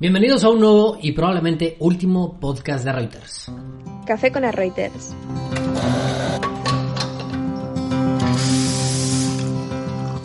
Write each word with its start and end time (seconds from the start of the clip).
Bienvenidos 0.00 0.44
a 0.44 0.48
un 0.48 0.60
nuevo 0.60 0.98
y 1.00 1.12
probablemente 1.12 1.76
último 1.78 2.40
podcast 2.40 2.84
de 2.84 2.92
Reuters. 2.92 3.52
Café 4.06 4.32
con 4.32 4.42
las 4.42 4.54
Reuters. 4.54 5.14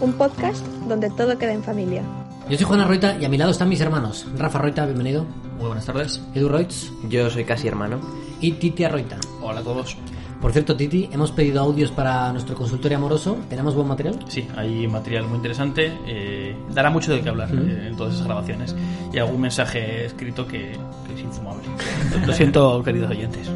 Un 0.01 0.13
podcast 0.13 0.65
donde 0.87 1.09
todo 1.09 1.37
queda 1.37 1.53
en 1.53 1.63
familia. 1.63 2.03
Yo 2.49 2.57
soy 2.57 2.65
Juana 2.65 2.85
Roita 2.85 3.17
y 3.19 3.25
a 3.25 3.29
mi 3.29 3.37
lado 3.37 3.51
están 3.51 3.69
mis 3.69 3.81
hermanos. 3.81 4.25
Rafa 4.37 4.59
Roita, 4.59 4.85
bienvenido. 4.85 5.25
Muy 5.57 5.67
buenas 5.67 5.85
tardes. 5.85 6.21
Edu 6.33 6.47
Reutz 6.47 6.91
Yo 7.09 7.29
soy 7.29 7.43
casi 7.43 7.67
hermano. 7.67 7.99
y 8.39 8.53
Titi 8.53 8.87
Roita. 8.87 9.17
Hola 9.41 9.59
a 9.61 9.63
todos. 9.63 9.97
Por 10.41 10.51
cierto, 10.51 10.75
Titi, 10.77 11.09
hemos 11.11 11.31
pedido 11.31 11.61
audios 11.61 11.91
para 11.91 12.31
nuestro 12.31 12.55
consultorio 12.55 12.97
amoroso. 12.97 13.37
¿Tenemos 13.49 13.73
buen 13.73 13.87
material? 13.87 14.19
Sí, 14.27 14.47
hay 14.55 14.87
material 14.87 15.27
muy 15.27 15.37
interesante. 15.37 15.91
eh, 16.05 16.55
dará 16.71 16.89
mucho 16.89 17.11
de 17.13 17.21
qué 17.21 17.29
hablar 17.29 17.49
eh, 17.51 17.87
en 17.87 17.95
todas 17.97 18.13
esas 18.13 18.27
grabaciones. 18.27 18.75
Y 19.11 19.17
algún 19.17 19.41
mensaje 19.41 20.05
escrito 20.05 20.45
que, 20.47 20.77
que 21.07 21.13
es 21.15 21.21
infumable. 21.21 21.63
Lo 22.27 22.33
siento, 22.33 22.83
queridos 22.83 23.09
oyentes. 23.09 23.51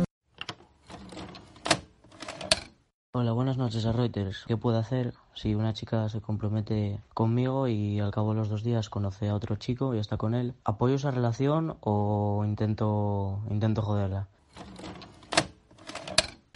Hola, 3.11 3.33
buenas 3.33 3.57
noches 3.57 3.85
a 3.85 3.91
Reuters. 3.91 4.45
¿Qué 4.47 4.57
puedo 4.57 4.77
hacer 4.79 5.13
si 5.35 5.53
una 5.53 5.73
chica 5.73 6.07
se 6.09 6.21
compromete 6.21 7.01
conmigo 7.13 7.67
y 7.67 7.99
al 7.99 8.11
cabo 8.11 8.31
de 8.33 8.39
los 8.39 8.49
dos 8.49 8.63
días 8.63 8.89
conoce 8.89 9.29
a 9.29 9.35
otro 9.35 9.57
chico 9.57 9.93
y 9.93 9.99
está 9.99 10.17
con 10.17 10.33
él? 10.33 10.53
¿Apoyo 10.63 10.95
esa 10.95 11.11
relación 11.11 11.75
o 11.81 12.43
intento, 12.45 13.39
intento 13.49 13.81
joderla? 13.81 14.27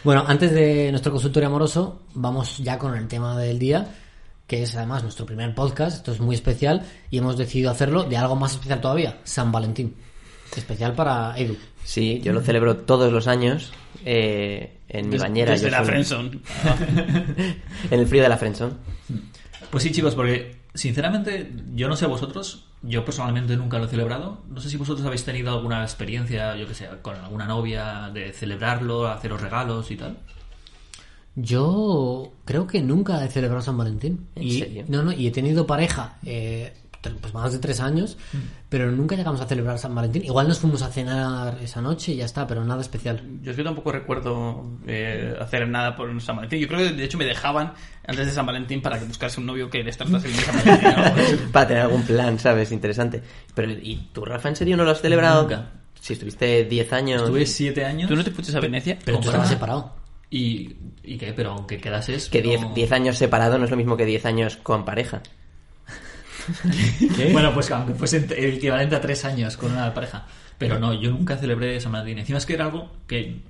Bueno, 0.04 0.24
antes 0.26 0.52
de 0.52 0.90
nuestro 0.90 1.12
consultorio 1.12 1.48
amoroso, 1.48 2.02
vamos 2.14 2.58
ya 2.58 2.78
con 2.78 2.94
el 2.94 3.08
tema 3.08 3.38
del 3.38 3.58
día, 3.58 3.94
que 4.46 4.62
es 4.62 4.76
además 4.76 5.02
nuestro 5.02 5.24
primer 5.24 5.54
podcast. 5.54 5.96
Esto 5.96 6.12
es 6.12 6.20
muy 6.20 6.34
especial 6.34 6.82
y 7.10 7.18
hemos 7.18 7.38
decidido 7.38 7.70
hacerlo 7.70 8.04
de 8.04 8.16
algo 8.18 8.36
más 8.36 8.52
especial 8.52 8.80
todavía, 8.80 9.18
San 9.24 9.50
Valentín. 9.50 9.94
Especial 10.54 10.92
para 10.94 11.36
Edu. 11.38 11.56
Sí, 11.84 12.20
yo 12.22 12.32
lo 12.32 12.40
celebro 12.42 12.76
todos 12.78 13.10
los 13.12 13.26
años 13.26 13.72
eh, 14.04 14.78
en 14.88 15.08
mi 15.08 15.16
bañera. 15.16 15.52
Desde 15.52 15.66
yo 15.66 15.70
la 15.70 15.78
soy- 15.78 15.86
friendzone. 15.86 16.30
En 17.90 18.00
el 18.00 18.06
frío 18.06 18.22
de 18.22 18.28
la 18.28 18.36
friendzone. 18.36 18.74
Pues 19.70 19.82
sí, 19.82 19.90
chicos, 19.90 20.14
porque 20.14 20.54
sinceramente, 20.74 21.52
yo 21.74 21.88
no 21.88 21.96
sé 21.96 22.06
vosotros, 22.06 22.66
yo 22.82 23.04
personalmente 23.04 23.56
nunca 23.56 23.78
lo 23.78 23.86
he 23.86 23.88
celebrado. 23.88 24.42
No 24.48 24.60
sé 24.60 24.68
si 24.68 24.76
vosotros 24.76 25.06
habéis 25.06 25.24
tenido 25.24 25.52
alguna 25.52 25.82
experiencia, 25.82 26.56
yo 26.56 26.66
que 26.66 26.74
sé, 26.74 26.88
con 27.00 27.16
alguna 27.16 27.46
novia, 27.46 28.10
de 28.12 28.32
celebrarlo, 28.32 29.06
haceros 29.06 29.40
regalos 29.40 29.90
y 29.90 29.96
tal. 29.96 30.18
Yo 31.36 32.32
creo 32.44 32.66
que 32.66 32.80
nunca 32.80 33.24
he 33.24 33.28
celebrado 33.28 33.62
San 33.62 33.76
Valentín. 33.76 34.28
¿En 34.34 34.42
y, 34.42 34.58
serio? 34.58 34.84
No, 34.88 35.02
no, 35.02 35.12
y 35.12 35.26
he 35.26 35.30
tenido 35.30 35.66
pareja 35.66 36.18
eh, 36.24 36.74
pues 37.20 37.32
más 37.34 37.52
de 37.52 37.58
tres 37.58 37.80
años, 37.80 38.16
pero 38.68 38.90
nunca 38.90 39.14
llegamos 39.16 39.40
a 39.40 39.46
celebrar 39.46 39.78
San 39.78 39.94
Valentín. 39.94 40.24
Igual 40.24 40.48
nos 40.48 40.58
fuimos 40.58 40.82
a 40.82 40.88
cenar 40.88 41.58
esa 41.62 41.80
noche 41.80 42.12
y 42.12 42.16
ya 42.16 42.24
está, 42.24 42.46
pero 42.46 42.64
nada 42.64 42.80
especial. 42.80 43.22
Yo 43.42 43.50
es 43.50 43.56
que 43.56 43.62
tampoco 43.64 43.92
recuerdo 43.92 44.64
eh, 44.86 45.34
hacer 45.40 45.68
nada 45.68 45.94
por 45.96 46.20
San 46.20 46.36
Valentín. 46.36 46.60
Yo 46.60 46.68
creo 46.68 46.80
que 46.80 46.94
de 46.94 47.04
hecho 47.04 47.18
me 47.18 47.24
dejaban 47.24 47.72
antes 48.06 48.26
de 48.26 48.32
San 48.32 48.46
Valentín 48.46 48.80
para 48.82 48.98
que 48.98 49.04
buscase 49.06 49.40
un 49.40 49.46
novio 49.46 49.68
que 49.70 49.82
les 49.82 49.96
tratase 49.96 50.28
bien 50.28 50.40
San 50.40 50.56
Valentín. 50.64 51.38
Para 51.52 51.68
tener 51.68 51.82
algún 51.82 52.02
plan, 52.02 52.38
¿sabes? 52.38 52.72
Interesante. 52.72 53.22
Pero, 53.54 53.72
¿y 53.72 54.08
tú, 54.12 54.24
Rafa, 54.24 54.48
en 54.48 54.56
serio 54.56 54.76
no 54.76 54.84
lo 54.84 54.90
has 54.90 55.00
celebrado? 55.00 55.42
Nunca. 55.42 55.70
Si 56.00 56.12
estuviste 56.12 56.64
10 56.64 56.92
años. 56.92 57.22
Estuve 57.22 57.46
siete 57.46 57.84
años. 57.84 58.08
¿Tú 58.10 58.16
no 58.16 58.22
te 58.24 58.30
fuiste 58.30 58.54
a 58.56 58.60
Venecia? 58.60 58.98
Pero 59.04 59.18
tú 59.18 59.28
Ojalá. 59.28 59.44
estabas 59.44 59.48
separado. 59.48 59.96
Y, 60.30 60.76
¿Y 61.02 61.16
qué? 61.16 61.32
Pero 61.32 61.52
aunque 61.52 61.78
quedases... 61.78 62.28
Que 62.28 62.42
10 62.42 62.60
no- 62.60 62.74
10 62.74 62.92
años 62.92 63.16
separado 63.16 63.56
no 63.56 63.64
es 63.64 63.70
lo 63.70 63.76
mismo 63.76 63.96
que 63.96 64.04
10 64.04 64.26
años 64.26 64.56
con 64.56 64.84
pareja. 64.84 65.22
Bueno, 67.32 67.52
pues 67.54 67.70
aunque 67.70 67.94
fuese 67.94 68.18
el 68.18 68.54
equivalente 68.54 68.96
a 68.96 69.00
tres 69.00 69.24
años 69.24 69.56
con 69.56 69.72
una 69.72 69.92
pareja. 69.94 70.26
Pero 70.58 70.78
no, 70.78 70.92
yo 70.94 71.10
nunca 71.10 71.36
celebré 71.36 71.80
San 71.80 71.92
Valentín. 71.92 72.18
Encima 72.18 72.38
es 72.38 72.46
que 72.46 72.54
era 72.54 72.66
algo 72.66 72.90
que... 73.06 73.40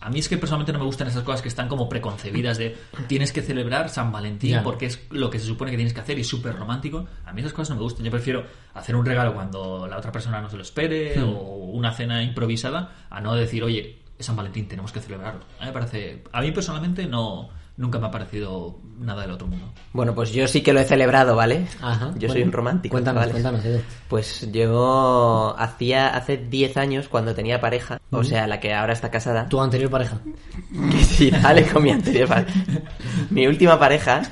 A 0.00 0.10
mí 0.10 0.18
es 0.18 0.28
que 0.28 0.36
personalmente 0.36 0.72
no 0.72 0.80
me 0.80 0.84
gustan 0.84 1.08
esas 1.08 1.22
cosas 1.22 1.40
que 1.40 1.48
están 1.48 1.66
como 1.66 1.88
preconcebidas 1.88 2.58
de 2.58 2.76
tienes 3.06 3.32
que 3.32 3.40
celebrar 3.40 3.88
San 3.88 4.12
Valentín 4.12 4.60
porque 4.62 4.84
es 4.84 5.00
lo 5.10 5.30
que 5.30 5.38
se 5.38 5.46
supone 5.46 5.70
que 5.70 5.78
tienes 5.78 5.94
que 5.94 6.00
hacer 6.00 6.18
y 6.18 6.20
es 6.20 6.26
súper 6.26 6.54
romántico. 6.56 7.06
A 7.24 7.32
mí 7.32 7.40
esas 7.40 7.54
cosas 7.54 7.70
no 7.70 7.76
me 7.76 7.82
gustan. 7.82 8.04
Yo 8.04 8.10
prefiero 8.10 8.44
hacer 8.74 8.96
un 8.96 9.06
regalo 9.06 9.32
cuando 9.32 9.86
la 9.88 9.96
otra 9.96 10.12
persona 10.12 10.42
no 10.42 10.50
se 10.50 10.56
lo 10.56 10.62
espere 10.62 11.18
o 11.22 11.70
una 11.72 11.92
cena 11.92 12.22
improvisada 12.22 13.06
a 13.08 13.20
no 13.22 13.34
decir, 13.34 13.64
oye, 13.64 13.98
es 14.18 14.26
San 14.26 14.36
Valentín, 14.36 14.68
tenemos 14.68 14.92
que 14.92 15.00
celebrarlo. 15.00 15.40
A 15.58 15.62
mí 15.62 15.66
me 15.68 15.72
parece... 15.72 16.22
A 16.32 16.42
mí 16.42 16.52
personalmente 16.52 17.06
no... 17.06 17.48
Nunca 17.76 17.98
me 17.98 18.06
ha 18.06 18.10
parecido 18.10 18.78
nada 19.00 19.22
del 19.22 19.32
otro 19.32 19.48
mundo. 19.48 19.72
Bueno, 19.92 20.14
pues 20.14 20.32
yo 20.32 20.46
sí 20.46 20.62
que 20.62 20.72
lo 20.72 20.78
he 20.78 20.84
celebrado, 20.84 21.34
¿vale? 21.34 21.66
Ajá. 21.80 22.14
Yo 22.16 22.28
soy 22.28 22.42
un 22.42 22.52
romántico. 22.52 22.92
Cuéntanos, 22.92 23.26
cuéntanos, 23.26 23.64
Edu. 23.64 23.80
Pues 24.08 24.48
yo 24.52 25.56
hacía 25.58 26.14
hace 26.14 26.36
10 26.36 26.76
años 26.76 27.08
cuando 27.08 27.34
tenía 27.34 27.60
pareja, 27.60 28.00
o 28.10 28.22
sea, 28.22 28.46
la 28.46 28.60
que 28.60 28.72
ahora 28.72 28.92
está 28.92 29.10
casada. 29.10 29.48
Tu 29.48 29.60
anterior 29.60 29.90
pareja. 29.90 30.20
Que 30.92 30.98
sí, 31.04 31.30
dale 31.30 31.66
con 31.66 31.82
mi 31.82 31.90
anterior 31.90 32.28
pareja. 32.28 32.52
Mi 33.30 33.46
última 33.48 33.78
pareja, 33.78 34.22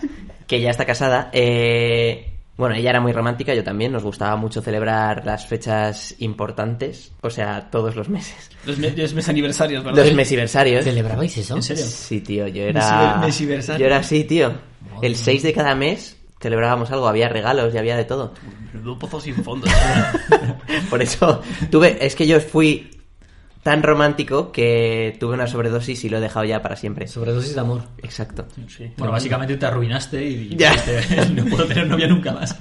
que 0.47 0.61
ya 0.61 0.71
está 0.71 0.87
casada, 0.87 1.29
eh, 1.33 2.32
bueno, 2.57 2.75
ella 2.75 2.91
era 2.91 3.01
muy 3.01 3.13
romántica, 3.13 3.55
yo 3.55 3.65
también, 3.65 3.93
nos 3.93 4.03
gustaba 4.05 4.37
mucho 4.37 4.61
celebrar 4.63 5.25
las 5.25 5.47
fechas 5.47 6.15
importantes, 6.19 7.13
o 7.23 7.31
sea, 7.31 7.71
todos 7.71 7.97
los 7.97 8.09
meses. 8.09 8.51
Los, 8.67 8.79
me- 8.79 8.91
los 8.91 9.15
mes 9.15 9.29
aniversarios, 9.29 9.83
¿verdad? 9.85 10.05
Los 10.05 10.15
mesiversarios. 10.15 10.85
¿Celebrabais 10.85 11.37
eso? 11.39 11.57
¿En 11.57 11.63
serio? 11.63 11.85
Sí, 11.85 12.21
tío, 12.21 12.47
yo 12.49 12.63
era... 12.65 12.81
Mesiver- 12.81 13.21
mesiversario. 13.27 13.81
Yo 13.81 13.87
era 13.87 13.97
así, 13.99 14.25
tío. 14.25 14.53
El 15.01 15.17
6 15.17 15.43
de 15.43 15.53
cada 15.53 15.75
mes 15.75 16.17
celebrábamos 16.41 16.91
algo, 16.91 17.07
había 17.09 17.29
regalos 17.29 17.73
y 17.75 17.79
había 17.79 17.97
de 17.97 18.05
todo. 18.05 18.35
Menudo 18.75 18.99
pozo 18.99 19.21
sin 19.21 19.35
fondo. 19.37 19.67
Por 20.91 21.01
eso 21.03 21.41
tuve, 21.71 22.05
es 22.05 22.15
que 22.17 22.27
yo 22.27 22.41
fui 22.41 22.91
tan 23.63 23.83
romántico 23.83 24.51
que 24.53 25.17
tuve 25.21 25.35
una 25.35 25.47
sobredosis 25.47 26.05
y 26.05 26.09
lo 26.09 26.19
he 26.19 26.21
dejado 26.21 26.45
ya 26.45 26.61
para 26.63 26.77
siempre. 26.77 27.07
Sobredosis 27.07 27.55
de 27.55 27.61
amor. 27.61 27.83
Exacto. 28.03 28.47
Sí. 28.69 28.91
Bueno, 28.97 29.13
básicamente 29.13 29.57
te 29.57 29.67
arruinaste 29.67 30.25
y 30.25 30.49
Ya. 30.57 30.73
dijiste, 30.73 31.27
no 31.31 31.45
puedo 31.47 31.67
tener 31.67 31.87
novia 31.87 32.07
nunca 32.09 32.33
más. 32.33 32.59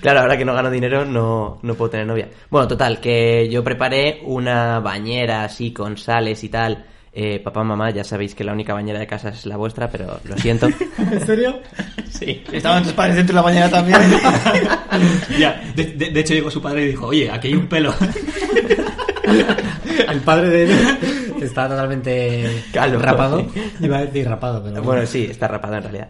Claro, 0.00 0.20
ahora 0.20 0.36
que 0.36 0.44
no 0.44 0.54
gano 0.54 0.70
dinero 0.70 1.04
no, 1.04 1.58
no 1.62 1.74
puedo 1.74 1.90
tener 1.90 2.06
novia. 2.06 2.28
Bueno, 2.50 2.66
total, 2.66 2.98
que 2.98 3.48
yo 3.50 3.62
preparé 3.62 4.20
una 4.24 4.80
bañera 4.80 5.44
así 5.44 5.72
con 5.72 5.96
sales 5.96 6.42
y 6.42 6.48
tal. 6.48 6.86
Eh, 7.14 7.38
papá, 7.40 7.62
mamá, 7.62 7.90
ya 7.90 8.02
sabéis 8.02 8.34
que 8.34 8.42
la 8.42 8.54
única 8.54 8.72
bañera 8.72 8.98
de 8.98 9.06
casa 9.06 9.28
es 9.28 9.44
la 9.44 9.58
vuestra, 9.58 9.90
pero 9.90 10.18
lo 10.24 10.36
siento. 10.38 10.66
¿En 10.98 11.26
serio? 11.26 11.60
Sí. 12.10 12.42
Estaban 12.50 12.82
tus 12.82 12.92
padres 12.94 13.16
dentro 13.16 13.34
de 13.34 13.36
la 13.36 13.42
mañana 13.42 13.70
también. 13.70 13.98
Ya, 15.38 15.62
de, 15.74 15.84
de- 15.84 16.10
de 16.10 16.20
hecho 16.20 16.34
llegó 16.34 16.50
su 16.50 16.60
padre 16.62 16.84
y 16.84 16.88
dijo, 16.88 17.06
oye, 17.06 17.30
aquí 17.30 17.48
hay 17.48 17.54
un 17.54 17.66
pelo. 17.66 17.94
El 20.10 20.20
padre 20.20 20.48
de 20.48 20.62
Edu 20.64 21.40
está 21.42 21.68
totalmente 21.68 22.64
Calvo. 22.72 22.98
rapado. 23.00 23.46
Iba 23.80 23.98
a 23.98 24.04
decir 24.06 24.28
rapado, 24.28 24.62
pero 24.62 24.82
Bueno, 24.82 25.06
sí, 25.06 25.26
está 25.30 25.48
rapado 25.48 25.76
en 25.76 25.82
realidad. 25.82 26.08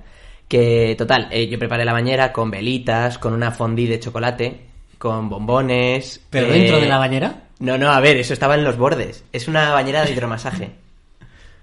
Que, 0.49 0.95
total, 0.99 1.29
eh, 1.31 1.49
yo 1.49 1.59
preparé 1.59 1.85
la 1.85 1.93
bañera 1.93 2.33
con 2.33 2.51
velitas, 2.51 3.19
con 3.19 3.33
una 3.33 3.51
fondue 3.51 3.87
de 3.87 4.01
chocolate, 4.01 4.61
con 4.99 5.29
bombones. 5.29 6.21
¿Pero 6.29 6.49
eh, 6.49 6.53
dentro 6.59 6.81
de 6.81 6.89
la 6.89 6.99
bañera? 6.99 7.45
No, 7.61 7.79
no, 7.79 7.91
a 7.91 8.01
ver, 8.01 8.17
eso 8.17 8.33
estaba 8.35 8.55
en 8.57 8.65
los 8.65 8.77
bordes. 8.77 9.25
Es 9.33 9.49
una 9.49 9.71
bañera 9.73 10.05
de 10.05 10.13
hidromasaje. 10.13 10.71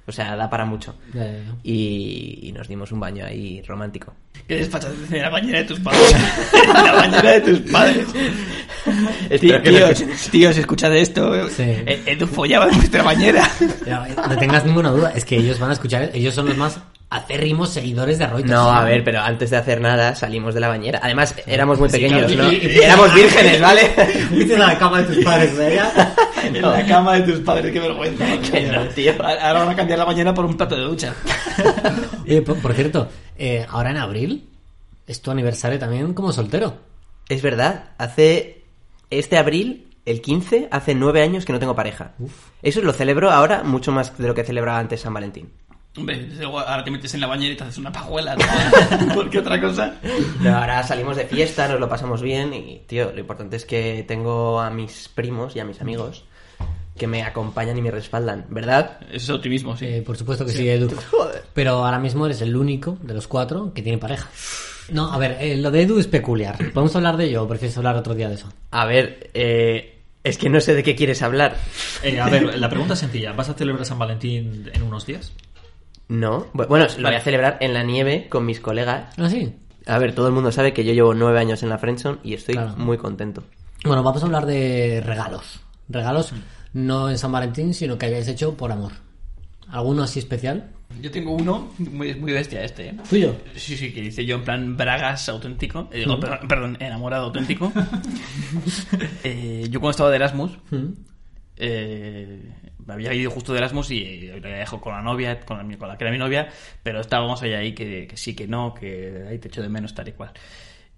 O 0.08 0.12
sea, 0.12 0.36
da 0.36 0.50
para 0.50 0.66
mucho. 0.66 0.96
Ya, 1.14 1.24
ya, 1.26 1.32
ya. 1.34 1.56
Y, 1.64 2.40
y 2.44 2.52
nos 2.52 2.68
dimos 2.68 2.92
un 2.92 3.00
baño 3.00 3.26
ahí 3.26 3.62
romántico. 3.68 4.14
¿Qué 4.48 4.56
desfachatez 4.56 5.12
en 5.12 5.22
la 5.22 5.30
bañera 5.30 5.60
de 5.60 5.66
tus 5.66 5.80
padres? 5.80 6.16
En 6.68 6.74
la 6.86 6.92
bañera 6.94 7.32
de 7.34 7.42
tus 7.42 7.72
padres. 7.72 8.08
Espero 9.30 9.62
que 9.62 9.70
tíos, 9.70 10.02
no- 10.02 10.32
tíos, 10.32 10.58
escuchad 10.58 10.96
esto. 10.96 11.48
Sí. 11.50 11.64
Eh, 11.64 12.02
Edu 12.08 12.26
follaba 12.28 12.68
en 12.70 12.76
vuestra 12.78 13.04
bañera. 13.04 13.48
No 14.28 14.38
tengas 14.38 14.66
ninguna 14.66 14.90
duda, 14.90 15.12
es 15.16 15.26
que 15.26 15.38
ellos 15.38 15.60
van 15.60 15.70
a 15.70 15.74
escuchar, 15.74 16.10
ellos 16.14 16.34
son 16.34 16.48
los 16.48 16.58
más 16.58 16.80
acérrimos 17.10 17.70
seguidores 17.70 18.20
de 18.20 18.28
Reuters. 18.28 18.50
No, 18.52 18.70
a 18.72 18.84
ver, 18.84 19.04
pero 19.04 19.20
antes 19.22 19.50
de 19.50 19.58
hacer 19.58 19.82
nada 19.82 20.16
salimos 20.16 20.54
de 20.54 20.60
la 20.60 20.68
bañera. 20.68 21.00
Además, 21.02 21.34
éramos 21.48 21.80
muy 21.80 21.90
Sí, 21.90 21.94
pequeños, 21.98 22.32
claro, 22.32 22.44
¿no? 22.44 22.52
y- 22.54 22.58
y- 22.58 22.80
Éramos 22.80 23.14
vírgenes, 23.14 23.60
¿vale? 23.62 23.82
Fuiste 24.30 24.56
a 24.56 24.60
la 24.60 24.78
cama 24.78 25.02
de 25.02 25.16
tus 25.16 25.24
padres, 25.26 25.58
¿verdad? 25.58 26.14
En 26.44 26.62
la 26.62 26.86
cama 26.86 27.16
de 27.20 27.34
tus 27.34 27.40
padres, 27.42 27.72
qué 27.74 27.80
vergüenza. 27.80 28.26
Que 28.52 28.62
no, 28.68 28.84
tío. 28.90 29.12
Ahora 29.22 29.60
van 29.66 29.70
a 29.70 29.76
cambiar 29.76 30.00
la 30.00 30.06
bañera 30.06 30.34
por 30.34 30.46
un 30.46 30.56
plato 30.56 30.76
de 30.76 30.84
ducha. 30.84 31.14
Eh, 32.26 32.42
por, 32.42 32.58
por 32.62 32.74
cierto, 32.74 33.10
eh, 33.38 33.66
ahora 33.70 33.92
en 33.92 33.98
abril 33.98 34.48
es 35.08 35.22
tu 35.22 35.32
aniversario 35.32 35.78
también 35.80 36.14
como 36.14 36.32
soltero. 36.32 36.78
Es 37.28 37.42
verdad, 37.42 37.92
hace 37.98 38.64
este 39.10 39.38
abril, 39.38 39.88
el 40.06 40.22
15, 40.22 40.70
hace 40.72 40.96
nueve 40.96 41.22
años 41.24 41.44
que 41.46 41.54
no 41.54 41.60
tengo 41.60 41.76
pareja. 41.76 42.14
Eso 42.62 42.82
lo 42.82 42.94
celebro 42.94 43.32
ahora 43.32 43.64
mucho 43.64 43.92
más 43.92 44.18
de 44.18 44.28
lo 44.28 44.34
que 44.36 44.44
celebraba 44.44 44.80
antes 44.80 45.02
San 45.02 45.14
Valentín. 45.14 45.50
Hombre, 45.98 46.30
ahora 46.44 46.84
te 46.84 46.92
metes 46.92 47.14
en 47.16 47.22
la 47.22 47.28
bañera 47.28 47.54
y 47.54 47.58
te 47.58 47.64
haces 47.64 47.78
una 47.78 47.92
pajuela, 47.92 48.36
¿no? 48.36 49.14
Porque 49.16 49.40
otra 49.40 49.60
cosa. 49.60 49.96
Pero 50.42 50.56
ahora 50.56 50.84
salimos 50.84 51.18
de 51.18 51.26
fiesta, 51.26 51.68
nos 51.68 51.80
lo 51.80 51.90
pasamos 51.90 52.22
bien 52.22 52.54
y, 52.54 52.84
tío, 52.88 53.12
lo 53.12 53.20
importante 53.20 53.56
es 53.56 53.66
que 53.66 54.06
tengo 54.08 54.60
a 54.60 54.70
mis 54.70 55.10
primos 55.10 55.56
y 55.56 55.60
a 55.60 55.66
mis 55.66 55.82
amigos 55.82 56.24
que 56.98 57.08
me 57.08 57.24
acompañan 57.24 57.78
y 57.78 57.82
me 57.82 57.92
respaldan, 57.92 58.46
¿verdad? 58.50 59.00
Eso 59.12 59.16
es 59.34 59.38
optimismo, 59.38 59.76
sí. 59.76 59.86
Eh, 59.86 60.04
por 60.06 60.18
supuesto 60.18 60.46
que 60.46 60.52
sí, 60.52 60.70
Edu. 60.70 60.92
Pero 61.54 61.84
ahora 61.84 61.98
mismo 61.98 62.26
eres 62.26 62.42
el 62.42 62.56
único 62.56 62.98
de 63.02 63.14
los 63.14 63.28
cuatro 63.28 63.74
que 63.74 63.82
tiene 63.82 63.98
pareja. 63.98 64.30
No, 64.92 65.12
a 65.12 65.18
ver, 65.18 65.38
eh, 65.40 65.58
lo 65.58 65.72
de 65.72 65.84
Edu 65.84 66.00
es 66.00 66.08
peculiar. 66.08 66.58
¿Podemos 66.74 66.96
hablar 66.96 67.18
de 67.18 67.26
ello 67.26 67.44
o 67.44 67.48
prefieres 67.48 67.78
hablar 67.78 67.96
otro 67.96 68.16
día 68.16 68.28
de 68.28 68.36
eso? 68.36 68.52
A 68.72 68.86
ver, 68.86 69.30
eh, 69.34 70.00
es 70.24 70.38
que 70.38 70.50
no 70.50 70.60
sé 70.60 70.76
de 70.76 70.84
qué 70.84 70.96
quieres 70.96 71.22
hablar. 71.22 71.56
Eh, 72.04 72.20
a 72.20 72.30
ver, 72.30 72.58
la 72.60 72.70
pregunta 72.70 72.94
es 72.94 73.00
sencilla. 73.00 73.32
¿Vas 73.34 73.50
a 73.50 73.54
celebrar 73.54 73.86
San 73.86 74.00
Valentín 74.00 74.70
en 74.74 74.84
unos 74.84 75.06
días? 75.06 75.32
No, 76.10 76.48
Bu- 76.54 76.68
bueno, 76.68 76.88
lo 76.98 77.08
voy 77.08 77.16
a 77.16 77.22
celebrar 77.22 77.58
en 77.62 77.74
la 77.74 77.84
nieve 77.84 78.28
con 78.30 78.46
mis 78.46 78.60
colegas. 78.60 79.14
¿Ah, 79.18 79.30
sí? 79.30 79.54
A 79.86 79.98
ver, 79.98 80.14
todo 80.14 80.28
el 80.28 80.34
mundo 80.34 80.52
sabe 80.52 80.74
que 80.74 80.84
yo 80.84 80.94
llevo 80.94 81.14
nueve 81.14 81.40
años 81.40 81.64
en 81.64 81.70
la 81.70 81.78
Friendzone 81.78 82.18
y 82.24 82.34
estoy 82.34 82.56
Claro. 82.56 82.76
muy 82.78 82.98
contento. 82.98 83.44
Bueno, 83.86 84.04
vamos 84.04 84.22
a 84.22 84.26
hablar 84.26 84.46
de 84.46 85.02
regalos. 85.06 85.62
Regalos 85.88 86.34
no 86.74 87.10
en 87.10 87.18
San 87.18 87.32
Valentín, 87.32 87.74
sino 87.74 87.98
que 87.98 88.08
hayáis 88.08 88.28
hecho 88.28 88.56
por 88.58 88.72
amor. 88.72 88.92
¿Alguno 89.70 90.04
así 90.04 90.20
especial? 90.20 90.72
Yo 91.02 91.12
tengo 91.12 91.32
uno 91.34 91.72
muy, 91.78 92.16
muy 92.16 92.32
bestia 92.32 92.64
este, 92.64 92.90
¿eh? 92.90 92.96
¿Tuyo? 93.08 93.36
Sí, 93.56 93.78
sí, 93.78 93.94
que 93.94 94.02
dice 94.02 94.26
yo 94.26 94.36
en 94.38 94.44
plan 94.44 94.76
bragas 94.76 95.30
auténtico. 95.30 95.88
Eh, 95.92 96.00
digo, 96.00 96.20
perdón, 96.20 96.48
perdón, 96.48 96.78
enamorado 96.80 97.26
auténtico. 97.26 97.72
Eh, 99.24 99.68
yo 99.70 99.80
cuando 99.80 99.92
estaba 99.92 100.10
de 100.10 100.16
Erasmus, 100.16 100.52
eh, 101.60 102.42
había 102.88 103.14
ido 103.14 103.30
justo 103.30 103.54
de 103.54 103.60
Erasmus 103.60 103.92
y 103.92 104.30
había 104.30 104.58
dejado 104.58 104.82
con 104.82 104.94
la 104.94 105.02
novia, 105.02 105.40
con 105.42 105.58
la, 105.58 105.78
con 105.78 105.88
la 105.88 105.98
que 105.98 106.04
era 106.06 106.12
mi 106.12 106.18
novia, 106.18 106.50
pero 106.82 107.02
estábamos 107.02 107.42
ahí, 107.44 107.54
ahí 107.54 107.74
que, 107.74 108.08
que 108.08 108.18
sí, 108.18 108.36
que 108.36 108.48
no, 108.48 108.74
que 108.74 109.26
ahí 109.30 109.38
te 109.38 109.50
echo 109.50 109.62
de 109.62 109.70
menos 109.70 109.94
tal 109.94 110.08
y 110.08 110.14
cual. 110.14 110.32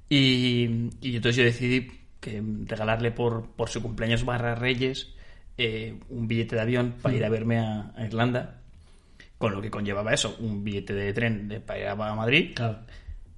Y, 0.07 0.89
y 1.01 1.15
entonces 1.15 1.35
yo 1.37 1.43
decidí 1.43 1.91
que 2.19 2.41
regalarle 2.65 3.11
por, 3.11 3.49
por 3.51 3.69
su 3.69 3.81
cumpleaños 3.81 4.23
barra 4.23 4.55
Reyes 4.55 5.15
eh, 5.57 5.95
un 6.09 6.27
billete 6.27 6.55
de 6.55 6.61
avión 6.61 6.95
para 7.01 7.15
ir 7.15 7.25
a 7.25 7.29
verme 7.29 7.59
a, 7.59 7.91
a 7.95 8.05
Irlanda, 8.05 8.61
con 9.37 9.53
lo 9.53 9.61
que 9.61 9.71
conllevaba 9.71 10.13
eso, 10.13 10.35
un 10.39 10.63
billete 10.63 10.93
de 10.93 11.13
tren 11.13 11.47
de, 11.47 11.59
para 11.59 11.79
ir 11.79 11.87
a 11.87 11.95
Madrid, 11.95 12.51
Claro. 12.55 12.79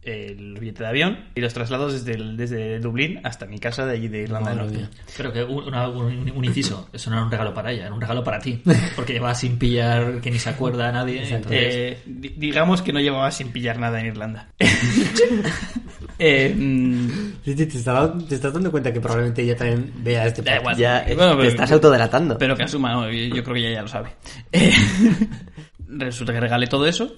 El 0.06 0.58
billete 0.60 0.84
de 0.84 0.90
avión 0.90 1.20
y 1.36 1.42
los 1.42 1.54
traslados 1.54 1.94
desde, 1.94 2.14
el- 2.20 2.36
desde 2.38 2.80
Dublín 2.80 3.20
hasta 3.24 3.46
mi 3.46 3.60
casa 3.60 3.86
de 3.86 3.94
allí 3.94 4.08
de 4.08 4.24
Irlanda 4.24 4.50
del 4.52 4.60
Norte. 4.60 4.88
Creo 5.18 5.32
que 5.34 5.44
un, 5.44 5.64
una- 5.66 5.88
un- 5.90 6.32
un 6.36 6.46
inciso. 6.46 6.90
Eso 6.94 7.10
no 7.10 7.16
era 7.18 7.26
un 7.26 7.32
regalo 7.32 7.54
para 7.54 7.72
ella, 7.72 7.86
era 7.86 7.94
un 7.94 8.02
regalo 8.02 8.24
para 8.24 8.40
ti. 8.40 8.62
Porque 8.96 9.14
llevaba 9.14 9.36
sin 9.36 9.58
pillar 9.58 10.20
que 10.22 10.32
ni 10.32 10.40
se 10.40 10.50
acuerda 10.50 10.90
a 10.90 10.92
nadie. 10.92 11.22
Entonces- 11.24 11.60
Eh, 11.76 11.98
di- 12.06 12.34
digamos 12.38 12.82
que 12.82 12.92
no 12.94 13.00
llevaba 13.00 13.32
sin 13.32 13.50
pillar 13.52 13.80
nada 13.80 14.00
en 14.00 14.08
Irlanda. 14.08 14.50
Eh, 16.20 16.54
mm, 16.56 17.08
Sí, 17.44 17.56
sí, 17.58 17.66
te, 17.66 17.78
estás, 17.78 18.28
te 18.28 18.36
estás 18.36 18.54
dando 18.54 18.72
cuenta 18.72 18.94
que 18.94 19.02
probablemente 19.02 19.42
ella 19.42 19.56
también 19.58 19.92
vea 19.98 20.26
este 20.28 20.42
podcast. 20.44 20.60
igual. 20.62 20.78
Ya, 20.78 21.00
eh, 21.02 21.16
Bueno, 21.16 21.32
te 21.32 21.38
pero- 21.38 21.50
estás 21.50 21.72
autodelatando. 21.72 22.38
pero 22.38 22.56
que 22.56 22.64
asuma, 22.64 22.92
no, 22.94 23.10
yo 23.12 23.36
yo 23.36 23.44
creo 23.44 23.56
que 23.56 23.60
ella 23.62 23.72
ya 23.76 23.82
lo 23.82 23.88
sabe. 23.88 24.10
Eh, 24.52 24.72
resulta 25.88 26.34
que 26.34 26.40
regalé 26.40 26.68
todo 26.68 26.86
eso 26.88 27.14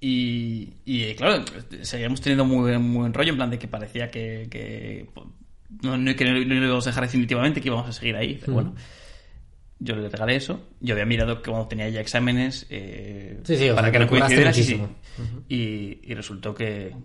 y, 0.00 0.74
y, 0.84 1.14
claro, 1.14 1.44
seguíamos 1.82 2.20
teniendo 2.20 2.44
muy, 2.44 2.58
buen- 2.70 2.82
muy 2.82 2.98
buen 3.00 3.14
rollo, 3.14 3.30
en 3.30 3.36
plan 3.36 3.50
de 3.50 3.58
que 3.58 3.66
parecía 3.68 4.10
que, 4.10 4.46
que, 4.50 5.08
no, 5.82 5.96
no- 5.96 6.14
que 6.16 6.24
no, 6.24 6.32
no 6.32 6.54
lo 6.54 6.64
íbamos 6.66 6.86
a 6.86 6.90
dejar 6.90 7.04
definitivamente, 7.04 7.60
que 7.60 7.68
íbamos 7.68 7.88
a 7.88 7.92
seguir 7.92 8.16
ahí, 8.16 8.36
pero 8.40 8.52
bueno. 8.52 8.74
Yo 9.80 9.94
le 9.94 10.08
regalé 10.08 10.34
eso. 10.34 10.60
Yo 10.80 10.94
había 10.94 11.06
mirado 11.06 11.40
que 11.40 11.50
cuando 11.50 11.68
tenía 11.68 11.88
ya 11.88 12.00
exámenes 12.00 12.66
eh, 12.68 13.38
Sí, 13.44 13.56
sí, 13.56 13.70
o 13.70 13.76
para 13.76 13.92
que 13.92 14.00
no 14.00 14.08
coincidiera. 14.08 14.52
sí, 14.52 14.60
muchísimo. 14.62 14.88
Y, 15.48 16.00
y 16.02 16.14
resultó 16.14 16.52
que, 16.52 16.96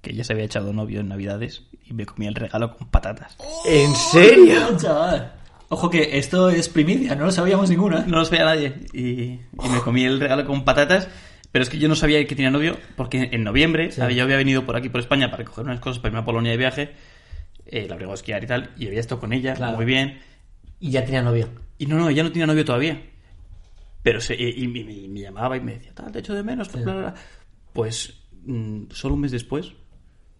que 0.00 0.10
ella 0.12 0.22
se 0.22 0.32
había 0.32 0.44
echado 0.44 0.72
novio 0.72 1.00
en 1.00 1.08
Navidades 1.08 1.64
y 1.84 1.94
me 1.94 2.06
comía 2.06 2.28
el 2.28 2.36
regalo 2.36 2.76
con 2.76 2.88
patatas. 2.88 3.36
¿En 3.66 3.92
serio? 3.96 4.68
Oh, 4.72 4.76
chaval. 4.76 5.32
Ojo 5.68 5.90
que 5.90 6.16
esto 6.18 6.48
es 6.48 6.68
primicia, 6.68 7.16
no 7.16 7.24
lo 7.24 7.32
sabíamos 7.32 7.70
ninguna. 7.70 8.04
No 8.06 8.18
lo 8.18 8.24
sabía 8.24 8.44
nadie. 8.44 8.72
Y, 8.92 9.02
y 9.02 9.68
me 9.72 9.80
comí 9.80 10.04
el 10.04 10.20
regalo 10.20 10.44
con 10.46 10.64
patatas. 10.64 11.08
Pero 11.52 11.62
es 11.64 11.68
que 11.68 11.78
yo 11.78 11.86
no 11.88 11.94
sabía 11.94 12.24
que 12.26 12.34
tenía 12.34 12.50
novio 12.50 12.78
porque 12.96 13.28
en 13.30 13.44
noviembre 13.44 13.90
había- 14.00 14.16
yo 14.16 14.24
había 14.24 14.36
venido 14.38 14.64
por 14.64 14.74
aquí, 14.76 14.88
por 14.88 15.00
España, 15.00 15.26
para 15.30 15.38
recoger 15.44 15.64
unas 15.64 15.80
cosas 15.80 15.98
para 15.98 16.08
irme 16.10 16.20
a 16.20 16.24
Polonia 16.24 16.50
de 16.50 16.56
viaje. 16.56 16.92
Eh, 17.66 17.86
la 17.88 17.94
obligó 17.96 18.12
a 18.12 18.14
esquiar 18.14 18.42
y 18.42 18.46
tal. 18.46 18.70
Y 18.78 18.86
había 18.86 19.00
estado 19.00 19.20
con 19.20 19.32
ella, 19.32 19.54
Claro. 19.54 19.76
muy 19.76 19.84
bien. 19.84 20.18
Y 20.80 20.90
ya 20.90 21.04
tenía 21.04 21.22
novio. 21.22 21.48
Y 21.78 21.86
no, 21.86 21.96
no, 21.96 22.08
ella 22.08 22.22
no 22.22 22.32
tenía 22.32 22.46
novio 22.46 22.64
todavía. 22.64 23.02
Pero 24.02 24.20
se, 24.20 24.34
y, 24.34 24.64
y 24.64 24.68
me, 24.68 25.20
llamaba 25.20 25.56
y 25.56 25.60
me 25.60 25.74
decía, 25.74 25.92
tal, 25.94 26.10
te 26.10 26.18
echo 26.20 26.34
de 26.34 26.42
menos. 26.42 26.72
bla, 26.72 26.82
bla, 26.82 26.94
bla". 26.94 27.14
Pues 27.72 28.14
mm, 28.44 28.84
solo 28.90 29.14
un 29.14 29.20
mes 29.20 29.30
después 29.30 29.72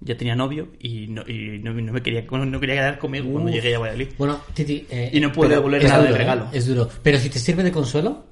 ya 0.01 0.17
tenía 0.17 0.35
novio 0.35 0.73
y 0.81 1.07
no, 1.07 1.23
y 1.29 1.61
no, 1.61 1.73
no 1.75 1.93
me 1.93 2.03
quería, 2.03 2.23
no 2.23 2.59
quería 2.59 2.75
quedar 2.75 2.99
conmigo 2.99 3.31
cuando 3.31 3.51
Uf. 3.51 3.55
llegué 3.55 3.77
a 3.77 3.79
Valladolid. 3.79 4.09
Bueno, 4.19 4.41
Titi. 4.53 4.85
eh, 4.91 5.11
Y 5.13 5.21
no 5.21 5.31
puedo 5.31 5.51
devolver 5.51 5.85
nada 5.85 5.99
duro, 5.99 6.07
del 6.07 6.15
¿eh? 6.15 6.19
regalo. 6.19 6.49
Es 6.53 6.67
duro. 6.67 6.91
Pero 7.05 7.19
si 7.19 7.31
te 7.31 7.39
sirve 7.39 7.63
de 7.63 7.71
consuelo, 7.71 8.27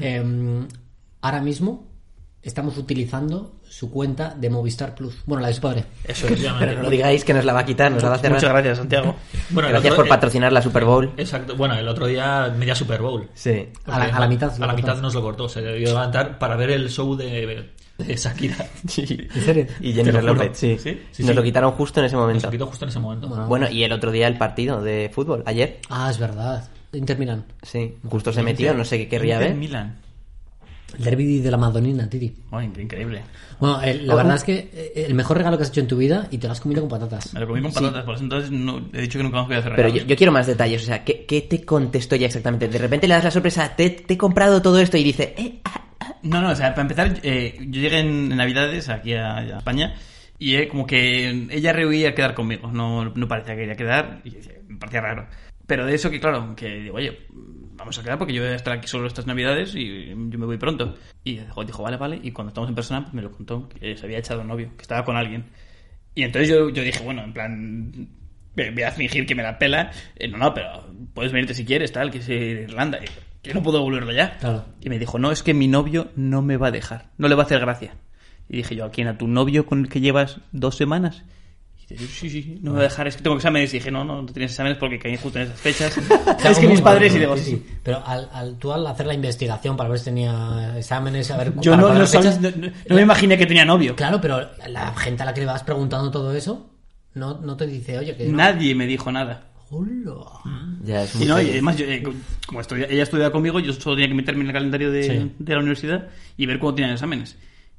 eh, 0.00 0.22
ahora 1.22 1.40
mismo 1.40 1.87
estamos 2.42 2.76
utilizando 2.78 3.52
su 3.68 3.90
cuenta 3.90 4.34
de 4.34 4.48
Movistar 4.50 4.94
Plus. 4.94 5.16
Bueno, 5.26 5.42
la 5.42 5.48
de 5.48 5.54
su 5.54 5.60
padre. 5.60 5.84
Eso 6.04 6.26
es. 6.28 6.40
Pero 6.58 6.74
no 6.74 6.82
lo 6.82 6.90
digáis 6.90 7.24
que 7.24 7.34
nos 7.34 7.44
la 7.44 7.52
va 7.52 7.60
a 7.60 7.64
quitar, 7.64 7.92
nos 7.92 8.02
la 8.02 8.08
va 8.10 8.14
a 8.16 8.18
cerrar. 8.18 8.36
Muchas 8.38 8.50
gracias, 8.50 8.78
Santiago. 8.78 9.16
Bueno, 9.50 9.68
Gracias 9.70 9.94
por 9.94 10.06
patrocinar 10.08 10.52
la 10.52 10.60
Super 10.62 10.84
Bowl. 10.84 11.12
Exacto. 11.16 11.56
Bueno, 11.56 11.74
el 11.74 11.88
otro 11.88 12.06
día 12.06 12.52
media 12.56 12.74
Super 12.74 13.00
Bowl. 13.00 13.28
Sí. 13.34 13.68
A 13.86 13.98
la, 13.98 14.04
a 14.16 14.20
la 14.20 14.28
mitad. 14.28 14.52
A 14.62 14.66
la 14.66 14.74
mitad 14.74 14.96
nos 15.00 15.14
lo 15.14 15.22
cortó. 15.22 15.48
Se 15.48 15.62
debió 15.62 15.88
levantar 15.88 16.38
para 16.38 16.54
ver 16.56 16.70
el 16.70 16.90
show 16.90 17.16
de, 17.16 17.70
de 17.96 18.16
Shakira. 18.16 18.56
¿En 18.84 19.42
serio? 19.42 19.66
Y 19.80 19.92
Jennifer. 19.94 20.22
López, 20.22 20.50
sí. 20.58 20.76
¿Sí? 20.78 21.00
Sí, 21.12 21.22
Nos 21.22 21.30
sí. 21.30 21.34
lo 21.34 21.42
quitaron 21.42 21.72
justo 21.72 22.00
en 22.00 22.06
ese 22.06 22.16
Nos 22.16 22.22
momento. 22.26 22.46
lo 22.46 22.50
quitó 22.50 22.66
justo 22.66 22.84
en 22.84 22.88
ese 22.90 22.98
momento. 22.98 23.28
Bueno. 23.28 23.46
Bueno, 23.46 23.70
y 23.70 23.84
el 23.84 23.92
otro 23.92 24.10
día 24.10 24.26
el 24.28 24.36
partido 24.36 24.82
de 24.82 25.10
fútbol, 25.14 25.42
ayer. 25.46 25.80
Ah, 25.88 26.08
es 26.10 26.18
verdad. 26.18 26.68
Inter 26.92 27.18
Milan. 27.18 27.44
Sí, 27.62 27.96
justo 28.08 28.32
se 28.32 28.42
metió, 28.42 28.74
no 28.74 28.84
sé 28.84 28.98
qué 28.98 29.08
querría 29.08 29.34
Inter 29.36 29.48
ver. 29.50 29.58
Milan. 29.58 29.98
El 30.96 31.04
derby 31.04 31.40
de 31.40 31.50
la 31.50 31.56
Madonina, 31.58 32.08
Titi. 32.08 32.34
Oh, 32.50 32.60
in- 32.62 32.72
increíble. 32.80 33.22
Bueno, 33.60 33.82
el- 33.82 34.06
la 34.06 34.14
Oh, 34.14 34.16
verdad 34.16 34.32
oh. 34.32 34.36
es 34.36 34.44
que 34.44 34.70
eh, 34.72 35.04
el 35.06 35.14
mejor 35.14 35.36
regalo 35.36 35.56
que 35.58 35.64
has 35.64 35.68
hecho 35.68 35.80
en 35.80 35.86
tu 35.88 35.96
vida 35.98 36.28
y 36.30 36.38
te 36.38 36.46
lo 36.46 36.52
has 36.52 36.60
comido 36.60 36.80
con 36.80 36.88
patatas. 36.88 37.34
Me 37.34 37.40
lo 37.40 37.46
comí 37.48 37.60
con 37.60 37.72
Sí. 37.72 37.78
patatas, 37.80 38.04
por 38.04 38.14
eso 38.14 38.24
entonces 38.24 38.50
no, 38.50 38.88
he 38.94 39.02
dicho 39.02 39.18
que 39.18 39.22
nunca 39.22 39.36
más 39.38 39.46
voy 39.48 39.56
a 39.56 39.58
hacer 39.58 39.72
Pero 39.76 39.88
yo, 39.88 39.94
regalos. 39.94 40.08
yo 40.10 40.16
quiero 40.16 40.32
más 40.32 40.46
detalles, 40.46 40.82
o 40.82 40.86
sea, 40.86 41.04
¿qué, 41.04 41.26
qué 41.26 41.42
te 41.42 41.62
contestó 41.64 42.16
ya 42.16 42.26
exactamente? 42.26 42.68
De 42.68 42.78
repente 42.78 43.06
le 43.06 43.14
das 43.14 43.24
la 43.24 43.30
sorpresa, 43.30 43.74
te, 43.76 43.90
te 43.90 44.14
he 44.14 44.18
comprado 44.18 44.62
todo 44.62 44.78
esto 44.80 44.96
y 44.96 45.04
dice, 45.04 45.34
eh, 45.36 45.60
ah, 45.64 45.84
No, 46.22 46.40
no, 46.40 46.50
o 46.50 46.56
sea, 46.56 46.70
para 46.70 46.82
empezar, 46.82 47.20
eh, 47.22 47.56
yo 47.68 47.80
llegué 47.82 47.98
en 48.00 48.30
Navidades 48.30 48.88
aquí 48.88 49.12
a, 49.14 49.36
a 49.38 49.58
España 49.58 49.94
y 50.38 50.54
eh, 50.56 50.68
como 50.68 50.86
que 50.86 51.28
ella 51.50 51.72
rehuía 51.72 52.14
quedar 52.14 52.32
conmigo, 52.34 52.70
no, 52.72 53.04
no 53.04 53.28
parecía 53.28 53.54
que 53.54 53.60
quería 53.60 53.76
quedar 53.76 54.20
y 54.24 54.30
decía, 54.30 54.54
me 54.66 54.78
parecía 54.78 55.00
raro. 55.02 55.26
Pero 55.68 55.84
de 55.84 55.94
eso 55.94 56.10
que, 56.10 56.18
claro, 56.18 56.56
que 56.56 56.80
digo, 56.80 56.96
oye, 56.96 57.26
vamos 57.76 57.98
a 57.98 58.02
quedar 58.02 58.16
porque 58.16 58.32
yo 58.32 58.42
voy 58.42 58.52
a 58.52 58.56
estar 58.56 58.72
aquí 58.72 58.88
solo 58.88 59.06
estas 59.06 59.26
Navidades 59.26 59.74
y 59.74 60.08
yo 60.08 60.16
me 60.16 60.46
voy 60.46 60.56
pronto. 60.56 60.94
Y 61.24 61.40
dijo, 61.66 61.82
vale, 61.82 61.98
vale, 61.98 62.18
y 62.22 62.32
cuando 62.32 62.48
estamos 62.48 62.70
en 62.70 62.74
persona 62.74 63.02
pues 63.02 63.12
me 63.12 63.20
lo 63.20 63.30
contó, 63.30 63.68
que 63.68 63.94
se 63.94 64.06
había 64.06 64.18
echado 64.18 64.40
un 64.40 64.48
novio, 64.48 64.70
que 64.76 64.80
estaba 64.82 65.04
con 65.04 65.14
alguien. 65.14 65.44
Y 66.14 66.22
entonces 66.22 66.48
yo, 66.48 66.70
yo 66.70 66.82
dije, 66.82 67.04
bueno, 67.04 67.22
en 67.22 67.34
plan, 67.34 68.08
voy 68.56 68.82
a 68.82 68.90
fingir 68.92 69.26
que 69.26 69.34
me 69.34 69.42
la 69.42 69.58
pela. 69.58 69.90
Eh, 70.16 70.26
no, 70.26 70.38
no, 70.38 70.54
pero 70.54 70.86
puedes 71.12 71.32
venirte 71.32 71.52
si 71.52 71.66
quieres, 71.66 71.92
tal, 71.92 72.10
que 72.10 72.18
es 72.18 72.28
Irlanda. 72.30 72.98
Que 73.42 73.52
no 73.52 73.62
puedo 73.62 73.82
volverlo 73.82 74.10
ya. 74.10 74.38
Claro. 74.38 74.64
Y 74.80 74.88
me 74.88 74.98
dijo, 74.98 75.18
no, 75.18 75.30
es 75.30 75.42
que 75.42 75.52
mi 75.52 75.68
novio 75.68 76.10
no 76.16 76.40
me 76.40 76.56
va 76.56 76.68
a 76.68 76.72
dejar, 76.72 77.10
no 77.18 77.28
le 77.28 77.34
va 77.34 77.42
a 77.42 77.46
hacer 77.46 77.60
gracia. 77.60 77.94
Y 78.48 78.56
dije 78.56 78.74
yo, 78.74 78.86
¿a 78.86 78.90
quién? 78.90 79.06
¿A 79.06 79.18
tu 79.18 79.28
novio 79.28 79.66
con 79.66 79.80
el 79.80 79.90
que 79.90 80.00
llevas 80.00 80.40
dos 80.50 80.76
semanas? 80.76 81.24
Sí, 81.88 81.96
sí, 81.96 82.28
sí, 82.28 82.58
no 82.60 82.72
me 82.72 82.76
va 82.76 82.80
a 82.82 82.88
dejar, 82.88 83.08
es 83.08 83.16
que 83.16 83.22
tengo 83.22 83.36
exámenes. 83.36 83.72
Y 83.72 83.78
dije, 83.78 83.90
no, 83.90 84.04
no, 84.04 84.20
no 84.20 84.26
tienes 84.30 84.50
exámenes 84.52 84.76
porque 84.76 84.98
caí 84.98 85.16
justo 85.16 85.38
en 85.38 85.46
esas 85.46 85.58
fechas. 85.60 85.96
es 86.44 86.58
que 86.58 86.68
mis 86.68 86.82
padres, 86.82 87.14
y 87.14 87.18
digo, 87.18 87.34
sí, 87.38 87.42
sí. 87.52 87.66
Pero 87.82 88.04
al, 88.06 88.28
al- 88.32 88.58
tú 88.58 88.72
al 88.72 88.86
hacer 88.86 89.06
la 89.06 89.14
investigación 89.14 89.74
para 89.76 89.88
ver 89.88 89.98
si 89.98 90.04
tenía 90.06 90.76
exámenes, 90.76 91.30
a 91.30 91.38
ver 91.38 91.54
Yo 91.60 91.76
no, 91.78 91.92
no, 91.94 92.06
fechas, 92.06 92.40
no- 92.40 92.50
no- 92.50 92.66
no 92.88 92.94
me 92.96 93.00
imaginé 93.02 93.38
que 93.38 93.46
tenía 93.46 93.64
novio. 93.64 93.96
Claro, 93.96 94.20
pero 94.20 94.50
la 94.68 94.94
gente 94.96 95.22
a 95.22 95.26
la 95.26 95.32
que 95.32 95.40
le 95.40 95.46
vas 95.46 95.62
preguntando 95.62 96.10
todo 96.10 96.34
eso 96.34 96.70
no, 97.14 97.40
no 97.40 97.56
te 97.56 97.66
dice, 97.66 97.98
oye, 97.98 98.14
que 98.14 98.26
no. 98.26 98.36
Nadie 98.36 98.74
me 98.74 98.86
dijo 98.86 99.10
nada. 99.10 99.44
Hola. 99.70 100.14
ya 100.84 101.02
es 101.04 101.14
Y 101.20 101.24
no, 101.26 101.40
y 101.40 101.50
además, 101.50 101.76
yo, 101.76 101.86
eh, 101.86 102.02
como 102.46 102.60
estudia- 102.60 102.86
ella 102.88 103.02
estudiaba 103.02 103.32
conmigo, 103.32 103.60
yo 103.60 103.72
solo 103.72 103.96
tenía 103.96 104.08
que 104.08 104.14
meterme 104.14 104.42
en 104.42 104.46
el 104.48 104.52
calendario 104.52 104.90
de, 104.90 105.02
Sí. 105.04 105.32
de 105.38 105.52
la 105.54 105.58
universidad 105.60 106.08
y 106.36 106.46
ver 106.46 106.58
cuándo 106.58 106.76
tenían 106.76 106.92
exámenes. 106.92 107.36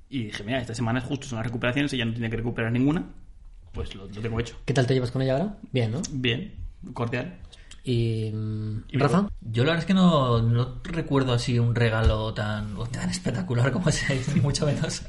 Y 0.09 0.23
dije, 0.25 0.43
mira, 0.43 0.59
esta 0.59 0.73
semana 0.73 0.99
es 0.99 1.05
justo 1.05 1.27
son 1.27 1.37
las 1.37 1.45
recuperaciones, 1.45 1.93
ella 1.93 2.05
no 2.05 2.13
tiene 2.13 2.29
que 2.29 2.37
recuperar 2.37 2.71
ninguna, 2.71 3.05
pues 3.73 3.95
lo, 3.95 4.07
lo 4.07 4.21
tengo 4.21 4.39
hecho. 4.39 4.55
¿Qué 4.65 4.73
tal 4.73 4.87
te 4.87 4.93
llevas 4.93 5.11
con 5.11 5.21
ella 5.21 5.33
ahora? 5.33 5.57
Bien, 5.71 5.91
¿no? 5.91 6.01
Bien, 6.11 6.53
cordial. 6.93 7.39
Y. 7.83 8.31
Y 8.89 8.97
¿Rafa? 8.97 9.27
Yo 9.41 9.63
la 9.63 9.71
verdad 9.71 9.79
es 9.79 9.85
que 9.85 9.93
no, 9.93 10.41
no 10.41 10.79
recuerdo 10.83 11.33
así 11.33 11.59
un 11.59 11.75
regalo 11.75 12.33
tan, 12.33 12.75
tan 12.91 13.09
espectacular 13.09 13.71
como 13.71 13.89
ese, 13.89 14.21
ni 14.35 14.41
mucho 14.41 14.65
menos. 14.65 15.03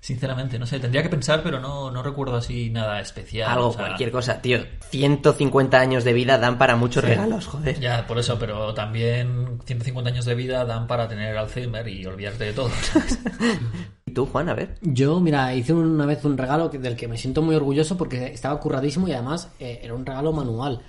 Sinceramente, 0.00 0.60
no 0.60 0.66
sé, 0.66 0.78
tendría 0.78 1.02
que 1.02 1.08
pensar, 1.08 1.42
pero 1.42 1.58
no, 1.58 1.90
no 1.90 2.04
recuerdo 2.04 2.36
así 2.36 2.70
nada 2.70 3.00
especial. 3.00 3.50
Algo, 3.50 3.68
o 3.68 3.72
sea, 3.72 3.86
cualquier 3.86 4.12
cosa, 4.12 4.40
tío. 4.40 4.60
150 4.90 5.78
años 5.78 6.04
de 6.04 6.12
vida 6.12 6.38
dan 6.38 6.56
para 6.56 6.76
muchos 6.76 7.02
regalos, 7.02 7.48
joder. 7.48 7.80
Ya, 7.80 8.06
por 8.06 8.18
eso, 8.18 8.38
pero 8.38 8.72
también 8.74 9.58
150 9.64 10.10
años 10.10 10.24
de 10.24 10.36
vida 10.36 10.64
dan 10.64 10.86
para 10.86 11.08
tener 11.08 11.36
Alzheimer 11.36 11.88
y 11.88 12.06
olvidarte 12.06 12.44
de 12.44 12.52
todo. 12.52 12.70
¿Y 14.08 14.10
tú, 14.10 14.24
Juan? 14.24 14.48
A 14.48 14.54
ver. 14.54 14.76
Yo, 14.80 15.20
mira, 15.20 15.54
hice 15.54 15.74
una 15.74 16.06
vez 16.06 16.24
un 16.24 16.38
regalo 16.38 16.70
que- 16.70 16.78
del 16.78 16.96
que 16.96 17.06
me 17.08 17.18
siento 17.18 17.42
muy 17.42 17.54
orgulloso 17.54 17.96
porque 17.98 18.26
estaba 18.32 18.58
curradísimo 18.58 19.06
y 19.06 19.12
además 19.12 19.50
eh, 19.60 19.80
era 19.82 19.92
un 19.94 20.06
regalo 20.06 20.32
manual. 20.32 20.80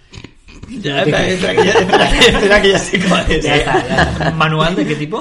Ya, 0.81 0.99
espera, 0.99 1.27
espera, 1.27 1.55
que 1.55 1.65
ya- 1.65 1.71
espera, 1.73 2.09
que- 2.09 2.17
espera 2.29 2.61
que 2.61 2.69
ya 2.71 2.79
sé 2.79 2.99
cuál 3.07 3.29
es. 3.31 3.43
Ya 3.43 3.55
está, 3.57 3.87
ya 3.87 4.03
está. 4.03 4.31
¿Manual 4.31 4.73
de 4.75 4.87
qué 4.87 4.95
tipo? 4.95 5.19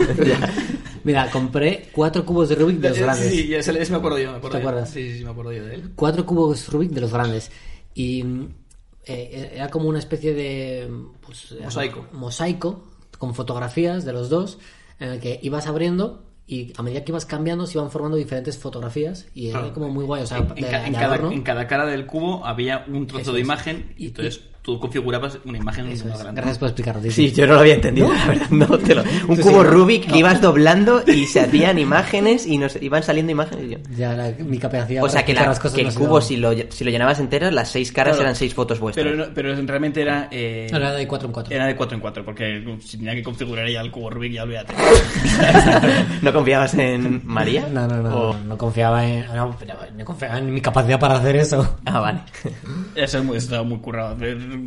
Mira, 1.03 1.29
compré 1.31 1.89
cuatro 1.93 2.25
cubos 2.25 2.49
de 2.51 2.55
Rubik 2.55 2.79
de 2.79 2.91
los 2.91 2.99
grandes. 2.99 3.31
Sí, 3.31 3.49
ya 3.49 3.59
ese 3.59 3.83
ese 3.83 3.91
me 3.93 3.99
acuerdo 3.99 4.19
yo, 4.19 4.31
me 4.31 4.37
acuerdo 4.39 4.57
¿Te 4.59 4.63
acuerdas? 4.63 4.91
Sí, 4.91 5.11
sí, 5.11 5.19
sí, 5.19 5.25
me 5.25 5.31
acuerdo 5.31 5.53
yo 5.53 5.65
de 5.65 5.75
él. 5.75 5.93
cuatro 5.97 6.25
cubos 6.25 6.69
Rubik 6.69 6.91
de 6.91 7.01
los 7.01 7.13
grandes. 7.13 7.51
Y 7.95 8.23
mm, 8.23 8.49
eh, 9.07 9.53
era 9.55 9.71
como 9.71 9.89
una 9.89 9.99
especie 9.99 10.35
de 10.35 10.89
pues, 11.25 11.55
Mosaico. 11.61 12.07
mosaico 12.13 12.85
con 13.19 13.35
fotografías 13.35 14.05
de 14.05 14.13
los 14.13 14.29
dos, 14.29 14.59
en 15.01 15.09
el 15.11 15.21
que 15.21 15.41
ibas 15.43 15.67
abriendo 15.67 16.25
y 16.49 16.73
a 16.77 16.83
medida 16.83 17.05
que 17.05 17.13
ibas 17.13 17.27
cambiando 17.27 17.67
se 17.67 17.77
iban 17.79 17.91
formando 17.91 18.17
diferentes 18.17 18.57
fotografías 18.59 19.27
y 19.35 19.49
era 19.51 19.59
Claro. 19.61 19.75
como 19.75 19.89
muy 19.91 20.05
guay. 20.05 20.23
O 20.23 20.27
sea, 20.27 20.39
En, 20.39 20.49
de- 20.49 20.61
en 20.63 20.67
ca- 20.71 20.87
en 20.87 20.93
de 20.95 20.99
cada, 20.99 21.15
adorno. 21.15 21.33
en 21.33 21.43
cada 21.43 21.67
cara 21.69 21.85
del 21.87 22.07
cubo 22.07 22.45
había 22.47 22.85
un 22.89 23.07
trozo 23.07 23.21
Eso 23.23 23.33
de 23.35 23.41
es. 23.41 23.45
imagen 23.45 23.95
y 23.99 24.07
entonces 24.07 24.41
tú 24.69 24.79
configurabas 24.79 25.39
una 25.47 25.57
imagen 25.57 25.87
Eso 25.89 26.05
más 26.05 26.17
es. 26.19 26.23
grande. 26.25 26.43
Gracias 26.43 26.59
por 26.59 26.69
explicarlo. 26.69 27.11
Sí, 27.11 27.33
yo 27.33 27.47
no 27.47 27.55
lo 27.55 27.61
había 27.61 27.75
entendido, 27.77 28.13
la 28.13 28.27
verdad. 28.27 28.51
No, 28.51 28.67
te 28.79 28.95
lo- 28.95 29.03
Un 29.27 29.37
cubo 29.39 29.65
Rubik 29.65 30.11
que 30.13 30.19
ibas 30.19 30.43
doblando 30.43 31.03
y 31.07 31.25
se 31.27 31.41
hacían 31.41 31.79
imágenes 31.79 32.47
y 32.47 32.59
nos 32.59 32.77
iban 32.83 33.03
saliendo 33.03 33.33
imágenes. 33.33 33.65
y 33.65 33.71
yo- 33.71 33.79
Ya 33.97 34.13
la- 34.13 34.31
mi 34.45 34.59
capacidad 34.59 35.03
O 35.03 35.09
sea, 35.09 35.25
que, 35.25 35.33
explicar 35.33 35.45
la- 35.45 35.49
las 35.53 35.59
cosas 35.59 35.75
que 35.77 35.83
no 35.85 35.89
el 35.89 35.95
cubo, 35.95 36.21
si 36.21 36.37
lo, 36.37 36.51
si 36.69 36.85
lo 36.85 36.91
llenabas 36.91 37.19
entero, 37.19 37.51
las 37.51 37.71
seis 37.71 37.93
caras 37.93 38.17
Claro. 38.17 38.25
eran 38.25 38.37
seis 38.37 38.53
fotos 38.53 38.79
vuestras. 38.79 39.07
Pero, 39.07 39.17
no- 39.17 39.33
pero 39.35 39.55
realmente 39.55 40.03
era... 40.03 40.29
eh, 40.31 40.67
Era 40.71 40.93
de 40.93 41.09
4 41.09 41.29
en 41.29 41.33
4. 41.33 41.55
Era 41.55 41.65
de 41.67 41.75
4 41.75 41.95
en 41.95 42.01
4, 42.03 42.25
porque 42.27 42.79
si 42.85 42.99
tenía 42.99 43.15
que 43.15 43.23
configurar 43.23 43.67
ya 43.71 43.81
el 43.81 43.91
cubo 43.91 44.11
Rubik, 44.11 44.33
ya 44.35 44.43
olvídate. 44.43 44.75
¿No 46.23 46.33
confiabas 46.33 46.75
en 46.75 47.23
María? 47.25 47.67
No, 47.73 47.87
no, 47.89 48.03
no, 48.03 48.17
O- 48.17 48.33
no, 48.35 48.45
no 48.45 48.59
confiaba 48.59 49.07
en 49.07 49.27
no, 49.29 49.57
no 49.97 50.05
confiaba 50.05 50.39
en 50.39 50.53
mi 50.53 50.61
capacidad 50.61 50.99
para 51.01 51.15
hacer 51.17 51.37
eso. 51.37 51.79
Ah, 51.87 52.01
vale. 52.01 52.21
Eso 52.95 53.19
es 53.19 53.25
muy, 53.25 53.37
estaba 53.39 53.63
muy 53.63 53.79
currado. 53.79 54.17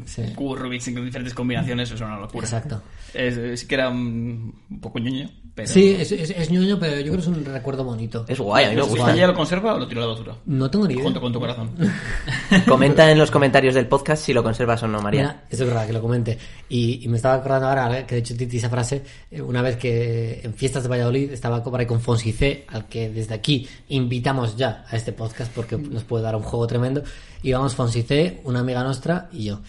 Sí. 0.05 0.23
cubos 0.35 0.59
Rubik 0.59 0.85
en 0.87 1.05
diferentes 1.05 1.33
combinaciones, 1.33 1.87
eso 1.89 1.95
es 1.95 2.01
una 2.01 2.19
locura. 2.19 2.45
Exacto. 2.45 2.81
Es- 3.13 3.37
es- 3.37 3.59
sí 3.61 3.67
que 3.67 3.75
era 3.75 3.89
un, 3.89 4.53
un 4.69 4.79
poco 4.81 4.99
ñoño, 4.99 5.29
pero... 5.55 5.67
Sí, 5.67 5.95
es, 5.99 6.11
es, 6.11 6.29
es 6.31 6.49
ñoño, 6.51 6.79
pero 6.79 6.97
yo 6.97 7.03
creo 7.11 7.15
que 7.15 7.21
es 7.21 7.27
un 7.27 7.43
recuerdo 7.45 7.83
bonito. 7.83 8.25
Es 8.27 8.39
guay, 8.39 8.65
a 8.65 8.69
mí 8.69 8.75
me 8.75 8.81
¿Usted 8.83 8.97
gusta. 8.97 9.15
ya 9.15 9.27
lo 9.27 9.33
conserva 9.33 9.75
o 9.75 9.79
lo 9.79 9.87
tiró 9.87 10.01
a 10.03 10.05
la 10.05 10.11
basura? 10.13 10.35
No 10.45 10.69
tengo 10.71 10.87
ni 10.87 10.93
idea. 10.93 11.03
Junto 11.03 11.21
con 11.21 11.33
tu 11.33 11.39
corazón. 11.39 11.71
Comenta 12.67 13.09
en 13.11 13.17
los 13.17 13.31
comentarios 13.31 13.75
del 13.75 13.87
podcast 13.87 14.23
si 14.25 14.33
lo 14.33 14.43
conservas 14.43 14.81
o 14.83 14.87
no, 14.87 15.01
María. 15.01 15.21
Mira, 15.21 15.43
eso 15.49 15.63
es 15.63 15.69
verdad, 15.69 15.87
que 15.87 15.93
lo 15.93 16.01
comente. 16.01 16.37
Y, 16.69 17.03
y 17.03 17.07
me 17.07 17.17
estaba 17.17 17.35
acordando 17.35 17.67
ahora, 17.67 18.05
que 18.05 18.15
de 18.15 18.21
hecho 18.21 18.35
Titi 18.35 18.57
esa 18.57 18.69
frase, 18.69 19.03
eh, 19.29 19.41
una 19.41 19.61
vez 19.61 19.77
que 19.77 20.41
en 20.43 20.53
fiestas 20.53 20.83
de 20.83 20.89
Valladolid 20.89 21.31
estaba 21.31 21.63
por 21.63 21.79
ahí 21.79 21.85
con 21.85 22.01
Fonsi 22.01 22.31
C, 22.31 22.65
al 22.69 22.85
que 22.87 23.09
desde 23.09 23.33
aquí 23.33 23.67
invitamos 23.89 24.55
ya 24.57 24.85
a 24.89 24.95
este 24.95 25.11
podcast 25.13 25.51
porque 25.53 25.77
nos 25.77 26.03
puede 26.03 26.23
dar 26.23 26.35
un 26.35 26.43
juego 26.43 26.67
tremendo. 26.67 27.03
Íbamos 27.43 27.75
Fonsi 27.75 28.03
C, 28.03 28.41
una 28.43 28.59
amiga 28.59 28.83
nuestra 28.83 29.29
y 29.31 29.45
yo. 29.45 29.61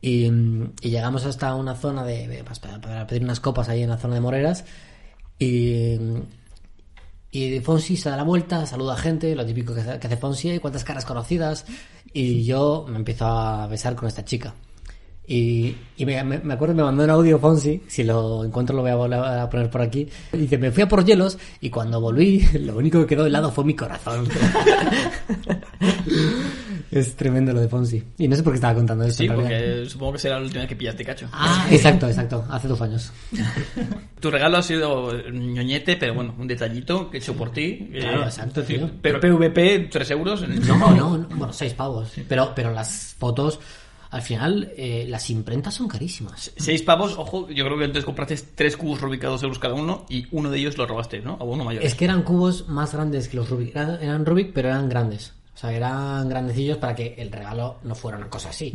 Y, 0.00 0.30
mm, 0.30 0.72
y 0.82 0.90
llegamos 0.90 1.24
hasta 1.24 1.54
una 1.54 1.74
zona 1.74 2.04
de, 2.04 2.28
de- 2.28 2.44
pues, 2.44 2.58
para, 2.58 2.80
para 2.80 3.06
pedir 3.06 3.24
unas 3.24 3.40
copas 3.40 3.68
ahí 3.68 3.82
en 3.82 3.90
la 3.90 3.96
zona 3.98 4.14
de 4.14 4.20
Moreras. 4.20 4.64
Y, 5.38 5.98
y 7.30 7.60
Fonsi 7.60 7.96
se 7.96 8.08
da 8.10 8.16
la 8.16 8.22
vuelta, 8.22 8.64
saluda 8.66 8.94
a 8.94 8.96
gente, 8.98 9.34
lo 9.34 9.44
típico 9.44 9.74
que 9.74 9.80
hace, 9.82 10.16
Fonsi, 10.16 10.50
"Ay, 10.50 10.58
cuántas 10.58 10.84
caras 10.84 11.04
conocidas. 11.04 11.66
Y 12.12 12.44
yo 12.44 12.86
me 12.88 12.96
empiezo 12.96 13.26
a 13.26 13.66
besar 13.66 13.94
con 13.94 14.08
esta 14.08 14.24
chica. 14.24 14.54
Y, 15.28 15.74
y 15.96 16.06
me, 16.06 16.22
me- 16.22 16.54
acuerdo 16.54 16.72
me 16.74 16.84
mandó 16.84 17.02
un 17.02 17.10
audio 17.10 17.38
Fonsi, 17.40 17.82
si 17.88 18.04
lo 18.04 18.44
encuentro 18.44 18.76
lo 18.76 18.82
voy 18.82 18.92
a 18.92 18.96
volver 18.96 19.18
a 19.18 19.50
poner 19.50 19.68
por 19.68 19.82
aquí. 19.82 20.08
Y 20.32 20.36
dice, 20.38 20.56
me 20.56 20.70
fui 20.70 20.84
a 20.84 20.88
por 20.88 21.04
hielos 21.04 21.36
y 21.60 21.68
cuando 21.68 22.00
volví, 22.00 22.40
lo 22.60 22.76
único 22.76 23.00
que 23.00 23.06
quedó 23.06 23.26
helado 23.26 23.50
fue 23.50 23.64
mi 23.64 23.74
corazón. 23.74 24.28
es 26.90 27.16
tremendo 27.16 27.52
lo 27.52 27.60
de 27.60 27.68
Fonsi. 27.68 28.02
Y 28.18 28.28
no 28.28 28.36
sé 28.36 28.42
por 28.42 28.52
qué 28.52 28.56
estaba 28.56 28.74
contando 28.74 29.04
esto. 29.04 29.22
Sí, 29.22 29.28
porque 29.28 29.84
supongo 29.88 30.12
que 30.14 30.18
será 30.18 30.36
la 30.38 30.44
última 30.44 30.60
vez 30.60 30.68
que 30.68 30.76
pillaste 30.76 31.04
cacho. 31.04 31.28
Ah, 31.32 31.66
exacto, 31.70 32.06
exacto, 32.06 32.44
hace 32.50 32.68
dos 32.68 32.80
años. 32.80 33.12
Tu 34.20 34.30
regalo 34.30 34.56
ha 34.56 34.62
sido 34.62 35.12
ñoñete, 35.30 35.96
pero 35.96 36.14
bueno, 36.14 36.34
un 36.38 36.48
detallito 36.48 37.10
que 37.10 37.18
he 37.18 37.20
hecho 37.20 37.34
por 37.34 37.50
ti. 37.52 37.88
Claro, 37.92 38.22
Eh, 38.22 38.24
exacto, 38.24 38.62
sí, 38.64 38.74
tío. 38.74 38.90
Pero 39.02 39.20
PVP, 39.20 39.88
3 39.90 40.10
euros. 40.12 40.48
No, 40.48 40.78
no, 40.78 41.18
no, 41.18 41.26
bueno, 41.36 41.52
seis 41.52 41.74
pavos. 41.74 42.12
Pero, 42.26 42.52
pero 42.54 42.72
las 42.72 43.14
fotos, 43.18 43.60
al 44.10 44.22
final, 44.22 44.72
eh, 44.76 45.04
las 45.08 45.28
imprentas 45.30 45.74
son 45.74 45.86
carísimas. 45.86 46.50
6 46.56 46.82
pavos, 46.82 47.14
ojo, 47.18 47.48
yo 47.50 47.64
creo 47.66 47.76
que 47.76 47.84
entonces 47.84 48.04
compraste 48.06 48.36
3 48.54 48.76
cubos 48.76 49.00
Rubik 49.00 49.24
a 49.24 49.28
2 49.28 49.42
euros 49.42 49.58
cada 49.58 49.74
uno 49.74 50.06
y 50.08 50.26
uno 50.30 50.50
de 50.50 50.58
ellos 50.58 50.78
lo 50.78 50.86
robaste, 50.86 51.20
¿no? 51.20 51.36
A 51.38 51.44
uno 51.44 51.64
mayor. 51.64 51.84
Es 51.84 51.94
que 51.94 52.06
eran 52.06 52.22
cubos 52.22 52.68
más 52.68 52.94
grandes 52.94 53.28
que 53.28 53.36
los 53.36 53.50
Rubik. 53.50 53.76
Eran 53.76 54.24
Rubik, 54.24 54.52
pero 54.54 54.68
eran 54.68 54.88
grandes. 54.88 55.34
O 55.56 55.58
sea, 55.58 55.72
eran 55.72 56.28
grandecillos 56.28 56.76
para 56.76 56.94
que 56.94 57.14
el 57.16 57.32
regalo 57.32 57.78
no 57.82 57.94
fuera 57.94 58.18
una 58.18 58.28
cosa 58.28 58.50
así. 58.50 58.74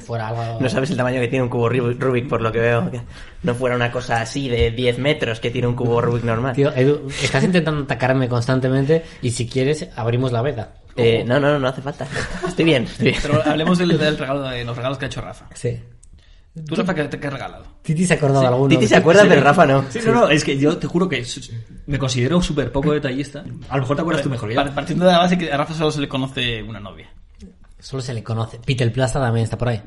Fuera 0.00 0.28
algo... 0.28 0.60
No 0.60 0.68
sabes 0.68 0.90
el 0.90 0.96
tamaño 0.98 1.18
que 1.22 1.28
tiene 1.28 1.44
un 1.44 1.48
cubo 1.48 1.70
Rubik, 1.70 2.28
por 2.28 2.42
lo 2.42 2.52
que 2.52 2.58
veo. 2.58 2.90
que 2.90 3.00
no 3.42 3.54
fuera 3.54 3.76
una 3.76 3.90
cosa 3.90 4.20
así 4.20 4.46
de 4.46 4.72
10 4.72 4.98
metros 4.98 5.40
que 5.40 5.50
tiene 5.50 5.68
un 5.68 5.74
cubo 5.74 6.02
Rubik 6.02 6.22
normal. 6.24 6.54
Tío, 6.54 6.70
Edu, 6.76 7.08
estás 7.08 7.42
intentando 7.44 7.84
atacarme 7.84 8.28
constantemente 8.28 9.02
y 9.22 9.30
si 9.30 9.48
quieres, 9.48 9.88
abrimos 9.96 10.32
la 10.32 10.42
veda. 10.42 10.74
Eh, 10.96 11.24
no, 11.26 11.40
no, 11.40 11.58
no 11.58 11.68
hace 11.68 11.80
falta. 11.80 12.06
Estoy 12.46 12.66
bien, 12.66 12.82
estoy 12.82 13.08
bien. 13.12 13.18
Pero 13.22 13.42
hablemos 13.46 13.78
del, 13.78 13.96
del 13.96 14.18
regalo, 14.18 14.42
de 14.42 14.66
los 14.66 14.76
regalos 14.76 14.98
que 14.98 15.06
ha 15.06 15.08
hecho 15.08 15.22
Rafa. 15.22 15.46
Sí. 15.54 15.80
¿Tú, 16.66 16.74
Rafa, 16.74 16.94
qué 16.94 17.04
te 17.04 17.18
qué 17.18 17.26
has 17.28 17.32
regalado? 17.32 17.64
Titi 17.82 18.04
se 18.04 18.12
ha 18.12 18.16
acordado 18.16 18.42
de 18.42 18.46
alguno. 18.48 18.68
Titi 18.68 18.86
se 18.86 18.96
acuerda, 18.96 19.24
pero 19.26 19.40
Rafa 19.40 19.64
no. 19.66 19.84
Sí, 19.90 20.00
no, 20.04 20.12
no, 20.12 20.28
es 20.28 20.44
que 20.44 20.58
yo 20.58 20.76
te 20.76 20.86
juro 20.86 21.08
que 21.08 21.24
me 21.86 21.98
considero 21.98 22.42
súper 22.42 22.70
poco 22.70 22.92
detallista. 22.92 23.42
A 23.70 23.76
lo 23.76 23.82
mejor 23.82 23.96
te 23.96 24.02
acuerdas 24.02 24.22
tú 24.22 24.28
mejor. 24.30 24.52
Ya. 24.52 24.74
Partiendo 24.74 25.06
de 25.06 25.12
la 25.12 25.18
base 25.18 25.38
que 25.38 25.50
a 25.50 25.56
Rafa 25.56 25.72
solo 25.72 25.90
se 25.90 26.00
le 26.00 26.08
conoce 26.08 26.62
una 26.62 26.78
novia. 26.78 27.08
Solo 27.78 28.02
se 28.02 28.12
le 28.14 28.22
conoce. 28.22 28.58
Peter 28.64 28.92
Plaza 28.92 29.18
también 29.18 29.44
está 29.44 29.56
por 29.56 29.68
ahí. 29.68 29.82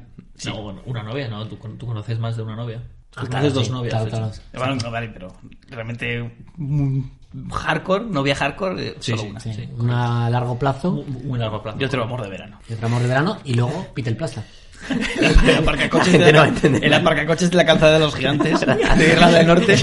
No, 0.45 0.62
bueno, 0.63 0.81
una 0.86 1.03
novia, 1.03 1.27
¿no? 1.27 1.48
Tú, 1.48 1.55
tú 1.77 1.86
conoces 1.86 2.17
más 2.19 2.36
de 2.36 2.41
una 2.43 2.55
novia. 2.55 2.79
Tú 3.12 3.22
Ah, 3.22 3.27
conoces 3.27 3.29
claro, 3.29 3.50
dos 3.51 3.65
sí, 3.67 3.72
novias. 3.72 3.93
claro, 3.93 4.05
de 4.05 4.10
hecho. 4.10 4.17
claro. 4.51 4.65
Bueno, 4.65 4.75
no, 4.84 4.91
vale, 4.91 5.10
pero 5.10 5.34
realmente 5.69 6.31
hardcore, 7.51 8.05
novia 8.05 8.36
hardcore, 8.36 8.88
eh, 8.88 8.95
Sí, 9.00 9.12
solo 9.12 9.22
sí, 9.24 9.29
una. 9.29 9.39
Sí, 9.39 9.53
Sí. 9.53 9.69
una 9.77 10.25
a 10.25 10.29
largo 10.29 10.57
plazo. 10.57 10.91
Muy, 10.91 11.05
muy 11.24 11.39
largo 11.39 11.62
plazo. 11.62 11.77
Yo 11.79 11.89
te 11.89 11.98
lo 11.98 12.03
amor 12.03 12.22
de 12.24 12.29
verano. 12.29 12.60
Y 12.67 12.74
otro 12.74 12.88
amor 12.88 13.01
de 13.01 13.07
verano. 13.07 13.38
Y 13.45 13.53
luego 13.53 13.88
Peter 13.93 14.15
Plaza. 14.17 14.43
El 14.89 15.55
aparcacoches, 15.55 16.20
La 16.20 16.25
de 16.25 16.34
la, 16.34 16.53
el 16.82 16.94
aparcacoches 16.94 17.50
de 17.50 17.58
la 17.58 17.65
calzada 17.65 17.94
de 17.94 18.00
los 18.00 18.15
gigantes 18.15 18.60
de 18.62 19.08
Irlanda 19.08 19.38
del 19.38 19.48
Norte. 19.48 19.75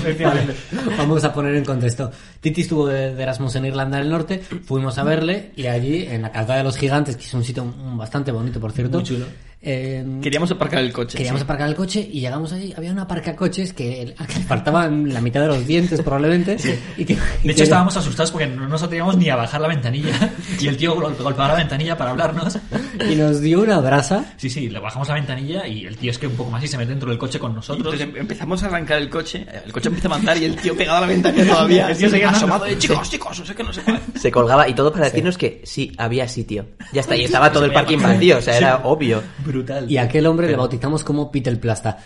Vamos 0.97 1.25
a 1.25 1.33
poner 1.33 1.55
en 1.57 1.65
contexto. 1.65 2.11
Titi 2.41 2.63
estuvo 2.63 2.87
de, 2.87 3.15
de 3.15 3.23
Erasmus 3.23 3.57
en 3.57 3.67
Irlanda 3.67 3.99
del 3.99 4.11
Norte, 4.11 4.41
fuimos 4.65 4.99
a 4.99 5.05
verle 5.05 5.53
y 5.57 5.67
allí 5.67 6.07
en 6.07 6.23
la 6.23 6.31
calzada 6.31 6.59
de 6.59 6.65
los 6.65 6.77
gigantes, 6.77 7.17
que 7.17 7.25
es 7.25 7.35
un 7.35 7.45
sitio 7.45 7.65
mm, 7.65 7.99
bastante 7.99 8.31
bonito 8.33 8.61
por 8.61 8.73
cierto. 8.73 8.99
Muy 8.99 9.07
chulo. 9.07 9.27
Eh, 9.63 10.05
Queríamos 10.23 10.51
aparcar 10.51 10.81
el 10.81 10.93
coche. 10.93 11.17
Queríamos 11.19 11.41
sí. 11.41 11.45
aparcar 11.45 11.69
el 11.69 11.75
coche 11.75 12.09
y 12.13 12.21
llegamos 12.21 12.53
ahí, 12.53 12.75
había 12.77 12.91
una 12.93 13.03
aparcacoches 13.03 13.73
que, 13.73 14.15
que 14.29 14.39
le 14.39 14.45
faltaban 14.45 15.13
la 15.13 15.21
mitad 15.21 15.41
de 15.41 15.47
los 15.49 15.67
dientes 15.67 16.01
probablemente. 16.03 16.57
Y 16.97 17.05
que, 17.05 17.13
y 17.13 17.17
De 17.17 17.23
que- 17.45 17.51
hecho, 17.53 17.63
estábamos 17.65 17.97
asustados 17.97 18.31
porque 18.33 18.47
no 18.47 18.69
nos 18.69 18.83
atrevíamos 18.83 19.17
ni 19.17 19.29
a 19.31 19.37
bajar 19.37 19.61
la 19.61 19.69
ventanilla. 19.69 20.13
Y 20.61 20.69
el 20.69 20.77
tío 20.77 20.95
gol- 20.95 21.15
golpeaba 21.17 21.49
la 21.53 21.59
ventanilla 21.59 21.97
para 21.97 22.11
hablarnos. 22.11 22.59
y 23.11 23.15
nos 23.15 23.41
dio 23.41 23.63
una 23.63 23.81
brasa. 23.81 24.25
Sí, 24.37 24.49
sí, 24.51 24.69
le 24.69 24.79
bajamos 24.79 25.09
la 25.09 25.15
ventanilla 25.15 25.67
y 25.67 25.87
el 25.87 25.97
tío 25.97 26.11
es 26.11 26.19
que 26.19 26.27
un 26.27 26.35
poco 26.37 26.51
más 26.51 26.63
y 26.63 26.69
se 26.69 26.77
mete 26.77 26.91
dentro 26.91 27.09
del 27.09 27.19
coche 27.19 27.39
con 27.39 27.55
nosotros. 27.55 27.95
Entonces 27.95 28.01
em- 28.03 28.21
empezamos 28.21 28.63
a 28.63 28.67
arrancar 28.67 28.99
el 28.99 29.09
coche, 29.09 29.47
el 29.65 29.73
coche 29.73 29.89
empieza 29.89 30.09
a 30.09 30.11
mandar 30.11 30.37
y 30.39 30.45
el 30.45 30.57
tío 30.57 30.77
pegado 30.77 30.99
a 30.99 31.01
la 31.03 31.07
ventana 31.07 31.45
todavía, 31.45 31.89
el 31.91 31.97
tío 31.97 32.09
seguía 32.11 32.31
asomado 32.31 32.65
de 32.65 32.79
chicos, 32.79 33.11
chicos, 33.11 33.39
no 33.41 33.47
sé 33.47 33.55
qué, 33.55 33.63
no 33.65 33.73
sé 33.73 33.83
cuál. 33.83 34.01
Se 34.21 34.31
colgaba 34.31 34.69
y 34.69 34.75
todo 34.75 34.93
para 34.93 35.07
decirnos 35.07 35.39
que 35.39 35.63
sí, 35.65 35.93
había 35.99 36.29
sitio. 36.29 36.67
Ya 36.93 37.01
está, 37.01 37.17
y 37.17 37.25
estaba 37.25 37.51
todo 37.53 37.65
el 37.65 37.73
parking 37.73 37.99
vacío, 37.99 38.39
o 38.39 38.43
sea, 38.43 38.57
era 38.57 38.77
obvio. 38.85 39.23
Brutal. 39.53 39.91
Y 39.91 39.97
a 39.99 40.03
aquel 40.03 40.27
hombre 40.27 40.49
le 40.49 40.57
bautizamos 40.57 41.05
como 41.05 41.31
Peter 41.31 41.59
Plasta. 41.61 41.99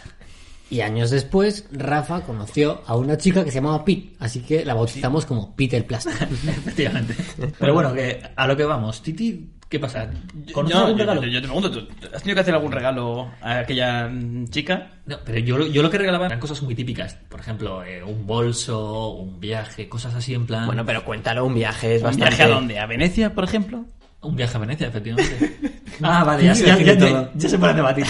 Y 0.69 0.81
años 0.81 1.11
después, 1.11 1.69
Rafa 1.71 2.23
conoció 2.23 2.83
a 2.87 2.97
una 2.97 3.17
chica 3.17 3.45
que 3.45 3.51
se 3.53 3.57
llamaba 3.59 3.85
Pete, 3.85 4.15
así 4.19 4.41
que 4.41 4.65
la 4.65 4.75
bautizamos 4.75 5.25
como 5.25 5.55
Peter 5.55 5.87
Plasta. 5.87 6.11
Efectivamente. 6.49 7.15
Pero 7.59 7.73
bueno, 7.73 7.95
que 7.95 8.21
a 8.35 8.47
lo 8.49 8.57
que 8.57 8.65
vamos. 8.65 9.01
Titi, 9.01 9.49
¿qué 9.69 9.79
pasa? 9.79 10.11
¿Conoces 10.53 10.75
No, 10.77 10.83
algún 10.87 10.99
yo, 10.99 11.05
regalo? 11.05 11.23
yo- 11.23 11.29
yo 11.29 11.41
te 11.41 11.47
pregunto, 11.47 11.71
¿tú- 11.71 11.87
¿has 12.13 12.21
tenido 12.21 12.35
que 12.35 12.41
hacer 12.41 12.55
algún 12.55 12.73
regalo 12.73 13.31
a 13.41 13.59
aquella 13.61 14.11
chica? 14.51 14.91
No, 15.07 15.19
pero 15.25 15.39
yo, 15.39 15.57
lo- 15.57 15.69
yo 15.69 15.83
lo 15.85 15.91
que 15.91 15.99
regalaba 15.99 16.27
eran 16.27 16.41
cosas 16.41 16.61
muy 16.63 16.75
típicas. 16.75 17.15
Por 17.29 17.39
ejemplo, 17.39 17.85
eh, 17.85 18.03
un 18.03 18.27
bolso, 18.27 19.11
un 19.11 19.39
viaje, 19.39 19.89
cosas 19.89 20.17
así 20.17 20.35
en 20.35 20.47
plan... 20.47 20.67
Bueno, 20.67 20.85
pero 20.85 21.05
cuéntalo, 21.05 21.45
un 21.45 21.55
viaje 21.55 21.95
es 21.95 22.01
¿Un 22.03 22.07
bastante... 22.09 22.31
viaje 22.37 22.43
a 22.43 22.49
dónde? 22.55 22.79
¿A 22.81 22.87
Venecia, 22.87 23.33
por 23.35 23.45
ejemplo? 23.45 23.85
Un 24.27 24.37
viaje 24.37 24.57
a 24.57 24.61
Venecia, 24.61 24.89
efectivamente. 24.89 25.57
ah, 26.03 26.25
vale, 26.25 26.45
ya, 26.45 26.53
ya, 26.55 26.79
ya, 26.79 26.95
ya, 26.95 27.31
ya 27.35 27.49
se 27.49 27.59
pone 27.59 27.73
a 27.73 27.75
debatir. 27.75 28.05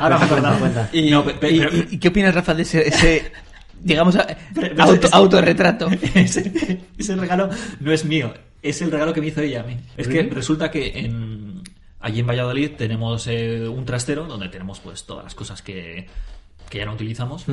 Ahora 0.00 0.16
me 0.18 0.24
he 0.24 0.26
acordado. 0.26 0.58
cuenta. 0.58 0.88
Y, 0.92 1.10
no, 1.10 1.24
pe- 1.24 1.34
pe- 1.34 1.50
¿Y, 1.52 1.58
pero- 1.60 1.76
y- 1.76 1.88
y 1.92 1.98
qué 1.98 2.08
opinas, 2.08 2.34
Rafa, 2.34 2.54
de 2.54 2.62
ese, 2.62 2.86
ese 2.88 3.32
digamos, 3.80 4.16
pero 4.54 4.82
auto, 4.82 5.06
ese- 5.06 5.14
autorretrato? 5.16 5.88
ese, 6.14 6.80
ese 6.98 7.16
regalo 7.16 7.48
no 7.80 7.92
es 7.92 8.04
mío. 8.04 8.32
es 8.62 8.80
el 8.82 8.90
regalo 8.90 9.12
que 9.12 9.20
me 9.20 9.28
hizo 9.28 9.40
ella 9.40 9.60
a 9.60 9.64
mí. 9.64 9.76
Es 9.96 10.08
que 10.08 10.22
resulta 10.24 10.70
que 10.70 10.98
en, 11.00 11.62
allí 12.00 12.20
en 12.20 12.26
Valladolid 12.26 12.70
tenemos 12.76 13.26
eh, 13.26 13.66
un 13.68 13.84
trastero 13.84 14.26
donde 14.26 14.48
tenemos 14.48 14.80
pues 14.80 15.04
todas 15.04 15.24
las 15.24 15.34
cosas 15.34 15.62
que, 15.62 16.06
que 16.68 16.78
ya 16.78 16.84
no 16.86 16.92
utilizamos. 16.94 17.44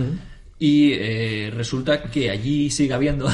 Y 0.59 0.93
eh, 0.93 1.51
resulta 1.55 2.01
que 2.03 2.29
allí 2.31 2.69
sigue 2.71 2.93
habiendo 2.93 3.29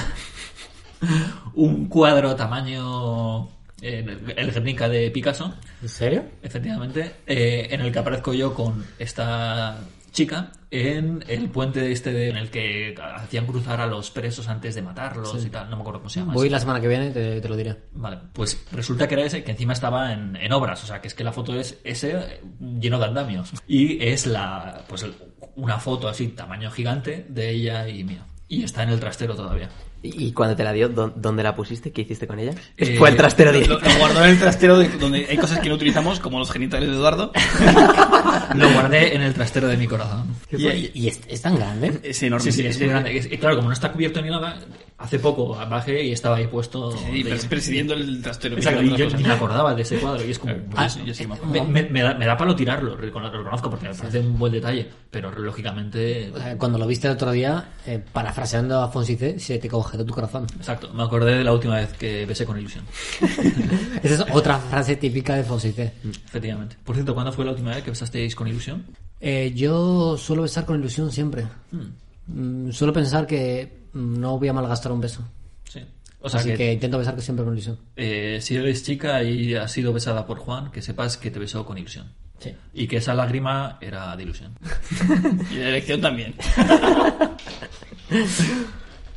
un 1.55 1.87
cuadro 1.87 2.35
tamaño 2.35 3.49
el 3.83 4.51
Guernica 4.51 4.87
de 4.89 5.11
Picasso, 5.11 5.53
¿En 5.81 5.89
serio? 5.89 6.23
efectivamente, 6.41 7.11
eh, 7.27 7.67
en 7.71 7.81
el 7.81 7.91
que 7.91 7.99
aparezco 7.99 8.33
yo 8.33 8.53
con 8.53 8.85
esta 8.99 9.79
chica 10.11 10.51
en 10.69 11.23
el 11.27 11.49
puente 11.49 11.91
este 11.91 12.13
de- 12.13 12.29
en 12.29 12.37
el 12.37 12.51
que 12.51 12.93
hacían 13.15 13.47
cruzar 13.47 13.81
a 13.81 13.87
los 13.87 14.11
presos 14.11 14.47
antes 14.47 14.75
de 14.75 14.81
matarlos 14.83 15.43
y 15.43 15.49
tal, 15.49 15.69
no 15.71 15.75
me 15.75 15.81
acuerdo 15.81 15.99
cómo 16.01 16.09
se 16.09 16.19
llama. 16.19 16.33
Voy 16.33 16.49
la 16.49 16.59
semana 16.59 16.79
que 16.79 16.87
viene, 16.87 17.09
te, 17.09 17.41
te 17.41 17.49
lo 17.49 17.55
diré. 17.57 17.75
Vale, 17.93 18.19
pues 18.31 18.63
resulta 18.71 19.07
que 19.07 19.15
era 19.15 19.23
ese 19.25 19.43
que 19.43 19.51
encima 19.51 19.73
estaba 19.73 20.13
en, 20.13 20.35
en 20.35 20.51
obras, 20.53 20.83
o 20.83 20.87
sea 20.87 21.01
que 21.01 21.07
es 21.07 21.15
que 21.15 21.23
la 21.23 21.31
foto 21.31 21.55
es 21.59 21.79
ese 21.83 22.41
lleno 22.79 22.99
de 22.99 23.05
andamios. 23.05 23.51
Y 23.67 24.03
es 24.03 24.27
la 24.27 24.83
pues 24.87 25.01
el- 25.01 25.15
una 25.55 25.79
foto 25.79 26.07
así, 26.07 26.27
tamaño 26.29 26.69
gigante, 26.71 27.25
de 27.27 27.49
ella 27.49 27.87
y 27.89 28.03
mía. 28.03 28.23
Y 28.47 28.63
está 28.63 28.83
en 28.83 28.89
el 28.89 28.99
trastero 28.99 29.35
todavía. 29.35 29.69
¿Y 30.05 30.33
cuando 30.33 30.53
te 30.55 30.63
la 30.65 30.73
dio, 30.73 30.89
dó- 30.89 31.13
dónde 31.15 31.43
la 31.43 31.55
pusiste? 31.55 31.91
¿Qué 31.93 32.01
hiciste 32.01 32.27
con 32.27 32.37
ella? 32.37 32.53
Eh, 32.77 32.97
Fue 32.97 33.09
el 33.09 33.15
trastero 33.15 33.53
Lo, 33.53 33.59
directo. 33.59 33.79
lo 33.89 33.97
guardó 33.99 34.23
en 34.25 34.31
el 34.31 34.39
trastero 34.39 34.77
de- 34.77 34.89
donde 34.89 35.25
hay 35.29 35.37
cosas 35.37 35.59
que 35.59 35.69
no 35.69 35.75
utilizamos, 35.75 36.19
como 36.19 36.39
los 36.39 36.51
genitales 36.51 36.89
de 36.89 36.95
Eduardo. 36.95 37.31
Lo 38.55 38.69
guardé 38.73 39.15
en 39.15 39.21
el 39.21 39.33
trastero 39.33 39.67
de 39.67 39.77
mi 39.77 39.87
corazón. 39.87 40.35
Y, 40.51 40.67
y- 40.67 40.91
¿Y 40.93 41.07
es, 41.07 41.21
es 41.27 41.41
tan 41.41 41.55
grande? 41.55 41.99
es 42.03 42.21
enorme. 42.23 42.43
Sí, 42.51 42.61
sí, 42.61 42.67
es 42.67 42.77
muy 42.79 42.89
grande. 42.89 43.17
Es- 43.17 43.31
y 43.31 43.37
claro, 43.37 43.55
como 43.55 43.69
no 43.69 43.73
está 43.73 43.91
cubierto 43.91 44.21
ni 44.21 44.29
nada, 44.29 44.59
hace 45.03 45.19
poco 45.19 45.49
bajé 45.69 46.01
y 46.03 46.11
estaba 46.13 46.37
ahí 46.37 46.47
puesto. 46.47 46.91
Sí, 46.97 47.23
de- 47.23 47.35
presidiendo 47.49 47.93
el 47.93 48.21
trastero. 48.21 48.55
Exacto, 48.55 48.81
y 48.81 48.95
yo 48.95 49.09
ni 49.09 49.23
me 49.23 49.33
acordaba 49.33 49.75
de 49.75 49.81
ese 49.81 49.97
cuadro 49.99 50.23
y 50.25 50.31
es 50.31 50.39
como... 50.39 50.53
Ah, 50.75 50.87
sí, 50.89 51.01
yo 51.05 51.13
sí 51.13 51.27
me 51.27 51.35
acuerdo. 51.35 51.53
me, 51.65 51.83
me- 51.83 51.89
me 51.89 52.01
da, 52.01 52.13
me 52.13 52.25
da 52.25 52.37
palo 52.37 52.55
tirarlo, 52.55 52.91
lo 52.91 52.97
reconozco, 52.97 53.69
porque 53.69 53.89
me 53.89 53.93
parece 53.95 54.19
un 54.19 54.39
buen 54.39 54.53
detalle, 54.53 54.89
pero 55.11 55.29
lógicamente... 55.31 56.31
O 56.33 56.37
sea, 56.37 56.57
Cuando 56.57 56.77
lo 56.77 56.87
viste 56.87 57.07
el 57.07 57.13
otro 57.13 57.31
día, 57.31 57.71
eh, 57.85 58.01
parafraseando 58.13 58.81
a 58.81 58.87
Fonsi 58.89 59.15
C, 59.17 59.37
se 59.39 59.57
te 59.59 59.67
congeló 59.69 60.05
tu 60.05 60.13
corazón. 60.13 60.47
Exacto, 60.55 60.91
me 60.93 61.03
acordé 61.03 61.37
de 61.37 61.43
la 61.43 61.51
última 61.53 61.75
vez 61.75 61.91
que 61.93 62.25
besé 62.25 62.45
con 62.45 62.57
ilusión. 62.57 62.85
Esa 64.03 64.13
es 64.15 64.25
otra 64.31 64.57
frase 64.57 64.95
típica 64.95 65.35
de 65.35 65.43
Fonsi 65.43 65.71
C. 65.73 65.91
Efectivamente. 66.27 66.77
Por 66.83 66.95
cierto, 66.95 67.13
¿cuándo 67.13 67.31
fue 67.31 67.45
la 67.45 67.51
última 67.51 67.71
vez 67.71 67.83
que 67.83 67.91
besasteis 67.91 68.35
con 68.35 68.47
ilusión? 68.47 68.85
Eh, 69.19 69.51
yo 69.55 70.17
suelo 70.17 70.43
besar 70.43 70.65
con 70.65 70.79
ilusión 70.79 71.11
siempre. 71.11 71.45
Mm, 72.27 72.71
suelo 72.71 72.93
pensar 72.93 73.27
que 73.27 73.82
no 73.93 74.37
voy 74.39 74.47
a 74.49 74.53
malgastar 74.53 74.91
un 74.91 75.01
beso. 75.01 75.23
Sí. 75.69 75.81
O 76.19 76.29
sea 76.29 76.39
Así 76.39 76.49
que, 76.51 76.57
que... 76.57 76.73
intento 76.73 76.97
besar 76.97 77.19
siempre 77.21 77.43
con 77.45 77.53
ilusión. 77.53 77.79
eh, 77.95 78.39
si 78.41 78.55
eres 78.55 78.83
chica 78.83 79.23
y 79.23 79.55
has 79.55 79.71
sido 79.71 79.91
besada 79.93 80.25
por 80.25 80.39
Juan, 80.39 80.71
que 80.71 80.81
sepas 80.81 81.17
que 81.17 81.31
te 81.31 81.39
besó 81.39 81.65
con 81.65 81.77
ilusión. 81.77 82.11
Sí. 82.39 82.55
Y 82.73 82.87
que 82.87 82.97
esa 82.97 83.13
lágrima 83.13 83.77
era 83.81 84.15
de 84.15 84.23
ilusión. 84.23 84.57
Y 85.51 85.55
la 85.55 85.69
elección 85.69 86.01
también. 86.01 86.35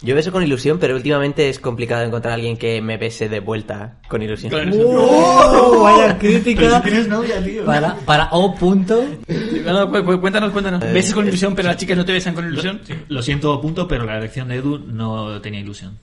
Yo 0.06 0.14
beso 0.14 0.30
con 0.30 0.42
ilusión, 0.44 0.78
pero 0.78 0.94
últimamente 0.94 1.48
es 1.48 1.58
complicado 1.58 2.04
encontrar 2.04 2.30
a 2.30 2.34
alguien 2.36 2.56
que 2.56 2.80
me 2.80 2.96
bese 2.96 3.28
de 3.28 3.40
vuelta 3.40 3.96
con 4.08 4.22
ilusión. 4.22 4.52
Con 4.52 4.62
ilusión. 4.62 4.86
¡Oh! 4.88 5.80
Vaya 5.82 6.16
crítica. 6.16 6.80
tienes 6.80 7.08
novia, 7.08 7.42
tío. 7.44 7.64
Para, 7.64 7.96
para 7.96 8.28
O 8.30 8.54
punto. 8.54 9.04
No, 9.64 9.72
no, 9.72 9.90
cu- 9.90 10.04
cu- 10.04 10.20
cuéntanos, 10.20 10.52
cuéntanos. 10.52 10.80
¿Beses 10.92 11.12
con 11.12 11.26
ilusión, 11.26 11.56
pero 11.56 11.66
las 11.68 11.76
chicas 11.76 11.96
no 11.96 12.04
te 12.04 12.12
besan 12.12 12.34
con 12.34 12.46
ilusión? 12.46 12.80
Lo 13.08 13.20
siento, 13.20 13.60
punto, 13.60 13.88
pero 13.88 14.04
la 14.04 14.16
elección 14.18 14.46
de 14.48 14.54
Edu 14.56 14.78
no 14.78 15.40
tenía 15.40 15.58
ilusión. 15.60 15.98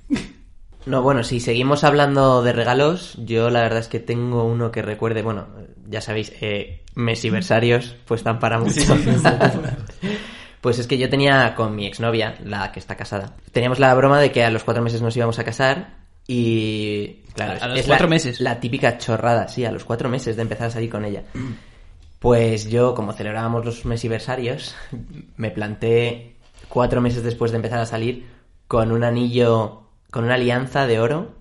No, 0.86 1.02
bueno, 1.02 1.24
si 1.24 1.40
seguimos 1.40 1.86
hablando 1.86 2.44
de 2.44 2.52
regalos, 2.52 3.16
yo 3.26 3.50
la 3.50 3.62
verdad 3.62 3.80
es 3.80 3.88
que 3.88 4.02
tengo 4.02 4.44
uno 4.44 4.70
que 4.70 4.82
recuerde, 4.82 5.22
bueno, 5.22 5.48
ya 5.88 6.02
sabéis, 6.02 6.34
eh, 6.42 6.84
mesiversarios, 6.94 7.96
pues 8.06 8.20
están 8.20 8.40
para 8.40 8.60
mucho. 8.60 8.82
pues 10.64 10.80
es 10.80 10.88
que 10.88 10.98
yo 10.98 11.10
tenía 11.10 11.54
con 11.56 11.76
mi 11.76 11.86
exnovia, 11.86 12.36
la 12.44 12.72
que 12.72 12.80
está 12.80 12.96
casada, 12.96 13.36
teníamos 13.52 13.80
la 13.80 13.94
broma 13.94 14.20
de 14.20 14.32
que 14.32 14.44
a 14.46 14.50
los 14.50 14.64
cuatro 14.64 14.82
meses 14.82 15.02
nos 15.02 15.16
íbamos 15.18 15.38
a 15.38 15.44
casar 15.44 15.98
y... 16.26 17.20
Claro, 17.36 17.60
A- 17.62 17.66
a 17.66 17.68
los 17.68 17.80
es 17.82 17.86
cuatro 17.86 18.06
la, 18.08 18.10
meses. 18.10 18.40
La 18.40 18.60
típica 18.62 18.98
chorrada, 18.98 19.50
sí, 19.50 19.66
a 19.66 19.72
los 19.74 19.84
cuatro 19.84 20.08
meses 20.08 20.38
de 20.38 20.42
empezar 20.44 20.68
a 20.68 20.72
salir 20.72 20.90
con 20.90 21.04
ella. 21.04 21.24
Pues 22.20 22.70
yo, 22.70 22.96
como 22.96 23.12
celebrábamos 23.12 23.66
los 23.66 23.84
mesiversarios, 23.86 24.74
me 25.36 25.52
planté 25.52 26.38
cuatro 26.70 27.02
meses 27.02 27.24
después 27.24 27.52
de 27.52 27.58
empezar 27.58 27.80
a 27.80 27.86
salir 27.86 28.26
con 28.68 28.92
un 28.94 29.04
anillo, 29.04 29.82
con 30.12 30.24
una 30.24 30.36
alianza 30.36 30.88
de 30.88 31.00
oro 31.02 31.34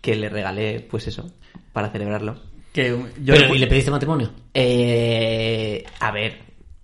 que 0.00 0.14
le 0.14 0.28
regalé, 0.28 0.86
pues 0.88 1.08
eso, 1.08 1.28
para 1.72 1.90
celebrarlo. 1.90 2.36
Que 2.72 2.90
yo 3.24 3.34
Pero, 3.34 3.54
¿Y 3.54 3.58
le 3.58 3.66
pediste 3.66 3.90
matrimonio? 3.90 4.30
Eh, 4.54 5.84
a 6.00 6.10
ver, 6.12 6.36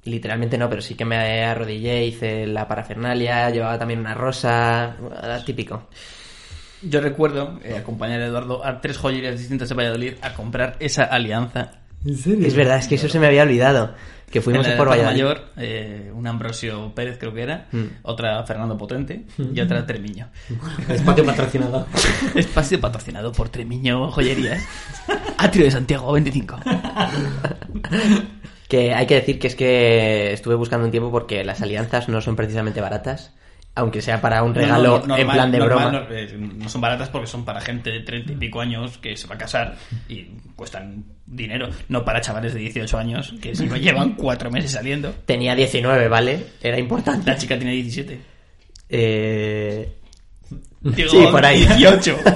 literalmente 0.05 0.59
no, 0.59 0.69
pero 0.69 0.83
sí 0.83 0.95
que 0.95 1.05
me 1.05 1.45
arrodillé, 1.45 2.05
hice 2.07 2.47
la 2.47 2.67
parafernalia, 2.69 3.51
llevaba 3.51 3.79
también 3.79 4.01
una 4.01 4.15
rosa, 4.15 4.97
típico. 5.45 5.89
Yo 6.83 7.01
recuerdo 7.01 7.59
eh, 7.65 7.77
acompañar 7.79 8.21
a 8.21 8.27
Eduardo 8.27 8.65
a 8.65 8.81
tres 8.81 8.99
joyerías 8.99 9.39
distintas 9.39 9.69
de 9.69 9.75
Valladolid 9.75 10.15
a 10.21 10.35
comprar 10.35 10.77
esa 10.81 11.05
alianza. 11.05 11.71
¿En 12.05 12.17
serio? 12.19 12.47
Es 12.47 12.55
verdad, 12.55 12.77
es 12.79 12.87
que 12.87 12.97
eso 12.97 13.09
se 13.09 13.19
me 13.19 13.27
había 13.27 13.45
olvidado, 13.45 13.95
que 14.31 14.43
fuimos 14.43 14.67
en 14.67 14.73
la 14.73 14.77
por 14.77 14.91
Valladolid. 14.91 15.23
Mayor, 15.23 15.45
eh, 15.57 16.11
un 16.15 16.27
Ambrosio 16.27 16.95
Pérez 16.95 17.17
creo 17.19 17.33
que 17.33 17.43
era, 17.43 17.69
Mm. 17.73 17.85
otra 18.03 18.43
Fernando 18.45 18.77
Potente 18.77 19.25
y 19.39 19.59
otra 19.59 19.87
Tremiño. 19.87 20.29
Espacio 20.91 21.25
patrocinador. 21.25 21.87
Espacio 22.35 22.79
patrocinado 22.79 23.33
por 23.33 23.49
Tremiño 23.49 24.11
Joyerías. 24.11 24.63
Atrio 25.39 25.65
de 25.65 25.71
Santiago 25.71 26.13
25. 26.13 26.61
Que 28.69 28.95
hay 28.95 29.07
que 29.07 29.17
decir 29.17 29.39
que 29.39 29.47
es 29.47 29.55
que 29.57 30.33
estuve 30.33 30.55
buscando 30.55 30.87
un 30.87 30.91
tiempo 30.91 31.11
porque 31.11 31.45
las 31.45 31.61
alianzas 31.61 32.09
no 32.09 32.21
son 32.21 32.35
precisamente 32.35 32.81
baratas, 32.81 33.35
aunque 33.75 34.01
sea 34.01 34.21
para 34.21 34.43
un 34.43 34.55
regalo 34.55 35.01
No, 35.01 35.01
no, 35.01 35.07
no, 35.09 35.17
en 35.17 35.29
plan 35.29 35.51
de 35.51 35.59
normal, 35.59 35.91
broma. 35.91 36.07
No, 36.09 36.15
eh, 36.15 36.35
no 36.39 36.69
son 36.69 36.81
baratas 36.81 37.09
porque 37.09 37.27
son 37.27 37.45
para 37.45 37.61
gente 37.61 37.91
de 37.91 38.01
treinta 38.01 38.33
y 38.33 38.37
pico 38.37 38.61
años 38.61 38.99
que 38.99 39.17
se 39.17 39.27
va 39.27 39.35
a 39.35 39.39
casar 39.39 39.77
y 40.09 40.27
cuestan 40.57 41.05
dinero. 41.27 41.69
No 41.89 42.05
para 42.05 42.21
chavales 42.21 42.55
de 42.55 42.61
18 42.61 42.97
años 42.99 43.35
que 43.43 43.55
si 43.55 43.67
no 43.67 43.77
llevan 43.77 44.13
cuatro 44.17 44.51
meses 44.51 44.73
saliendo. 44.73 45.13
Tenía 45.27 45.55
19, 45.55 46.09
¿vale? 46.09 46.47
Era 46.63 46.79
importante. 46.79 47.31
La 47.31 47.37
chica 47.37 47.57
tiene 47.57 47.73
17. 47.73 48.21
Eh... 48.89 49.93
Digo, 50.81 51.11
Sí, 51.11 51.27
por 51.31 51.45
ahí. 51.45 51.67
18. 51.67 52.19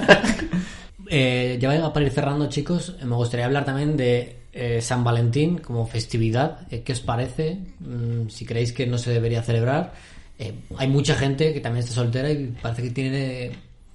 Eh, 1.11 1.57
ya 1.59 1.93
para 1.93 2.05
ir 2.05 2.13
cerrando, 2.13 2.51
chicos, 2.51 2.97
me 3.03 3.15
gustaría 3.15 3.47
hablar 3.47 3.65
también 3.65 3.97
de 3.97 4.38
eh, 4.59 4.81
San 4.83 5.05
Valentín 5.05 5.59
como 5.59 5.87
festividad. 5.87 6.67
Eh, 6.71 6.83
¿Qué 6.83 6.93
os 6.93 7.01
parece? 7.01 7.59
Mm, 7.81 8.29
si 8.29 8.45
creéis 8.45 8.73
que 8.73 8.87
no 8.87 8.99
se 8.99 9.11
debería 9.13 9.43
celebrar. 9.43 9.93
Eh, 10.39 10.55
hay 10.77 10.89
mucha 10.89 11.15
gente 11.15 11.53
que 11.53 11.61
también 11.61 11.83
está 11.85 11.95
soltera 11.95 12.31
y 12.31 12.55
parece 12.63 12.83
que 12.83 12.91
tiene 12.91 13.51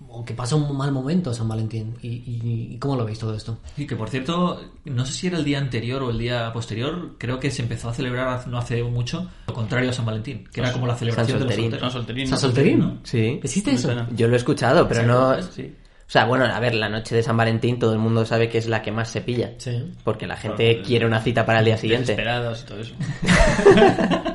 o 0.09 0.23
que 0.25 0.33
pasa 0.33 0.55
un 0.57 0.75
mal 0.77 0.91
momento 0.91 1.33
San 1.33 1.47
Valentín. 1.47 1.95
¿Y, 2.01 2.07
y- 2.09 2.69
y 2.73 2.77
cómo 2.77 2.95
lo 2.95 3.05
veis 3.05 3.17
todo 3.17 3.33
esto? 3.35 3.57
Y 3.77 3.87
que 3.87 3.95
por 3.95 4.09
cierto, 4.09 4.61
no 4.85 5.05
sé 5.05 5.13
si 5.13 5.27
era 5.27 5.37
el 5.37 5.45
día 5.45 5.57
anterior 5.57 6.03
o 6.03 6.09
el 6.11 6.17
día 6.19 6.51
posterior, 6.53 7.15
creo 7.17 7.39
que 7.39 7.49
se 7.49 7.61
empezó 7.61 7.89
a 7.89 7.93
celebrar 7.93 8.45
no 8.47 8.57
hace 8.57 8.83
mucho, 8.83 9.29
lo 9.47 9.53
contrario 9.53 9.89
a 9.89 9.93
San 9.93 10.05
Valentín, 10.05 10.43
que 10.51 10.59
era 10.61 10.71
como 10.73 10.85
la 10.87 10.95
celebración 10.95 11.39
de 11.39 11.45
los 11.45 11.53
Solterín. 11.53 11.71
solteros. 11.71 11.93
Son 11.93 12.01
solterín. 12.01 12.27
¿San. 12.27 12.39
Solterín? 12.39 12.79
¿no? 12.79 12.97
Sí. 13.03 13.39
¿Existe 13.41 13.71
eso? 13.71 13.89
Yo 14.15 14.27
lo 14.27 14.33
he 14.33 14.37
escuchado, 14.37 14.87
pero 14.87 15.03
no... 15.03 15.41
Sí. 15.41 15.73
O 16.07 16.11
sea, 16.13 16.25
bueno, 16.25 16.45
a 16.45 16.59
ver, 16.59 16.75
la 16.75 16.89
noche 16.89 17.15
de 17.15 17.23
San 17.23 17.37
Valentín 17.37 17.79
todo 17.79 17.93
el 17.93 17.99
mundo 17.99 18.25
sabe 18.25 18.49
que 18.49 18.57
es 18.57 18.67
la 18.67 18.81
que 18.81 18.91
más 18.91 19.09
se 19.09 19.21
pilla. 19.21 19.53
Sí. 19.57 19.91
Porque 20.03 20.27
la 20.27 20.35
gente 20.37 20.81
quiere 20.81 21.05
una 21.05 21.21
cita 21.21 21.45
para 21.45 21.59
el 21.59 21.65
día 21.65 21.77
siguiente. 21.77 22.15
Desesperados 22.15 22.61
y 22.61 22.65
todo 22.65 22.79
eso. 22.79 22.93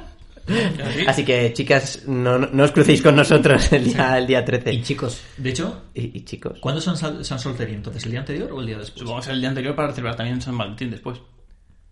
Así 1.06 1.24
que, 1.24 1.52
chicas, 1.52 2.04
no, 2.06 2.38
no 2.38 2.64
os 2.64 2.72
crucéis 2.72 3.02
con 3.02 3.14
nosotros 3.14 3.70
el 3.72 3.84
día, 3.84 4.16
el 4.18 4.26
día 4.26 4.44
13. 4.44 4.72
Y 4.72 4.82
chicos, 4.82 5.20
De 5.36 5.50
hecho, 5.50 5.82
Y, 5.94 6.16
y 6.18 6.24
chicos. 6.24 6.58
¿cuándo 6.60 6.80
son 6.80 6.96
San, 6.96 7.22
San 7.24 7.38
Solterín? 7.38 7.76
Entonces, 7.76 8.04
¿el 8.04 8.12
día 8.12 8.20
anterior 8.20 8.50
o 8.52 8.60
el 8.60 8.66
día 8.66 8.78
después? 8.78 9.00
Supongo 9.00 9.20
que 9.20 9.30
el 9.30 9.40
día 9.40 9.50
anterior 9.50 9.74
para 9.76 9.92
celebrar 9.92 10.16
también 10.16 10.40
San 10.40 10.56
Valentín 10.56 10.90
después. 10.90 11.18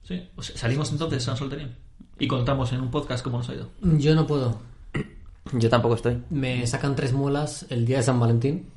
Sí. 0.02 0.26
O 0.36 0.42
sea, 0.42 0.56
salimos 0.56 0.90
entonces 0.90 1.22
San 1.22 1.36
Solterín 1.36 1.74
y 2.18 2.26
contamos 2.26 2.72
en 2.72 2.80
un 2.80 2.90
podcast 2.90 3.22
cómo 3.22 3.38
nos 3.38 3.48
ha 3.50 3.54
ido. 3.54 3.70
yo 3.82 4.14
no 4.14 4.26
puedo. 4.26 4.58
Yo 5.52 5.68
tampoco 5.68 5.94
estoy. 5.96 6.22
Me 6.30 6.66
sacan 6.66 6.96
tres 6.96 7.12
muelas 7.12 7.66
el 7.68 7.84
día 7.84 7.98
de 7.98 8.02
San 8.04 8.18
Valentín. 8.18 8.70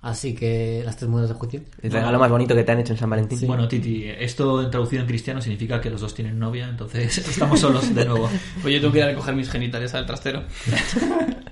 Así 0.00 0.32
que 0.32 0.82
las 0.84 0.96
tres 0.96 1.10
muelas 1.10 1.28
de 1.28 1.34
juicio. 1.34 1.60
El 1.82 1.90
regalo 1.90 2.18
más 2.20 2.30
bonito 2.30 2.54
que 2.54 2.62
te 2.62 2.70
han 2.70 2.78
hecho 2.78 2.92
en 2.92 2.98
San 2.98 3.10
Valentín. 3.10 3.40
Bueno, 3.46 3.66
Titi, 3.66 4.04
esto 4.04 4.70
traducido 4.70 5.02
en 5.02 5.08
cristiano 5.08 5.40
significa 5.40 5.80
que 5.80 5.90
los 5.90 6.00
dos 6.00 6.14
tienen 6.14 6.38
novia, 6.38 6.68
entonces 6.68 7.18
estamos 7.28 7.58
solos 7.58 7.92
de 7.92 8.04
nuevo. 8.04 8.30
Pues 8.62 8.74
yo 8.74 8.80
tengo 8.80 8.92
que 8.92 8.98
ir 8.98 9.04
a 9.04 9.08
recoger 9.08 9.34
mis 9.34 9.50
genitales 9.50 9.94
al 9.94 10.06
trastero. 10.06 10.44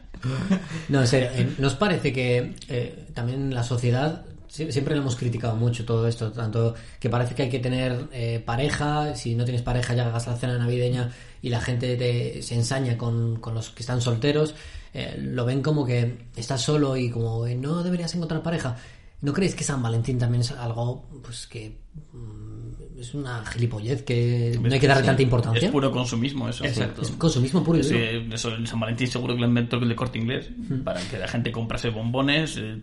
No, 0.88 1.00
en 1.02 1.06
serio, 1.06 1.28
eh, 1.34 1.48
¿nos 1.58 1.74
parece 1.74 2.12
que 2.12 2.54
eh, 2.68 3.06
también 3.14 3.54
la 3.54 3.62
sociedad 3.62 4.24
siempre 4.48 4.94
lo 4.94 5.02
hemos 5.02 5.16
criticado 5.16 5.54
mucho 5.56 5.84
todo 5.84 6.06
esto, 6.08 6.30
tanto 6.32 6.74
que 7.00 7.08
parece 7.10 7.34
que 7.34 7.42
hay 7.44 7.50
que 7.50 7.58
tener 7.58 8.06
eh, 8.12 8.42
pareja, 8.44 9.14
si 9.14 9.34
no 9.34 9.44
tienes 9.44 9.62
pareja 9.62 9.94
ya 9.94 10.06
hagas 10.08 10.26
la 10.26 10.36
cena 10.36 10.58
navideña 10.58 11.12
y 11.42 11.48
la 11.50 11.60
gente 11.60 11.96
te- 11.96 12.42
se 12.42 12.54
ensaña 12.54 12.96
con, 12.98 13.36
con 13.40 13.54
los 13.54 13.70
que 13.70 13.82
están 13.82 14.00
solteros, 14.00 14.54
eh, 14.94 15.16
lo 15.18 15.44
ven 15.44 15.62
como 15.62 15.84
que 15.84 16.18
estás 16.36 16.62
solo 16.62 16.96
y 16.96 17.10
como 17.10 17.46
eh, 17.46 17.54
no 17.54 17.82
deberías 17.82 18.14
encontrar 18.14 18.42
pareja. 18.42 18.76
¿No 19.22 19.32
creéis 19.32 19.54
que 19.54 19.64
San 19.64 19.82
Valentín 19.82 20.18
también 20.18 20.42
es 20.42 20.52
algo 20.52 21.08
pues 21.22 21.46
que 21.46 21.78
mm, 22.12 23.00
es 23.00 23.14
una 23.14 23.44
gilipollez 23.46 24.02
que 24.02 24.58
no 24.60 24.72
hay 24.72 24.78
que 24.78 24.86
darle 24.86 25.02
Sí. 25.02 25.06
tanta 25.06 25.22
importancia? 25.22 25.66
Es 25.66 25.72
puro 25.72 25.90
consumismo 25.90 26.48
eso. 26.48 26.64
Exacto. 26.64 27.02
Es 27.02 27.10
consumismo 27.12 27.64
puro 27.64 27.78
y 27.78 27.82
duro. 27.82 28.34
eso 28.34 28.54
en 28.54 28.66
San 28.66 28.78
Valentín 28.80 29.06
seguro 29.08 29.34
que 29.34 29.40
lo 29.40 29.46
inventó 29.48 29.76
el 29.76 29.88
de 29.88 29.96
corte 29.96 30.18
inglés 30.18 30.50
para 30.84 31.00
que 31.08 31.18
la 31.18 31.28
gente 31.28 31.50
comprase 31.50 31.88
bombones, 31.90 32.56
eh, 32.58 32.82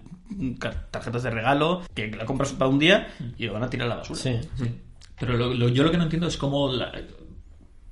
car- 0.60 0.88
tarjetas 0.90 1.24
de 1.24 1.30
regalo, 1.30 1.82
que 1.94 2.08
la 2.10 2.26
compras 2.26 2.52
para 2.54 2.70
un 2.70 2.80
día 2.80 3.14
y 3.38 3.46
lo 3.46 3.54
van 3.54 3.64
a 3.64 3.70
tirar 3.70 3.86
a 3.88 3.90
la 3.90 3.96
basura. 3.98 4.20
Sí. 4.20 4.40
Pero 5.20 5.38
lo- 5.38 5.54
lo- 5.54 5.70
yo 5.70 5.84
lo 5.84 5.92
que 5.92 5.98
no 5.98 6.04
entiendo 6.04 6.28
es 6.28 6.38
cómo 6.38 6.72
la- 6.72 6.92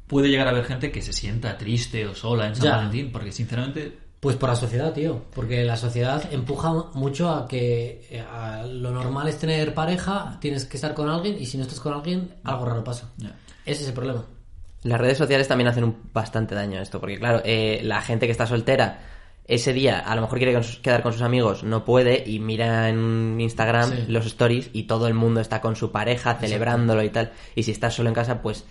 puede 0.08 0.30
llegar 0.30 0.48
a 0.48 0.50
haber 0.50 0.66
gente 0.66 0.92
que 0.92 1.02
se 1.02 1.14
sienta 1.14 1.58
triste 1.58 2.06
o 2.08 2.14
sola 2.16 2.48
en 2.48 2.56
San 2.56 2.66
Ya. 2.66 2.76
Valentín, 2.78 3.12
porque 3.12 3.32
sinceramente 3.32 3.98
Pues 4.22 4.36
por 4.38 4.50
la 4.50 4.56
sociedad, 4.56 4.94
tío. 4.94 5.20
Porque 5.34 5.64
la 5.66 5.76
sociedad 5.76 6.24
empuja 6.32 6.72
mucho 6.94 7.30
a 7.32 7.48
que 7.48 8.08
eh, 8.10 8.22
a 8.22 8.64
lo 8.68 8.92
normal 8.92 9.28
es 9.28 9.38
tener 9.40 9.74
pareja, 9.74 10.38
tienes 10.40 10.66
que 10.66 10.78
estar 10.78 10.94
con 10.94 11.10
alguien 11.10 11.38
y 11.40 11.46
si 11.48 11.58
no 11.58 11.64
estás 11.64 11.80
con 11.80 11.92
alguien, 11.94 12.36
algo 12.44 12.66
raro 12.66 12.84
pasa. 12.84 13.10
Ese 13.66 13.82
es 13.82 13.88
el 13.90 13.94
problema. 13.96 14.24
Las 14.84 15.02
redes 15.02 15.18
sociales 15.18 15.48
también 15.48 15.68
hacen 15.70 15.84
un 15.84 15.98
bastante 16.14 16.54
daño 16.56 16.80
a 16.80 16.84
esto, 16.84 17.00
porque 17.00 17.18
claro, 17.20 17.42
eh, 17.44 17.82
la 17.84 18.02
gente 18.02 18.28
que 18.28 18.32
está 18.32 18.46
soltera 18.46 19.00
ese 19.46 19.74
día 19.74 20.00
a 20.00 20.16
lo 20.16 20.22
mejor 20.22 20.38
quiere 20.38 20.54
con 20.54 20.64
sus- 20.64 20.78
quedar 20.78 21.02
con 21.02 21.14
sus 21.14 21.24
amigos, 21.24 21.64
no 21.64 21.84
puede 21.84 22.24
y 22.26 22.40
mira 22.40 22.90
en 22.90 23.42
Instagram 23.42 23.90
Sí. 23.90 24.04
los 24.08 24.26
stories 24.28 24.70
y 24.72 24.84
todo 24.84 25.08
el 25.08 25.16
mundo 25.16 25.42
está 25.42 25.62
con 25.62 25.76
su 25.76 25.92
pareja 25.92 26.36
celebrándolo 26.36 27.02
y 27.04 27.10
tal. 27.10 27.32
Y 27.56 27.64
si 27.64 27.72
estás 27.72 27.96
solo 27.96 28.10
en 28.10 28.16
casa, 28.16 28.42
pues 28.44 28.66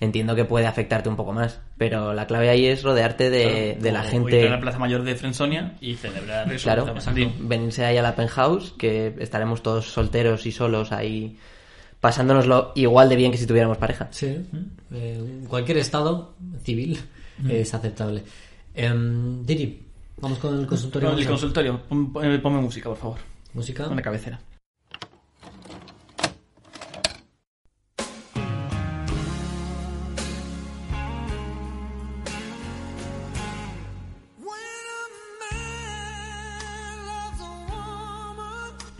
entiendo 0.00 0.34
que 0.34 0.44
puede 0.44 0.66
afectarte 0.66 1.08
un 1.08 1.16
poco 1.16 1.32
más. 1.32 1.60
Pero 1.76 2.12
la 2.14 2.26
clave 2.26 2.48
ahí 2.48 2.66
es 2.66 2.82
rodearte 2.82 3.28
de, 3.30 3.76
de 3.80 3.92
la 3.92 4.00
O 4.00 4.04
ir 4.04 4.10
gente... 4.10 4.48
a 4.48 4.50
la 4.50 4.60
Plaza 4.60 4.78
Mayor 4.78 5.02
de 5.04 5.14
Frensonia 5.14 5.76
y 5.80 5.94
celebrar 5.94 6.50
eso. 6.52 6.64
Claro, 6.64 6.94
venirse 7.40 7.84
ahí 7.84 7.96
a 7.98 8.02
la 8.02 8.16
penthouse, 8.16 8.72
que 8.78 9.14
estaremos 9.18 9.62
todos 9.62 9.86
solteros 9.92 10.46
y 10.46 10.52
solos 10.52 10.90
ahí 10.92 11.38
pasándonoslo 12.00 12.72
igual 12.76 13.08
de 13.10 13.16
bien 13.16 13.30
que 13.30 13.36
si 13.38 13.46
tuviéramos 13.46 13.76
pareja. 13.78 14.08
Sí. 14.10 14.38
Eh, 14.92 15.44
cualquier 15.48 15.78
estado 15.78 16.34
civil 16.64 16.98
es 17.48 17.72
aceptable. 17.74 18.22
Em, 18.74 19.44
Diri, 19.44 19.82
vamos 20.18 20.38
con 20.38 20.58
el 20.60 20.66
consultorio. 20.66 21.10
No, 21.12 21.18
el 21.18 21.26
consultorio, 21.26 21.82
pon- 21.88 22.12
ponme 22.12 22.60
música, 22.60 22.88
por 22.88 22.98
favor. 22.98 23.18
Música. 23.52 23.86
Una 23.88 24.00
cabecera. 24.00 24.40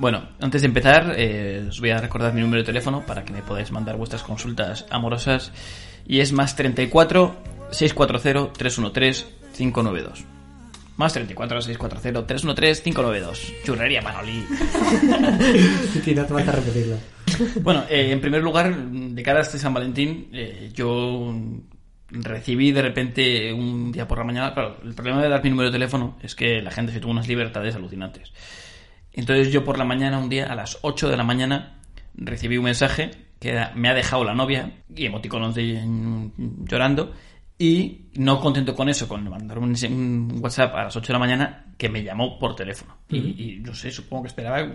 Bueno, 0.01 0.23
antes 0.41 0.63
de 0.63 0.67
empezar, 0.67 1.15
eh, 1.19 1.67
os 1.69 1.79
voy 1.79 1.91
a 1.91 1.99
recordar 1.99 2.33
mi 2.33 2.41
número 2.41 2.63
de 2.63 2.67
teléfono 2.67 3.05
para 3.05 3.23
que 3.23 3.35
me 3.35 3.43
podáis 3.43 3.71
mandar 3.71 3.99
vuestras 3.99 4.23
consultas 4.23 4.87
amorosas. 4.89 5.53
Y 6.07 6.21
es 6.21 6.33
más 6.33 6.57
34 6.57 7.37
640 7.71 8.55
313 8.55 9.27
592. 9.55 10.25
Más 10.97 11.13
34 11.13 11.61
640 11.61 12.27
313 12.27 12.83
592. 12.83 13.53
Churrería 13.63 14.01
Manoli. 14.01 14.43
Sí, 16.03 16.15
no 16.15 16.25
te 16.25 16.33
falta 16.33 16.53
repetirlo. 16.53 16.97
Bueno, 17.61 17.85
eh, 17.91 18.11
en 18.11 18.23
primer 18.23 18.43
lugar, 18.43 18.75
de 18.75 19.23
cara 19.23 19.41
a 19.41 19.43
este 19.43 19.59
San 19.59 19.75
Valentín, 19.75 20.31
eh, 20.33 20.71
yo 20.73 21.31
recibí 22.09 22.73
de 22.73 22.81
repente 22.81 23.53
un 23.53 23.93
día 23.93 24.09
por 24.09 24.17
la 24.17 24.25
mañana. 24.25 24.55
Claro, 24.55 24.79
el 24.83 24.95
problema 24.95 25.23
de 25.23 25.29
dar 25.29 25.45
mi 25.45 25.51
número 25.51 25.69
de 25.69 25.75
teléfono 25.75 26.17
es 26.23 26.35
que 26.35 26.63
la 26.63 26.71
gente 26.71 26.91
se 26.91 27.01
tuvo 27.01 27.13
unas 27.13 27.29
libertades 27.29 27.75
alucinantes. 27.75 28.33
Entonces, 29.13 29.53
yo 29.53 29.65
por 29.65 29.79
la 29.79 29.85
mañana, 29.85 30.19
un 30.19 30.29
día, 30.29 30.47
a 30.47 30.55
las 30.55 30.79
8 30.83 31.09
de 31.09 31.17
la 31.17 31.25
mañana, 31.25 31.81
recibí 32.15 32.57
un 32.59 32.65
mensaje 32.65 33.11
que 33.39 33.51
era, 33.51 33.73
me 33.75 33.89
ha 33.89 33.95
dejado 33.95 34.23
la 34.23 34.35
novia 34.35 34.83
y 34.95 35.07
emoticonos 35.07 35.55
de 35.55 35.83
llorando. 36.65 37.13
Y 37.59 38.07
no 38.15 38.41
contento 38.41 38.75
con 38.75 38.89
eso, 38.89 39.07
con 39.07 39.29
mandar 39.29 39.59
un, 39.59 39.75
un 39.91 40.39
WhatsApp 40.41 40.75
a 40.75 40.85
las 40.85 40.97
8 40.97 41.09
de 41.09 41.13
la 41.13 41.19
mañana, 41.19 41.67
que 41.77 41.91
me 41.91 42.03
llamó 42.03 42.39
por 42.39 42.55
teléfono. 42.57 42.97
Y, 43.11 43.19
y 43.19 43.59
no 43.59 43.75
sé, 43.75 43.91
supongo 43.91 44.23
que 44.23 44.29
esperaba 44.29 44.67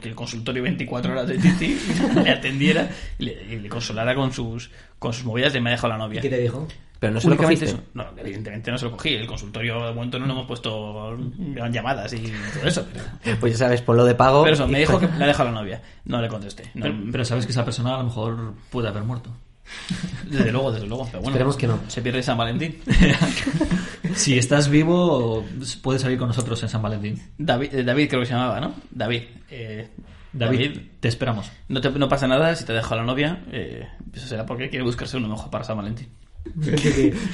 que 0.00 0.08
el 0.08 0.14
consultorio 0.14 0.62
24 0.62 1.12
horas 1.12 1.26
de 1.26 1.38
Titi 1.38 1.78
le 2.22 2.30
atendiera 2.30 2.90
y 3.18 3.24
le, 3.24 3.44
y 3.50 3.58
le 3.60 3.68
consolara 3.70 4.14
con 4.14 4.30
sus, 4.30 4.70
con 4.98 5.14
sus 5.14 5.24
movidas 5.24 5.54
de 5.54 5.62
me 5.62 5.70
ha 5.70 5.72
dejado 5.72 5.94
la 5.94 5.98
novia. 5.98 6.20
¿Qué 6.20 6.28
te 6.28 6.38
dijo? 6.38 6.68
Pero 7.00 7.12
no 7.14 7.20
se 7.20 7.28
lo 7.30 7.36
cogiste. 7.36 7.66
eso. 7.66 7.80
No, 7.94 8.06
evidentemente 8.16 8.70
no 8.72 8.78
se 8.78 8.84
lo 8.86 8.90
cogí. 8.92 9.14
El 9.14 9.26
consultorio 9.26 9.86
de 9.86 9.92
momento 9.94 10.18
no 10.18 10.26
lo 10.26 10.32
hemos 10.32 10.46
puesto 10.46 11.16
gran 11.38 11.72
llamadas 11.72 12.12
y 12.12 12.32
todo 12.54 12.66
eso. 12.68 12.86
Pero, 13.22 13.36
Pues 13.40 13.52
ya 13.52 13.58
sabes, 13.66 13.82
ponlo 13.82 14.04
de 14.04 14.14
pago. 14.16 14.42
pero 14.42 14.54
eso, 14.54 14.66
me 14.66 14.80
dijo 14.80 14.98
que 14.98 15.06
le 15.06 15.24
ha 15.24 15.26
dejado 15.28 15.50
la 15.50 15.60
novia. 15.60 15.80
No 16.04 16.20
le 16.20 16.28
contesté. 16.28 16.64
No, 16.74 16.82
Pero, 16.82 16.96
pero 17.12 17.24
sabes 17.24 17.46
que 17.46 17.52
esa 17.52 17.64
persona 17.64 17.94
a 17.94 17.98
lo 17.98 18.04
mejor 18.04 18.54
puede 18.70 18.88
haber 18.88 19.04
muerto. 19.04 19.30
desde 20.30 20.50
luego, 20.50 20.72
desde 20.72 20.86
luego. 20.88 21.04
Pero 21.06 21.18
bueno, 21.20 21.30
Esperemos 21.30 21.56
que 21.56 21.66
no. 21.68 21.78
Se 21.88 22.02
pierde 22.02 22.22
San 22.22 22.36
Valentín. 22.38 22.78
si 24.14 24.38
estás 24.38 24.68
vivo, 24.68 25.44
puedes 25.82 26.02
salir 26.02 26.18
con 26.18 26.28
nosotros 26.28 26.62
en 26.62 26.68
San 26.68 26.82
Valentín. 26.82 27.22
David, 27.38 27.74
eh, 27.74 27.82
David 27.84 28.08
creo 28.08 28.20
que 28.20 28.26
se 28.26 28.32
llamaba, 28.32 28.60
¿no? 28.60 28.74
David. 28.90 29.22
eh, 29.50 29.88
David, 30.32 30.78
te 31.00 31.08
esperamos. 31.08 31.50
no, 31.68 31.80
te- 31.80 31.90
no 31.90 32.08
pasa 32.08 32.26
nada 32.28 32.54
si 32.54 32.64
te 32.64 32.72
dejo 32.72 32.94
la 32.94 33.02
novia. 33.02 33.42
eh, 33.50 33.86
eso 34.12 34.26
será 34.26 34.44
porque 34.46 34.68
quiere 34.68 34.84
buscarse 34.84 35.16
uno 35.16 35.28
mejor 35.28 35.50
para 35.50 35.64
San 35.64 35.76
Valentín. 35.76 36.08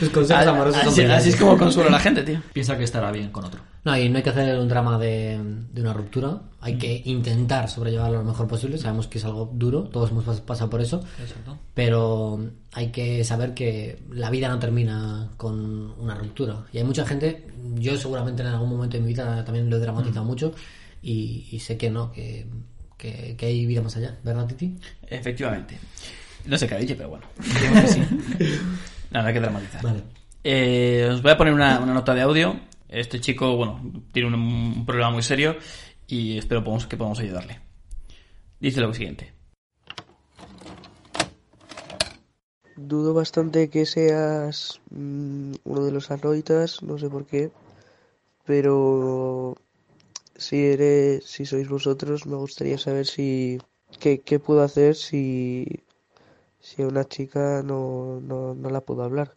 Tus 0.00 0.08
consejos 0.10 0.46
amorosos 0.46 0.80
son 0.82 0.88
así, 0.88 1.00
brillantes. 1.00 1.18
así 1.20 1.28
es 1.30 1.36
como 1.36 1.56
consuelo 1.58 1.88
a 1.88 1.92
la 1.92 2.00
gente, 2.00 2.22
tío. 2.22 2.40
Piensa 2.52 2.76
que 2.78 2.84
estará 2.84 3.10
bien 3.12 3.30
con 3.30 3.44
otro. 3.44 3.60
No, 3.84 3.96
y 3.98 4.08
no 4.08 4.16
hay 4.16 4.22
que 4.22 4.30
hacer 4.30 4.58
un 4.58 4.66
drama 4.68 4.98
de, 4.98 5.38
de 5.72 5.80
una 5.82 5.92
ruptura. 5.92 6.40
Hay 6.60 6.78
que 6.78 7.02
intentar 7.04 7.68
sobrellevarlo 7.68 8.18
lo 8.18 8.24
mejor 8.24 8.48
posible. 8.48 8.78
Sabemos 8.78 9.06
que 9.08 9.18
es 9.18 9.24
algo 9.26 9.50
duro, 9.52 9.82
todos 9.84 10.10
hemos 10.10 10.24
pas- 10.26 10.40
pasado 10.40 10.70
por 10.70 10.80
eso. 10.80 11.04
Exacto. 11.20 11.58
Pero 11.74 12.40
hay 12.72 12.88
que 12.92 13.22
saber 13.24 13.52
que 13.52 14.02
la 14.10 14.30
vida 14.30 14.48
no 14.48 14.58
termina 14.58 15.30
con 15.36 15.92
una 16.00 16.14
ruptura. 16.14 16.64
Y 16.72 16.78
hay 16.78 16.84
mucha 16.84 17.04
gente, 17.04 17.46
yo 17.74 17.96
seguramente 17.98 18.42
en 18.42 18.48
algún 18.48 18.70
momento 18.70 18.96
de 18.96 19.02
mi 19.02 19.08
vida 19.08 19.44
también 19.44 19.68
lo 19.68 19.76
he 19.76 19.80
dramatizado 19.80 20.24
mucho. 20.24 20.54
Y, 21.02 21.46
y 21.52 21.58
sé 21.60 21.76
que 21.76 21.90
no, 21.90 22.10
que, 22.10 22.46
que, 22.96 23.34
que 23.36 23.44
hay 23.46 23.66
vida 23.66 23.82
más 23.82 23.94
allá. 23.98 24.16
¿Verdad, 24.24 24.46
Titi? 24.46 24.74
Efectivamente. 25.06 25.78
No 26.46 26.56
sé 26.56 26.66
qué 26.66 26.74
ha 26.74 26.78
dicho, 26.78 26.94
pero 26.96 27.10
bueno. 27.10 27.26
Digamos 27.60 27.80
que 27.82 27.88
sí. 27.88 28.02
Nada, 29.14 29.28
hay 29.28 29.34
que 29.34 29.40
dramatizar. 29.40 29.82
Vale. 29.82 30.02
Eh, 30.42 31.08
os 31.10 31.22
voy 31.22 31.30
a 31.32 31.36
poner 31.38 31.54
una, 31.54 31.78
una 31.80 31.94
nota 31.94 32.14
de 32.14 32.20
audio. 32.22 32.60
Este 32.88 33.20
chico, 33.20 33.56
bueno, 33.56 33.80
tiene 34.12 34.28
un, 34.28 34.34
un 34.34 34.84
problema 34.86 35.10
muy 35.10 35.22
serio 35.22 35.56
y 36.06 36.36
espero 36.36 36.62
podamos- 36.62 36.86
que 36.86 36.96
podamos 36.96 37.18
ayudarle. 37.20 37.60
Dice 38.60 38.80
lo 38.80 38.92
siguiente. 38.92 39.32
Dudo 42.76 43.14
bastante 43.14 43.70
que 43.70 43.86
seas 43.86 44.80
mm, 44.90 45.54
uno 45.64 45.84
de 45.84 45.92
los 45.92 46.10
arroitas, 46.10 46.82
no 46.82 46.98
sé 46.98 47.08
por 47.08 47.24
qué, 47.24 47.50
pero 48.44 49.56
si 50.36 50.64
eres, 50.66 51.24
si 51.24 51.46
sois 51.46 51.68
vosotros, 51.68 52.26
me 52.26 52.34
gustaría 52.36 52.76
saber 52.78 53.06
si 53.06 53.58
qué, 54.00 54.20
qué 54.22 54.40
puedo 54.40 54.62
hacer 54.62 54.96
si 54.96 55.83
si 56.64 56.80
a 56.82 56.86
una 56.86 57.04
chica 57.04 57.62
no, 57.62 58.20
no, 58.22 58.54
no 58.54 58.70
la 58.70 58.80
puedo 58.80 59.02
hablar, 59.02 59.34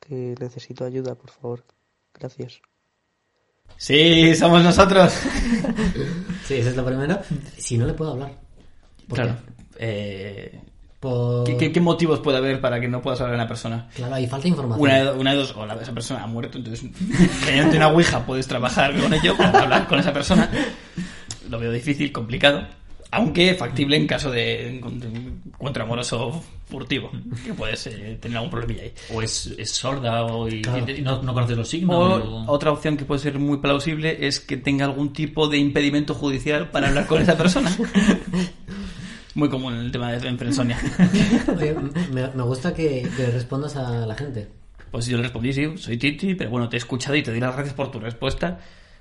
que 0.00 0.34
necesito 0.38 0.84
ayuda, 0.84 1.14
por 1.14 1.30
favor. 1.30 1.64
Gracias. 2.12 2.60
Sí, 3.78 4.34
somos 4.34 4.62
nosotros. 4.62 5.12
Sí, 6.46 6.54
eso 6.54 6.70
es 6.70 6.76
lo 6.76 6.84
primero. 6.86 7.18
Si 7.58 7.76
no 7.76 7.84
le 7.86 7.92
puedo 7.92 8.12
hablar. 8.12 8.32
¿Por 9.06 9.18
Claro. 9.18 9.36
qué? 9.44 9.52
Eh, 9.80 10.60
Por... 10.98 11.44
¿qué, 11.44 11.56
qué, 11.58 11.72
qué 11.72 11.80
motivos 11.80 12.20
puede 12.20 12.38
haber 12.38 12.58
para 12.60 12.80
que 12.80 12.88
no 12.88 13.02
puedas 13.02 13.20
hablar 13.20 13.34
a 13.34 13.42
una 13.42 13.48
persona? 13.48 13.88
Claro, 13.94 14.14
ahí 14.14 14.26
falta 14.26 14.48
información. 14.48 14.82
Una 14.82 14.96
de, 15.04 15.18
una 15.18 15.30
de 15.32 15.36
dos, 15.36 15.54
o 15.56 15.66
la, 15.66 15.74
esa 15.74 15.92
persona 15.92 16.22
ha 16.22 16.26
muerto, 16.26 16.56
entonces 16.58 16.90
mediante 17.46 17.76
una 17.76 17.88
ouija 17.88 18.24
puedes 18.24 18.46
trabajar 18.46 18.98
con 18.98 19.12
ello 19.12 19.36
para 19.36 19.60
hablar 19.62 19.86
con 19.86 19.98
esa 19.98 20.12
persona. 20.12 20.50
Lo 21.50 21.58
veo 21.58 21.70
difícil, 21.70 22.12
complicado, 22.12 22.66
aunque 23.10 23.54
factible 23.54 23.96
en 23.98 24.06
caso 24.06 24.30
de 24.30 24.80
encuentro 25.58 25.82
amoroso 25.82 26.42
furtivo, 26.66 27.10
que 27.44 27.52
puedes 27.52 27.86
eh, 27.88 28.16
tener 28.20 28.36
algún 28.38 28.50
problemilla 28.50 28.84
ahí. 28.84 28.92
O 29.12 29.20
es, 29.22 29.46
es 29.58 29.70
sorda 29.72 30.24
o 30.24 30.48
y, 30.48 30.62
Claro. 30.62 30.88
y 30.90 31.02
no, 31.02 31.20
no 31.22 31.34
conoces 31.34 31.56
los 31.56 31.68
signos. 31.68 31.96
O 31.96 32.24
o- 32.44 32.52
otra 32.52 32.70
opción 32.70 32.96
que 32.96 33.04
puede 33.04 33.20
ser 33.20 33.38
muy 33.40 33.58
plausible 33.58 34.26
es 34.26 34.38
que 34.38 34.56
tenga 34.56 34.84
algún 34.84 35.12
tipo 35.12 35.48
de 35.48 35.58
impedimento 35.58 36.14
judicial 36.14 36.70
para 36.70 36.88
hablar 36.88 37.06
con 37.06 37.20
esa 37.22 37.36
persona. 37.36 37.74
Muy 39.34 39.48
común 39.48 39.74
en 39.74 39.80
el 39.80 39.92
tema 39.92 40.10
de 40.10 40.36
Frensonia. 40.36 40.78
Oye, 41.56 41.74
me, 42.12 42.28
me 42.28 42.42
gusta 42.42 42.74
que, 42.74 43.08
que 43.16 43.22
le 43.24 43.30
respondas 43.30 43.76
a 43.76 44.04
la 44.06 44.14
gente. 44.16 44.48
Pues 44.90 45.06
yo 45.06 45.16
le 45.16 45.24
respondí, 45.24 45.52
sí, 45.52 45.76
soy 45.76 45.96
Titi, 45.96 46.34
pero 46.34 46.50
bueno, 46.50 46.68
te 46.68 46.76
he 46.76 46.78
escuchado 46.78 47.14
y 47.14 47.22
te 47.22 47.30
doy 47.30 47.38
las 47.38 47.54
gracias 47.54 47.74
por 47.74 47.90
tu 47.90 48.00
respuesta. 48.00 48.58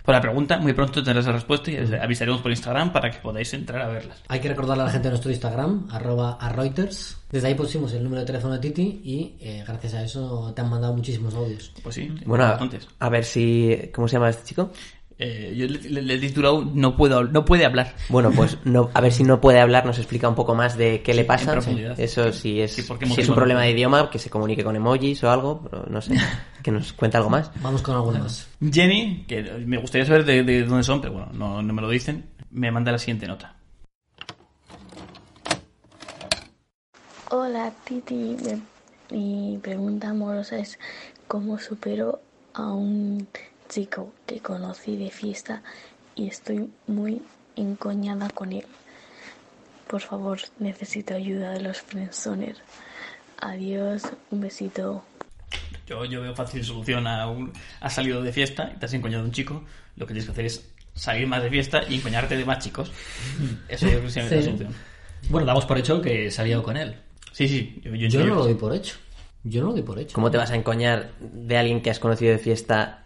Por 0.08 0.16
la 0.16 0.22
pregunta, 0.22 0.58
muy 0.58 0.72
pronto 0.72 1.04
tendrás 1.04 1.26
la 1.26 1.34
respuesta 1.34 1.70
y 1.70 1.76
avisaremos 1.76 2.40
por 2.40 2.50
Instagram 2.50 2.94
para 2.94 3.12
que 3.12 3.18
podáis 3.20 3.54
entrar 3.54 3.82
a 3.82 3.88
verlas. 3.90 4.24
Hay 4.30 4.40
que 4.40 4.48
recordarle 4.48 4.84
a 4.84 4.86
la 4.86 4.92
gente 4.94 5.10
de 5.10 5.10
nuestro 5.10 5.30
Instagram, 5.32 5.90
arroba 5.92 6.38
a 6.40 6.48
Reuters. 6.48 7.18
Desde 7.30 7.50
ahí 7.50 7.56
pusimos 7.56 7.92
el 7.92 8.06
número 8.06 8.22
de 8.22 8.26
teléfono 8.28 8.54
de 8.54 8.60
Titi 8.62 9.02
y 9.04 9.36
eh, 9.42 9.66
gracias 9.68 9.96
a 9.96 10.04
eso 10.06 10.54
te 10.56 10.62
han 10.62 10.70
mandado 10.70 10.94
muchísimos 10.94 11.34
audios. 11.36 11.74
Pues 11.84 11.96
sí, 11.96 12.10
Bueno, 12.26 12.46
a, 12.46 12.52
bastantes. 12.52 12.88
a 12.98 13.10
ver 13.10 13.26
si... 13.26 13.92
¿Cómo 13.94 14.08
se 14.08 14.14
llama 14.14 14.30
este 14.30 14.46
chico? 14.46 14.72
Eh, 15.20 15.56
yo 15.58 15.66
le, 15.68 15.80
le- 15.90 16.02
le 16.04 16.14
he 16.14 16.20
titulado 16.20 16.64
no, 16.64 16.96
puedo, 16.96 17.24
no 17.24 17.44
puede 17.44 17.66
hablar. 17.66 17.96
Bueno, 18.10 18.32
pues 18.32 18.60
no, 18.66 18.92
a 18.94 19.02
ver 19.02 19.12
si 19.12 19.24
no 19.24 19.42
puede 19.42 19.60
hablar, 19.60 19.84
nos 19.86 19.98
explica 19.98 20.30
un 20.30 20.36
poco 20.36 20.54
más 20.54 20.78
de 20.78 21.02
qué 21.02 21.16
le 21.16 21.24
pasa. 21.24 21.54
profundidad. 21.54 22.00
Eso 22.00 22.32
sí 22.32 22.62
es, 22.62 22.74
Sí, 22.74 22.84
si 22.84 23.22
es 23.22 23.30
un 23.30 23.34
problema 23.36 23.64
de 23.64 23.72
idioma, 23.72 24.12
que 24.12 24.20
se 24.20 24.30
comunique 24.30 24.64
con 24.64 24.76
emojis 24.76 25.24
o 25.24 25.32
algo, 25.32 25.62
pero 25.64 25.86
no 25.90 26.02
sé, 26.02 26.14
que 26.64 26.70
nos 26.72 26.94
cuente 26.94 27.18
algo 27.18 27.32
más. 27.32 27.50
Vamos 27.62 27.82
con 27.82 27.96
alguna 27.96 28.20
más. 28.20 28.48
Jenny, 28.62 29.26
que 29.28 29.42
me 29.66 29.78
gustaría 29.78 30.06
saber 30.06 30.24
de, 30.24 30.44
de 30.44 30.64
dónde 30.64 30.84
son, 30.84 31.02
pero 31.02 31.14
bueno, 31.14 31.30
no, 31.34 31.64
no 31.64 31.74
me 31.74 31.82
lo 31.82 31.90
dicen, 31.90 32.30
me 32.52 32.70
manda 32.72 32.92
la 32.92 33.00
siguiente 33.00 33.26
nota. 33.28 33.56
Hola 37.32 37.74
Titi, 37.84 38.38
mi 39.12 39.60
pregunta 39.62 40.10
amorosa 40.10 40.58
es 40.60 40.80
cómo 41.28 41.58
supero 41.60 42.22
a 42.54 42.72
un 42.72 43.28
chico 43.68 44.14
que 44.26 44.40
conocí 44.40 44.98
de 44.98 45.10
fiesta 45.12 45.62
y 46.16 46.28
estoy 46.28 46.70
muy 46.88 47.22
encoñada 47.56 48.30
con 48.30 48.52
él. 48.54 48.66
Por 49.88 50.02
favor, 50.02 50.40
necesito 50.60 51.14
ayuda 51.16 51.52
de 51.52 51.62
los 51.62 51.82
friendzoner. 51.82 52.56
Adiós, 53.42 54.04
un 54.32 54.42
besito. 54.42 55.04
Yo, 55.86 56.04
yo 56.06 56.22
veo 56.22 56.36
fácil 56.36 56.64
solución 56.66 57.08
a 57.08 57.30
un... 57.30 57.54
Has 57.80 57.94
salido 57.94 58.22
de 58.22 58.34
fiesta 58.34 58.72
y 58.76 58.80
te 58.80 58.86
has 58.86 58.94
encoñado 58.94 59.24
a 59.24 59.26
un 59.26 59.32
chico, 59.32 59.64
lo 59.96 60.06
que 60.06 60.14
tienes 60.14 60.26
que 60.26 60.32
hacer 60.32 60.46
es 60.46 60.70
salir 60.94 61.28
más 61.28 61.42
de 61.44 61.50
fiesta 61.50 61.82
y 61.88 61.96
encoñarte 61.96 62.36
de 62.36 62.44
más 62.44 62.60
chicos. 62.64 62.92
Eso 63.70 63.86
yo 63.86 63.92
creo 63.94 64.04
que 64.04 64.10
sería 64.12 64.36
la 64.38 64.44
solución. 64.44 64.74
Bueno, 65.30 65.46
damos 65.48 65.66
por 65.66 65.78
hecho 65.78 66.02
que 66.02 66.30
se 66.32 66.42
ha 66.42 66.46
liado 66.46 66.64
con 66.64 66.76
él. 66.76 66.96
Sí, 67.32 67.48
sí. 67.48 67.82
Yo 67.84 67.92
yo- 67.96 68.20
no 68.26 68.36
lo 68.36 68.44
doy 68.44 68.56
por 68.56 68.76
hecho. 68.76 68.96
Yo 69.44 69.62
no 69.62 69.68
lo 69.68 69.74
doy 69.74 69.84
por 69.84 70.00
hecho. 70.00 70.14
¿Cómo 70.14 70.30
te 70.32 70.38
vas 70.38 70.52
a 70.52 70.56
encoñar 70.56 71.12
de 71.20 71.58
alguien 71.58 71.82
que 71.82 71.90
has 71.90 72.00
conocido 72.00 72.32
de 72.34 72.40
fiesta 72.40 73.06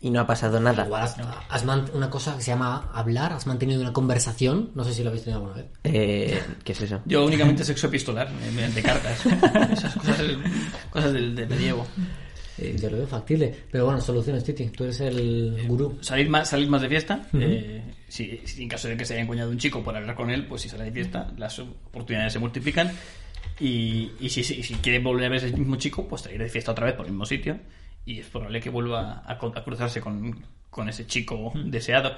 y 0.00 0.10
no 0.10 0.20
ha 0.20 0.26
pasado 0.26 0.58
nada? 0.60 0.84
Igual 0.86 1.02
has, 1.02 1.16
has 1.48 1.64
mant- 1.66 1.90
una 1.94 2.08
cosa 2.08 2.34
que 2.36 2.42
se 2.42 2.50
llama 2.52 2.90
hablar, 2.94 3.32
has 3.34 3.46
mantenido 3.46 3.80
una 3.82 3.92
conversación, 3.92 4.70
no 4.74 4.82
sé 4.84 4.94
si 4.94 5.02
lo 5.02 5.10
habéis 5.10 5.24
tenido 5.24 5.40
alguna 5.42 5.56
vez. 5.62 5.66
Eh, 5.84 6.42
¿Qué 6.64 6.72
es 6.72 6.80
eso? 6.82 7.00
Yo 7.04 7.24
únicamente 7.26 7.64
sexo 7.64 7.86
epistolar, 7.88 8.28
eh, 8.28 8.50
mediante 8.54 8.82
cartas. 8.82 9.26
Esas 9.72 9.94
cosas, 9.96 10.22
cosas 10.90 11.12
del, 11.12 11.34
del 11.34 11.48
medievo. 11.48 11.86
Eh, 12.58 12.76
yo 12.80 12.90
lo 12.90 12.98
veo 12.98 13.06
factible. 13.06 13.54
Pero 13.70 13.86
bueno, 13.86 14.00
soluciones, 14.02 14.44
Titi. 14.44 14.66
Tú 14.68 14.84
eres 14.84 15.00
el 15.00 15.64
gurú. 15.66 15.96
Salir 16.02 16.28
más, 16.28 16.48
salir 16.50 16.68
más 16.68 16.82
de 16.82 16.88
fiesta. 16.88 17.22
eh, 17.32 17.82
si, 18.08 18.40
si 18.44 18.62
en 18.64 18.68
caso 18.68 18.86
de 18.88 18.96
que 18.98 19.04
se 19.06 19.14
haya 19.14 19.22
encoñado 19.22 19.50
un 19.50 19.56
chico 19.58 19.82
por 19.82 19.96
hablar 19.96 20.14
con 20.14 20.30
él, 20.30 20.46
pues 20.46 20.62
si 20.62 20.68
sale 20.68 20.84
de 20.84 20.92
fiesta, 20.92 21.32
las 21.38 21.58
oportunidades 21.58 22.32
se 22.34 22.38
multiplican. 22.38 22.90
Y, 23.58 24.12
y 24.20 24.28
si, 24.30 24.42
si, 24.44 24.62
si 24.62 24.74
quiere 24.74 24.98
volver 24.98 25.26
a 25.26 25.28
ver 25.30 25.44
ese 25.44 25.56
mismo 25.56 25.76
chico, 25.76 26.06
pues 26.08 26.22
salir 26.22 26.38
de 26.38 26.48
fiesta 26.48 26.72
otra 26.72 26.86
vez 26.86 26.94
por 26.94 27.06
el 27.06 27.12
mismo 27.12 27.24
sitio. 27.26 27.58
Y 28.04 28.20
es 28.20 28.26
probable 28.26 28.60
que 28.60 28.70
vuelva 28.70 29.22
a, 29.26 29.38
co- 29.38 29.52
a 29.54 29.62
cruzarse 29.62 30.00
con, 30.00 30.44
con 30.70 30.88
ese 30.88 31.06
chico 31.06 31.52
deseado. 31.54 32.12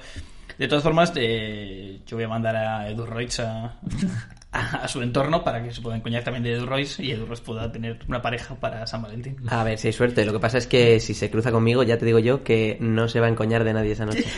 De 0.57 0.67
todas 0.67 0.83
formas, 0.83 1.11
eh, 1.15 1.99
yo 2.05 2.17
voy 2.17 2.23
a 2.25 2.27
mandar 2.27 2.55
a 2.55 2.89
Edu 2.89 3.05
Royce 3.05 3.41
a, 3.41 3.77
a- 4.51 4.77
a 4.83 4.87
su 4.87 5.01
entorno 5.01 5.43
para 5.43 5.63
que 5.63 5.71
se 5.71 5.81
pueda 5.81 5.95
encoñar 5.97 6.23
también 6.23 6.43
de 6.43 6.53
Edu 6.53 6.65
Royce 6.65 7.03
y 7.03 7.11
Edu 7.11 7.25
Royce 7.25 7.43
pueda 7.43 7.71
tener 7.71 7.99
una 8.07 8.21
pareja 8.21 8.55
para 8.55 8.85
San 8.87 9.01
Valentín. 9.01 9.37
A 9.49 9.63
ver 9.63 9.77
si 9.77 9.87
hay 9.87 9.93
suerte. 9.93 10.25
Lo 10.25 10.31
que 10.33 10.39
pasa 10.39 10.57
es 10.57 10.67
que 10.67 10.99
si 10.99 11.13
se 11.13 11.29
cruza 11.31 11.51
conmigo, 11.51 11.83
ya 11.83 11.97
te 11.97 12.05
digo 12.05 12.19
yo 12.19 12.43
que 12.43 12.77
no 12.79 13.07
se 13.07 13.19
va 13.19 13.27
a 13.27 13.29
encoñar 13.29 13.63
de 13.63 13.73
nadie 13.73 13.91
esa 13.93 14.05
noche. 14.05 14.25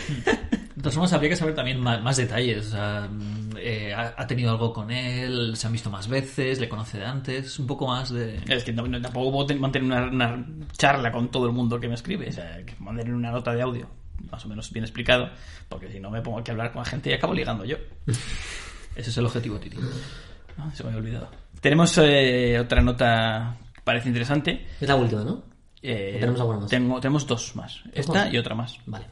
De 0.75 0.81
todas 0.91 0.95
formas, 0.95 1.13
habría 1.13 1.29
que 1.31 1.35
saber 1.37 1.55
también 1.55 1.79
más, 1.79 1.99
más 2.03 2.15
detalles. 2.17 2.67
O 2.67 2.69
sea, 2.71 3.09
eh, 3.67 3.93
ha, 3.93 4.27
tenido 4.27 4.51
algo 4.51 4.71
con 4.71 4.91
él, 4.91 5.55
se 5.55 5.65
han 5.67 5.73
visto 5.73 5.89
más 5.89 6.07
veces, 6.07 6.59
le 6.59 6.69
conoce 6.69 6.99
de 6.99 7.05
antes, 7.05 7.57
un 7.59 7.65
poco 7.67 7.87
más 7.87 8.11
de... 8.11 8.39
Es 8.47 8.63
que 8.63 8.71
no- 8.71 8.85
no- 8.87 9.01
tampoco 9.01 9.31
puedo 9.31 9.45
ten- 9.47 9.59
mantener 9.59 9.85
una, 9.87 10.05
una 10.07 10.45
charla 10.77 11.11
con 11.11 11.29
todo 11.31 11.47
el 11.47 11.51
mundo 11.53 11.79
que 11.79 11.87
me 11.87 11.95
escribe. 11.95 12.29
O 12.29 12.31
sea, 12.31 12.63
que 12.65 12.75
mantener 12.79 13.13
una 13.13 13.31
nota 13.31 13.53
de 13.53 13.61
audio, 13.61 13.87
más 14.31 14.45
o 14.45 14.47
menos 14.49 14.71
bien 14.71 14.83
explicado, 14.85 15.29
porque 15.69 15.91
si 15.91 15.99
no 15.99 16.09
me 16.11 16.21
pongo 16.21 16.39
aquí 16.39 16.51
a 16.51 16.53
hablar 16.53 16.71
con 16.71 16.83
la 16.83 16.89
gente 16.89 17.09
y 17.09 17.13
acabo 17.13 17.33
ligando 17.33 17.65
yo. 17.65 17.77
Ese 18.95 19.09
es 19.09 19.17
el 19.17 19.25
objetivo, 19.25 19.57
Titi. 19.59 19.77
Ah, 20.57 20.69
Se 20.73 20.83
me 20.83 20.89
había 20.89 21.01
olvidado. 21.01 21.29
Tenemos 21.59 21.97
eh, 21.97 22.57
otra 22.59 22.81
nota 22.81 23.57
que 23.73 23.81
parece 23.81 24.07
interesante. 24.09 24.67
Es 24.79 24.87
la 24.87 24.95
última, 24.95 25.23
¿no? 25.23 25.43
Eh, 25.81 26.13
¿O 26.15 26.19
tenemos 26.19 26.39
alguna 26.39 26.59
más? 26.59 26.69
tengo- 26.69 26.99
tenemos 27.01 27.27
dos 27.27 27.55
más. 27.55 27.81
Esta 27.93 28.13
más? 28.25 28.33
y 28.33 28.37
otra 28.37 28.55
más. 28.55 28.77
Vale. 28.85 29.05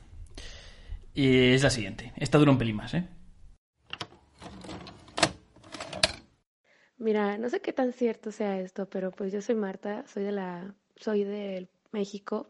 Y 1.15 1.53
es 1.53 1.63
la 1.63 1.69
siguiente. 1.69 2.13
Esta 2.15 2.37
dura 2.37 2.51
un 2.51 2.57
pelín 2.57 2.75
más, 2.77 2.93
¿eh? 2.93 3.05
Mira, 7.03 7.37
no 7.37 7.49
sé 7.49 7.59
qué 7.59 7.73
tan 7.73 7.91
cierto 7.91 8.31
sea 8.31 8.59
esto, 8.61 8.89
pero 8.89 9.11
pues 9.11 9.33
yo 9.33 9.41
soy 9.41 9.55
Marta, 9.55 10.05
soy 10.07 10.23
de 10.23 10.31
la, 10.31 10.73
soy 10.95 11.25
de 11.25 11.67
México 11.91 12.47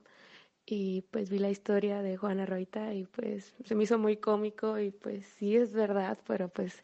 y 0.65 1.03
pues 1.11 1.29
vi 1.31 1.39
la 1.39 1.49
historia 1.49 2.03
de 2.03 2.17
Juana 2.17 2.45
Roita 2.45 2.93
y 2.93 3.05
pues 3.05 3.55
se 3.65 3.75
me 3.75 3.83
hizo 3.85 3.97
muy 3.99 4.17
cómico 4.17 4.79
y 4.79 4.91
pues 4.91 5.25
sí 5.39 5.55
es 5.57 5.73
verdad, 5.73 6.19
pero 6.27 6.49
pues 6.49 6.83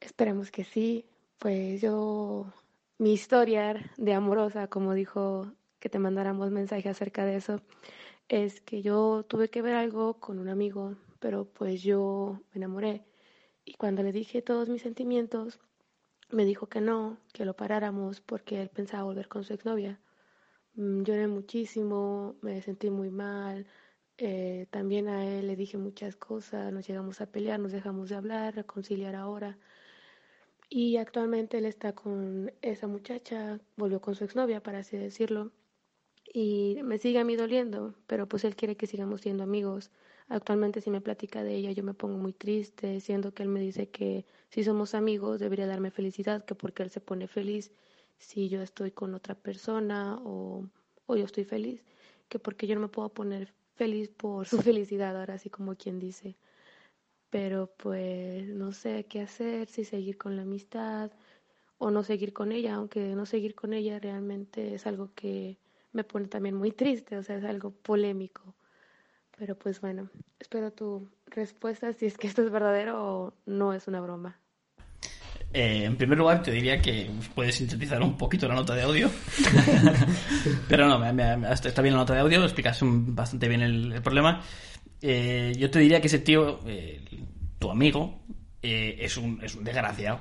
esperemos 0.00 0.50
que 0.52 0.64
sí. 0.64 1.06
Pues 1.38 1.80
yo, 1.82 2.52
mi 2.98 3.12
historia 3.12 3.74
de 3.96 4.14
amorosa, 4.14 4.68
como 4.68 4.94
dijo 4.94 5.52
que 5.80 5.88
te 5.88 5.98
mandáramos 5.98 6.50
mensaje 6.52 6.88
acerca 6.88 7.24
de 7.24 7.36
eso, 7.36 7.60
es 8.28 8.60
que 8.60 8.82
yo 8.82 9.24
tuve 9.28 9.50
que 9.50 9.62
ver 9.62 9.74
algo 9.74 10.20
con 10.20 10.38
un 10.38 10.48
amigo, 10.48 10.96
pero 11.20 11.46
pues 11.46 11.82
yo 11.82 12.40
me 12.52 12.58
enamoré 12.58 13.04
y 13.64 13.74
cuando 13.74 14.02
le 14.02 14.12
dije 14.12 14.42
todos 14.42 14.68
mis 14.68 14.82
sentimientos, 14.82 15.60
me 16.30 16.44
dijo 16.44 16.68
que 16.68 16.80
no, 16.80 17.18
que 17.32 17.44
lo 17.44 17.54
paráramos 17.56 18.20
porque 18.20 18.60
él 18.62 18.68
pensaba 18.70 19.04
volver 19.04 19.28
con 19.28 19.44
su 19.44 19.54
exnovia. 19.54 20.00
Mm, 20.74 21.02
Lloré 21.04 21.28
muchísimo, 21.28 22.36
me 22.42 22.62
sentí 22.62 22.90
muy 22.90 23.10
mal. 23.10 23.66
eh, 24.18 24.66
también 24.70 25.08
a 25.08 25.26
él 25.26 25.46
le 25.48 25.56
dije 25.56 25.78
muchas 25.78 26.16
cosas, 26.16 26.72
nos 26.72 26.86
llegamos 26.88 27.20
a 27.22 27.26
pelear, 27.32 27.60
nos 27.60 27.72
dejamos 27.72 28.08
de 28.10 28.16
hablar, 28.16 28.54
reconciliar 28.56 29.14
ahora. 29.16 29.58
Y 30.70 30.96
actualmente 30.98 31.58
él 31.58 31.66
está 31.66 31.94
con 31.94 32.52
esa 32.62 32.86
muchacha, 32.86 33.60
volvió 33.76 34.00
con 34.00 34.14
su 34.14 34.24
exnovia, 34.24 34.62
para 34.62 34.78
así 34.80 34.96
decirlo. 34.96 35.52
Y 36.32 36.80
me 36.84 36.98
sigue 36.98 37.20
a 37.20 37.24
mí 37.24 37.36
doliendo, 37.36 37.94
pero 38.06 38.28
pues 38.28 38.44
él 38.44 38.56
quiere 38.56 38.76
que 38.76 38.86
sigamos 38.88 39.22
siendo 39.22 39.44
amigos. 39.44 39.90
Actualmente 40.28 40.80
si 40.80 40.90
me 40.90 41.00
platica 41.00 41.42
de 41.42 41.54
ella 41.56 41.72
yo 41.72 41.82
me 41.82 41.94
pongo 41.94 42.18
muy 42.18 42.32
triste, 42.32 43.00
siendo 43.00 43.32
que 43.34 43.42
él 43.42 43.48
me 43.48 43.60
dice 43.60 43.90
que 43.90 44.26
si 44.50 44.62
somos 44.64 44.94
amigos 44.94 45.40
debería 45.40 45.66
darme 45.66 45.90
felicidad, 45.90 46.44
que 46.44 46.54
porque 46.54 46.82
él 46.82 46.90
se 46.90 47.00
pone 47.00 47.26
feliz 47.28 47.72
si 48.18 48.48
yo 48.48 48.60
estoy 48.62 48.90
con 48.92 49.14
otra 49.14 49.34
persona 49.34 50.18
o, 50.22 50.64
o 51.06 51.16
yo 51.16 51.24
estoy 51.24 51.44
feliz, 51.44 51.82
que 52.28 52.38
porque 52.38 52.66
yo 52.66 52.74
no 52.74 52.82
me 52.82 52.88
puedo 52.88 53.08
poner 53.10 53.54
feliz 53.74 54.08
por 54.10 54.46
su 54.46 54.58
felicidad, 54.62 55.18
ahora 55.18 55.34
así 55.34 55.50
como 55.50 55.76
quien 55.76 55.98
dice. 55.98 56.36
Pero 57.30 57.72
pues 57.78 58.48
no 58.48 58.72
sé 58.72 59.06
qué 59.08 59.20
hacer, 59.22 59.68
si 59.68 59.84
seguir 59.84 60.18
con 60.18 60.36
la 60.36 60.42
amistad 60.42 61.12
o 61.78 61.90
no 61.92 62.04
seguir 62.04 62.32
con 62.34 62.52
ella, 62.52 62.76
aunque 62.76 63.00
no 63.16 63.26
seguir 63.26 63.54
con 63.56 63.74
ella 63.74 63.98
realmente 64.00 64.74
es 64.74 64.86
algo 64.88 65.14
que 65.16 65.58
me 65.92 66.04
pone 66.04 66.28
también 66.28 66.56
muy 66.56 66.72
triste, 66.72 67.18
o 67.18 67.24
sea, 67.24 67.38
es 67.38 67.44
algo 67.44 67.72
polémico. 67.72 68.56
Pero 69.38 69.56
pues 69.56 69.80
bueno, 69.80 70.10
espero 70.40 70.72
tu 70.72 71.08
respuesta 71.26 71.92
si 71.92 72.06
es 72.06 72.16
que 72.18 72.26
esto 72.26 72.42
es 72.42 72.50
verdadero 72.50 73.02
o 73.04 73.34
no 73.46 73.72
es 73.72 73.86
una 73.86 74.00
broma. 74.00 74.38
Eh, 75.52 75.84
en 75.84 75.96
primer 75.96 76.18
lugar, 76.18 76.42
te 76.42 76.50
diría 76.50 76.78
que 76.82 77.08
puedes 77.34 77.54
sintetizar 77.54 78.02
un 78.02 78.18
poquito 78.18 78.46
la 78.48 78.54
nota 78.54 78.74
de 78.74 78.82
audio. 78.82 79.10
Pero 80.68 80.86
no, 80.88 80.98
me- 80.98 81.12
me- 81.12 81.52
está 81.52 81.80
bien 81.82 81.94
la 81.94 82.00
nota 82.00 82.14
de 82.14 82.20
audio, 82.20 82.42
explicas 82.44 82.82
un- 82.82 83.14
bastante 83.14 83.48
bien 83.48 83.62
el, 83.62 83.92
el 83.92 84.02
problema. 84.02 84.42
Eh, 85.00 85.54
yo 85.58 85.70
te 85.70 85.78
diría 85.78 86.00
que 86.00 86.08
ese 86.08 86.18
tío, 86.18 86.60
eh, 86.66 87.00
tu 87.58 87.70
amigo, 87.70 88.20
eh, 88.62 88.96
es, 89.00 89.16
un, 89.16 89.40
es 89.42 89.54
un 89.54 89.64
desgraciado. 89.64 90.20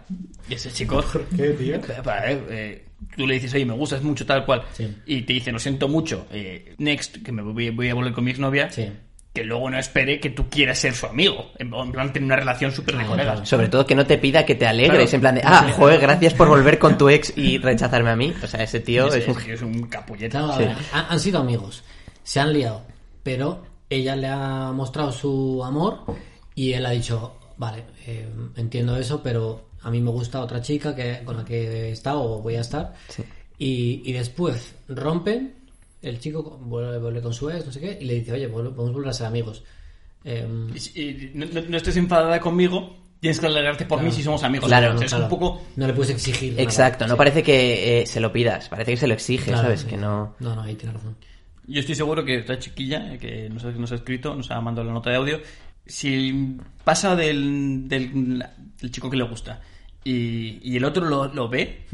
Y 0.50 0.54
ese 0.54 0.72
chico. 0.72 1.04
qué, 1.36 1.50
tío? 1.50 1.76
Eh, 2.26 2.46
eh, 2.50 2.86
tú 3.16 3.28
le 3.28 3.34
dices, 3.36 3.54
oye, 3.54 3.66
me 3.66 3.74
gustas 3.74 4.02
mucho, 4.04 4.26
tal 4.26 4.46
cual. 4.46 4.64
Sí. 4.74 4.96
Y 5.06 5.24
te 5.24 5.34
dice, 5.34 5.52
lo 5.52 5.60
siento 5.60 5.88
mucho, 5.90 6.26
eh, 6.32 6.74
next, 6.78 7.18
que 7.24 7.32
me 7.32 7.42
voy, 7.42 7.70
voy 7.72 7.90
a 7.90 7.94
volver 7.94 8.14
con 8.14 8.24
mi 8.24 8.32
exnovia. 8.32 8.70
Sí. 8.72 8.90
Que 9.38 9.44
luego 9.44 9.70
no 9.70 9.78
espere 9.78 10.20
que 10.20 10.32
tú 10.32 10.50
quieras 10.50 10.80
ser 10.80 10.96
su 10.96 11.06
amigo. 11.06 11.52
En 11.60 11.70
plan, 11.70 12.12
tener 12.12 12.24
una 12.26 12.36
relación 12.38 12.72
súper 12.72 12.98
de 12.98 13.04
Ah, 13.04 13.08
colegas. 13.08 13.34
claro. 13.34 13.46
Sobre 13.46 13.70
todo 13.70 13.86
que 13.86 13.94
no 13.94 14.06
te 14.08 14.18
pida 14.18 14.46
que 14.46 14.56
te 14.56 14.66
alegres, 14.66 15.10
Claro. 15.12 15.16
en 15.16 15.22
plan 15.22 15.36
de, 15.36 15.42
ah, 15.46 15.72
joder, 15.76 16.00
gracias 16.02 16.34
por 16.34 16.48
volver 16.48 16.80
con 16.80 16.98
tu 16.98 17.08
ex 17.10 17.38
y 17.38 17.58
rechazarme 17.60 18.10
a 18.10 18.16
mí. 18.16 18.34
O 18.44 18.48
sea, 18.48 18.64
ese 18.64 18.80
tío 18.80 19.08
Ese- 19.08 19.20
es 19.20 19.28
un... 19.28 19.34
ese 19.38 19.46
tío 19.46 19.54
es 19.54 19.62
un 19.62 19.82
capulleta. 19.88 20.40
Claro, 20.40 20.54
a 20.54 20.58
Sí. 20.58 20.64
ver, 20.64 20.76
han, 20.92 21.06
han 21.10 21.20
sido 21.20 21.40
amigos, 21.40 21.84
se 22.24 22.40
han 22.40 22.52
liado, 22.54 22.82
pero 23.22 23.64
ella 23.90 24.16
le 24.16 24.28
ha 24.28 24.72
mostrado 24.74 25.12
su 25.12 25.62
amor 25.64 26.00
y 26.56 26.74
él 26.74 26.86
ha 26.88 26.92
dicho, 26.92 27.38
vale, 27.58 27.84
eh, 28.08 28.28
entiendo 28.56 28.98
eso, 28.98 29.22
pero 29.22 29.68
a 29.84 29.92
mí 29.92 30.02
me 30.02 30.10
gusta 30.10 30.42
otra 30.42 30.62
chica 30.64 30.96
que 30.96 31.22
con 31.24 31.38
la 31.38 31.46
que 31.46 31.90
he 31.90 31.92
estado 31.92 32.22
o 32.24 32.42
voy 32.42 32.56
a 32.56 32.62
estar. 32.62 32.94
Y, 33.60 34.02
y 34.04 34.14
después 34.14 34.74
rompen, 34.88 35.54
el 36.02 36.20
chico 36.20 36.44
vuelve, 36.44 37.00
vuelve 37.00 37.22
con 37.22 37.34
su 37.34 37.50
ex, 37.50 37.66
no 37.66 37.72
sé 37.72 37.80
qué, 37.80 37.98
y 38.02 38.06
le 38.06 38.16
dice, 38.16 38.32
oye, 38.34 38.48
vuelve- 38.48 38.72
podemos 38.74 38.94
volver 38.94 39.10
a 39.10 39.14
ser 39.14 39.28
amigos. 39.28 39.64
Em, 40.24 40.70
Y- 40.96 41.02
y 41.02 41.32
no, 41.34 41.78
estés 41.78 41.98
enfadada 41.98 42.40
conmigo, 42.40 42.96
tienes 43.20 43.40
que 43.40 43.46
alegrarte 43.48 43.86
por 43.86 43.98
Claro. 44.00 44.10
mí 44.10 44.16
si 44.16 44.24
somos 44.24 44.44
amigos. 44.44 44.68
Claro, 44.68 44.94
O 44.94 44.98
sea, 44.98 45.06
es 45.06 45.12
claro, 45.12 45.26
un 45.26 45.30
poco... 45.30 45.64
No 45.76 45.88
le 45.88 45.94
puedes 45.94 46.14
exigir. 46.14 46.52
nada. 46.52 46.64
Exacto, 46.64 47.06
no 47.08 47.14
Sí. 47.14 47.18
parece 47.18 47.44
que 47.44 48.02
eh, 48.02 48.06
se 48.06 48.20
lo 48.20 48.32
pidas, 48.32 48.68
parece 48.70 48.92
que 48.92 48.98
se 48.98 49.08
lo 49.08 49.14
exige, 49.14 49.46
Claro, 49.52 49.64
¿sabes? 49.64 49.82
sí. 49.82 49.88
Que 49.88 49.98
no... 49.98 50.36
No, 50.40 50.56
no, 50.56 50.62
ahí 50.62 50.76
tiene 50.76 50.94
razón. 50.94 51.16
Yo 51.66 51.80
estoy 51.80 51.96
seguro 51.96 52.24
que 52.24 52.38
esta 52.40 52.58
chiquilla 52.60 53.14
eh, 53.14 53.18
que 53.18 53.50
nos 53.50 53.66
ha, 53.66 53.72
nos 53.72 53.92
ha 53.92 53.96
escrito, 53.96 54.36
nos 54.36 54.50
ha 54.52 54.62
mandado 54.62 54.88
la 54.88 54.94
nota 54.94 55.10
de 55.10 55.16
audio, 55.18 55.40
si 55.86 56.58
pasa 56.84 57.16
del, 57.16 57.88
del, 57.88 58.46
del 58.80 58.92
chico 58.92 59.10
que 59.10 59.18
le 59.18 59.24
gusta 59.24 59.62
y, 60.04 60.60
y 60.62 60.78
el 60.78 60.84
otro 60.86 61.06
lo, 61.06 61.34
lo 61.34 61.50
ve, 61.50 61.86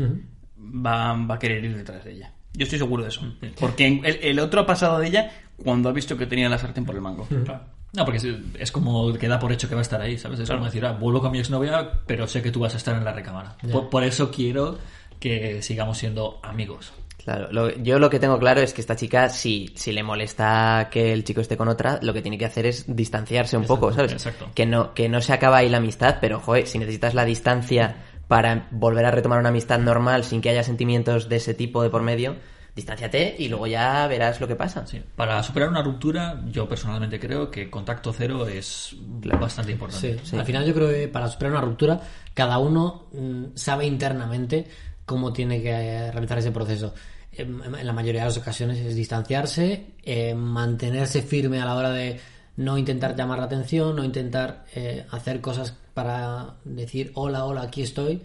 va, 0.58 1.13
va 1.13 1.36
a 1.36 1.39
querer 1.39 1.63
ir 1.63 1.76
detrás 1.78 2.04
de 2.04 2.12
ella. 2.13 2.34
Yo 2.54 2.63
estoy 2.63 2.80
seguro 2.80 3.04
de 3.04 3.10
eso. 3.10 3.22
Porque 3.60 3.88
el, 3.88 4.20
el 4.22 4.39
otro 4.39 4.62
ha 4.62 4.66
pasado 4.66 5.00
de 5.00 5.08
ella 5.08 5.32
cuando 5.63 5.89
ha 5.89 5.92
visto 5.92 6.18
que 6.18 6.26
tenía 6.28 6.50
la 6.50 6.58
sartén 6.58 6.86
por 6.86 6.96
el 6.96 7.02
mango. 7.02 7.26
Claro. 7.26 7.62
No, 7.94 8.06
porque 8.06 8.18
es, 8.18 8.26
es 8.60 8.72
como 8.72 9.13
que 9.13 9.28
da 9.28 9.38
por 9.39 9.52
hecho 9.52 9.70
que 9.70 9.76
va 9.76 9.82
a 9.82 9.84
estar 9.84 10.02
ahí, 10.02 10.18
¿sabes? 10.18 10.39
Es 10.39 10.46
Claro. 10.46 10.60
como 10.62 10.66
decir, 10.66 10.84
ah, 10.86 10.94
vuelvo 10.94 11.22
con 11.22 11.32
mi 11.32 11.39
exnovia, 11.39 11.92
pero 12.08 12.26
sé 12.28 12.42
que 12.42 12.50
tú 12.52 12.60
vas 12.60 12.74
a 12.74 12.78
estar 12.78 12.96
en 12.96 13.04
la 13.06 13.12
recámara. 13.13 13.56
Por, 13.72 13.89
por 13.89 14.04
eso 14.04 14.32
quiero 14.32 14.78
que 15.20 15.62
sigamos 15.62 15.98
siendo 16.00 16.39
amigos. 16.44 16.92
Claro, 17.24 17.48
lo- 17.52 17.70
yo 17.78 18.00
lo 18.00 18.10
que 18.10 18.20
tengo 18.20 18.38
claro 18.39 18.60
es 18.62 18.74
que 18.74 18.82
esta 18.82 18.96
chica, 18.98 19.30
si, 19.30 19.72
si 19.76 19.94
le 19.94 20.04
molesta 20.04 20.89
que 20.92 21.13
el 21.13 21.24
chico 21.24 21.39
esté 21.39 21.56
con 21.56 21.68
otra, 21.70 22.00
lo 22.02 22.13
que 22.13 22.22
tiene 22.22 22.38
que 22.38 22.46
hacer 22.46 22.66
es 22.66 22.84
distanciarse 22.94 23.56
un 23.56 23.66
poco, 23.66 23.94
¿sabes? 23.94 24.12
exacto. 24.12 24.50
Que 24.54 24.66
no, 24.66 24.94
que 24.94 25.08
no 25.08 25.22
se 25.22 25.32
acaba 25.32 25.58
ahí 25.58 25.70
la 25.70 25.78
amistad, 25.78 26.18
pero 26.20 26.39
joder, 26.39 26.68
si 26.68 26.80
necesitas 26.80 27.13
la 27.13 27.24
distancia 27.26 27.96
para 28.34 28.67
volver 28.72 29.06
a 29.06 29.12
retomar 29.12 29.38
una 29.38 29.50
amistad 29.50 29.78
normal 29.78 30.24
sin 30.24 30.41
que 30.41 30.50
haya 30.50 30.63
sentimientos 30.63 31.30
de 31.30 31.36
ese 31.36 31.54
tipo 31.54 31.84
de 31.84 31.91
por 31.91 32.02
medio, 32.02 32.36
distánciate 32.76 33.36
y 33.38 33.48
luego 33.48 33.67
ya 33.67 34.08
verás 34.08 34.41
lo 34.41 34.48
que 34.48 34.56
pasa. 34.56 34.88
Sí. 34.88 35.00
Para 35.15 35.43
superar 35.43 35.69
una 35.69 35.84
ruptura, 35.84 36.41
yo 36.48 36.67
personalmente 36.67 37.19
creo 37.19 37.52
que 37.52 37.69
contacto 37.69 38.12
cero 38.12 38.48
es 38.48 38.96
bastante 39.39 39.74
importante. 39.74 40.19
Sí, 40.24 40.36
Al 40.36 40.46
final 40.46 40.65
yo 40.65 40.74
creo 40.74 40.89
que 40.89 41.08
para 41.10 41.28
superar 41.28 41.52
una 41.52 41.62
ruptura, 41.62 42.02
cada 42.34 42.58
uno 42.58 43.06
mm, 43.13 43.50
sabe 43.54 43.86
internamente 43.86 44.65
cómo 45.06 45.32
tiene 45.32 45.62
que 45.62 45.69
eh, 45.69 46.12
realizar 46.12 46.39
ese 46.39 46.52
proceso. 46.52 46.96
En, 47.34 47.62
en 47.63 47.86
la 47.86 47.93
mayoría 47.93 48.22
de 48.22 48.28
las 48.30 48.38
ocasiones 48.39 48.80
es 48.80 48.96
distanciarse, 48.96 49.93
eh, 50.02 50.34
mantenerse 50.34 51.22
firme 51.22 51.62
a 51.62 51.65
la 51.65 51.76
hora 51.76 51.91
de 51.91 52.19
no 52.58 52.78
intentar 52.78 53.16
llamar 53.16 53.39
la 53.39 53.46
atención, 53.46 53.96
no 53.96 54.04
intentar 54.04 54.66
eh, 54.76 55.06
hacer 55.12 55.42
cosas 55.42 55.76
para 55.94 56.56
decir 56.66 57.12
hola, 57.13 57.46
hola, 57.46 57.62
aquí 57.62 57.82
estoy, 57.84 58.22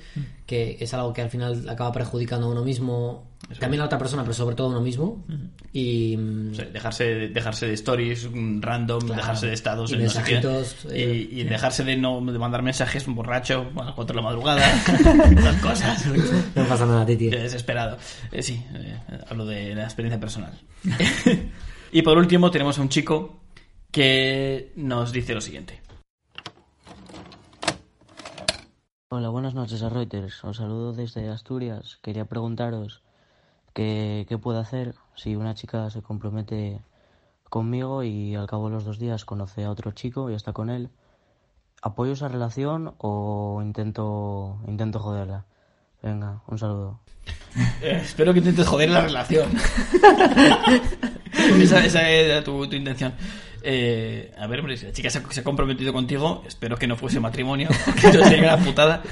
que 0.47 0.79
es 0.81 0.95
algo 0.95 1.13
que 1.13 1.21
al 1.23 1.29
final 1.31 1.69
acaba 1.69 1.93
perjudicando 1.93 2.47
a 2.47 2.51
uno 2.51 2.65
mismo, 2.65 3.27
también 3.61 3.83
a 3.83 3.87
otra 3.87 3.99
persona, 3.99 4.23
pero 4.23 4.33
sobre 4.33 4.57
todo 4.57 4.69
a 4.69 4.71
uno 4.71 4.81
mismo. 4.81 5.23
Y 5.73 6.17
mm, 6.17 6.53
O 6.53 6.55
sea, 6.55 6.65
dejarse, 6.67 7.05
dejarse 7.29 7.67
de 7.67 7.75
stories 7.75 8.29
mm, 8.33 8.63
random, 8.63 9.01
Claro. 9.01 9.17
dejarse 9.17 9.47
de 9.49 9.53
estados 9.53 9.91
Y 9.91 9.95
en 9.97 10.05
no 10.05 10.09
sé 10.11 10.23
qué, 10.25 10.33
mensajitos, 10.35 10.87
eh, 10.91 11.29
y, 11.31 11.41
y 11.41 11.45
dejarse 11.45 11.85
de 11.85 11.97
no 11.99 12.21
de 12.25 12.39
mandar 12.39 12.63
mensajes 12.63 13.05
borracho 13.07 13.67
a 13.77 13.85
las 13.85 13.95
4 13.95 14.15
de 14.15 14.23
la 14.23 14.23
madrugada, 14.29 14.67
esas 15.37 15.61
cosas. 15.61 16.07
no 16.55 16.65
pasa 16.65 16.87
nada, 16.87 17.05
Titi. 17.05 17.29
Desesperado. 17.29 17.99
Eh, 18.33 18.43
sí, 18.43 18.63
eh, 18.75 18.99
hablo 19.29 19.45
de 19.45 19.75
la 19.75 19.85
experiencia 19.85 20.19
personal. 20.19 20.59
y 21.93 22.01
por 22.03 22.17
último 22.17 22.51
tenemos 22.51 22.79
a 22.79 22.83
un 22.83 22.89
chico 22.89 23.41
que 23.91 24.73
nos 24.77 25.13
dice 25.13 25.35
lo 25.35 25.41
siguiente. 25.41 25.81
Hola, 29.11 29.31
buenas 29.31 29.55
noches 29.55 29.83
a 29.83 29.89
Reuters. 29.89 30.45
Os 30.45 30.59
saludo 30.59 30.93
desde 30.93 31.29
Asturias. 31.29 31.99
Quería 32.03 32.27
preguntaros 32.27 33.03
qué, 33.73 34.27
qué 34.29 34.37
puedo 34.37 34.61
hacer 34.61 34.95
si 35.17 35.35
una 35.35 35.55
chica 35.55 35.89
se 35.91 36.03
compromete 36.03 36.83
conmigo 37.49 38.03
y 38.03 38.35
al 38.35 38.47
cabo 38.47 38.69
de 38.69 38.75
los 38.75 38.85
dos 38.85 38.99
días 38.99 39.25
conoce 39.25 39.65
a 39.65 39.71
otro 39.71 39.93
chico 39.93 40.31
y 40.31 40.35
está 40.35 40.53
con 40.53 40.69
él. 40.69 40.91
¿Apoyo 41.81 42.13
esa 42.13 42.29
relación 42.29 42.95
o 42.99 43.61
intento, 43.63 44.59
intento 44.67 44.99
joderla? 44.99 45.47
Venga, 46.03 46.43
un 46.47 46.59
saludo. 46.59 47.01
Eh, 47.81 48.01
espero 48.03 48.33
que 48.33 48.41
intentes 48.41 48.67
joder 48.67 48.91
la 48.91 49.01
relación. 49.01 49.51
esa, 51.61 51.85
esa 51.85 52.09
era 52.09 52.45
tu, 52.45 52.69
tu 52.69 52.77
intención. 52.77 53.15
Eh, 53.63 54.33
a 54.39 54.47
ver, 54.47 54.61
hombre, 54.61 54.77
si 54.77 54.87
la 54.87 54.93
chica 54.93 55.11
se 55.11 55.19
ha, 55.19 55.31
se 55.31 55.41
ha 55.41 55.45
comprometido 55.45 55.93
contigo, 55.93 56.43
espero 56.47 56.77
que 56.77 56.87
no 56.87 56.97
fuese 56.97 57.21
matrimonio, 57.21 57.69
porque 57.85 58.09
eso 58.09 58.25
sería 58.25 58.55
una 58.55 58.65
putada. 58.65 59.03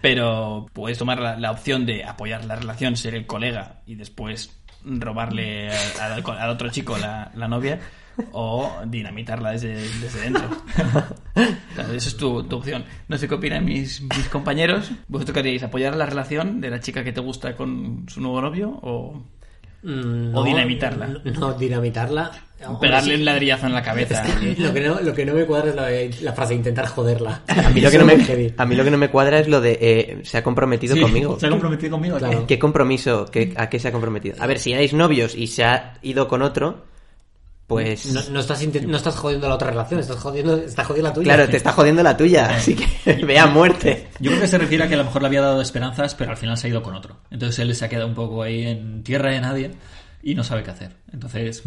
Pero 0.00 0.66
puedes 0.72 0.96
tomar 0.98 1.20
la, 1.20 1.36
la 1.38 1.50
opción 1.50 1.84
de 1.84 2.04
apoyar 2.04 2.44
la 2.46 2.56
relación, 2.56 2.96
ser 2.96 3.14
el 3.14 3.26
colega 3.26 3.80
y 3.86 3.96
después 3.96 4.56
robarle 4.84 5.70
al, 5.70 6.12
al- 6.24 6.38
al 6.38 6.50
otro 6.50 6.70
chico 6.70 6.96
la, 6.96 7.30
la 7.34 7.48
novia 7.48 7.78
o 8.32 8.80
dinamitarla 8.86 9.50
desde, 9.52 9.74
desde 9.74 10.20
dentro. 10.22 10.42
Claro, 11.74 11.92
esa 11.94 12.08
es 12.08 12.16
tu, 12.16 12.42
tu 12.44 12.56
opción. 12.56 12.84
No 13.08 13.16
sé 13.16 13.28
qué 13.28 13.34
opinan 13.34 13.64
mis, 13.64 14.00
mis 14.02 14.28
compañeros. 14.28 14.90
¿Vosotros 15.08 15.34
queréis 15.34 15.62
apoyar 15.62 15.96
la 15.96 16.04
relación 16.06 16.60
de 16.60 16.68
la 16.70 16.80
chica 16.80 17.04
que 17.04 17.12
te 17.12 17.20
gusta 17.20 17.54
con 17.56 18.04
su 18.08 18.20
nuevo 18.20 18.40
novio 18.40 18.78
o 18.82 19.22
Mm, 19.82 20.34
O 20.36 20.44
dinamitarla. 20.44 21.06
No, 21.24 21.54
dinamitarla. 21.54 22.30
Pegarle 22.80 23.14
un 23.16 23.24
ladrillazo 23.24 23.66
en 23.66 23.72
la 23.74 23.82
cabeza? 23.82 24.24
Lo 24.58 24.72
que, 24.72 24.80
no, 24.80 25.00
lo 25.00 25.14
que 25.14 25.24
no 25.24 25.34
me 25.34 25.44
cuadra 25.46 25.70
es 25.70 25.74
la, 26.20 26.20
la 26.22 26.32
frase 26.32 26.54
intentar 26.54 26.86
joderla. 26.86 27.42
A 27.48 27.70
mí, 27.70 27.80
lo 27.80 27.90
que 27.90 27.98
no 27.98 28.04
me, 28.06 28.18
heavy. 28.24 28.54
a 28.56 28.66
mí 28.66 28.74
lo 28.74 28.84
que 28.84 28.90
no 28.90 28.98
me 28.98 29.08
cuadra 29.10 29.38
es 29.38 29.48
lo 29.48 29.60
de 29.60 29.78
eh, 29.80 30.20
se 30.24 30.38
ha 30.38 30.42
comprometido 30.42 30.94
Sí, 30.94 31.00
conmigo. 31.02 31.38
¿Se 31.38 31.46
ha 31.46 31.50
comprometido 31.50 31.92
conmigo? 31.92 32.18
Claro. 32.18 32.46
¿Qué 32.46 32.58
compromiso? 32.58 33.26
¿Qué- 33.26 33.52
¿A 33.56 33.68
qué 33.68 33.78
se 33.78 33.88
ha 33.88 33.92
comprometido? 33.92 34.36
A 34.40 34.46
ver, 34.46 34.58
si 34.58 34.72
erais 34.72 34.92
novios 34.92 35.34
y 35.34 35.46
se 35.46 35.64
ha 35.64 35.94
ido 36.02 36.28
con 36.28 36.42
otro, 36.42 36.84
pues... 37.66 38.06
No, 38.12 38.20
no 38.30 38.40
estás, 38.40 38.66
no 38.66 38.96
estás 38.96 39.14
jodiendo 39.16 39.48
la 39.48 39.54
otra 39.54 39.70
relación, 39.70 40.00
estás 40.00 40.16
jodiendo, 40.16 40.56
estás 40.56 40.86
jodiendo 40.86 41.08
la 41.08 41.14
tuya. 41.14 41.34
Claro, 41.34 41.48
te 41.50 41.56
está 41.56 41.72
jodiendo 41.72 42.02
la 42.02 42.16
tuya, 42.16 42.46
así 42.56 42.74
que 42.74 43.14
vea 43.24 43.46
muerte. 43.46 44.08
Yo 44.18 44.30
creo 44.32 44.40
que 44.42 44.48
se 44.48 44.58
refiere 44.58 44.84
a 44.84 44.88
que 44.88 44.94
a 44.94 44.98
lo 44.98 45.04
mejor 45.04 45.22
le 45.22 45.28
había 45.28 45.40
dado 45.40 45.60
esperanzas, 45.62 46.14
pero 46.16 46.32
al 46.32 46.36
final 46.36 46.56
se 46.58 46.66
ha 46.66 46.70
ido 46.70 46.82
con 46.82 46.94
otro. 46.96 47.18
Entonces 47.30 47.58
él 47.60 47.74
se 47.76 47.84
ha 47.84 47.88
quedado 47.88 48.08
un 48.08 48.14
poco 48.14 48.42
ahí 48.42 48.66
en 48.66 49.02
tierra 49.04 49.30
de 49.32 49.40
nadie 49.40 49.70
y 50.22 50.34
no 50.34 50.42
sabe 50.42 50.62
qué 50.64 50.72
hacer. 50.72 50.96
Entonces, 51.12 51.62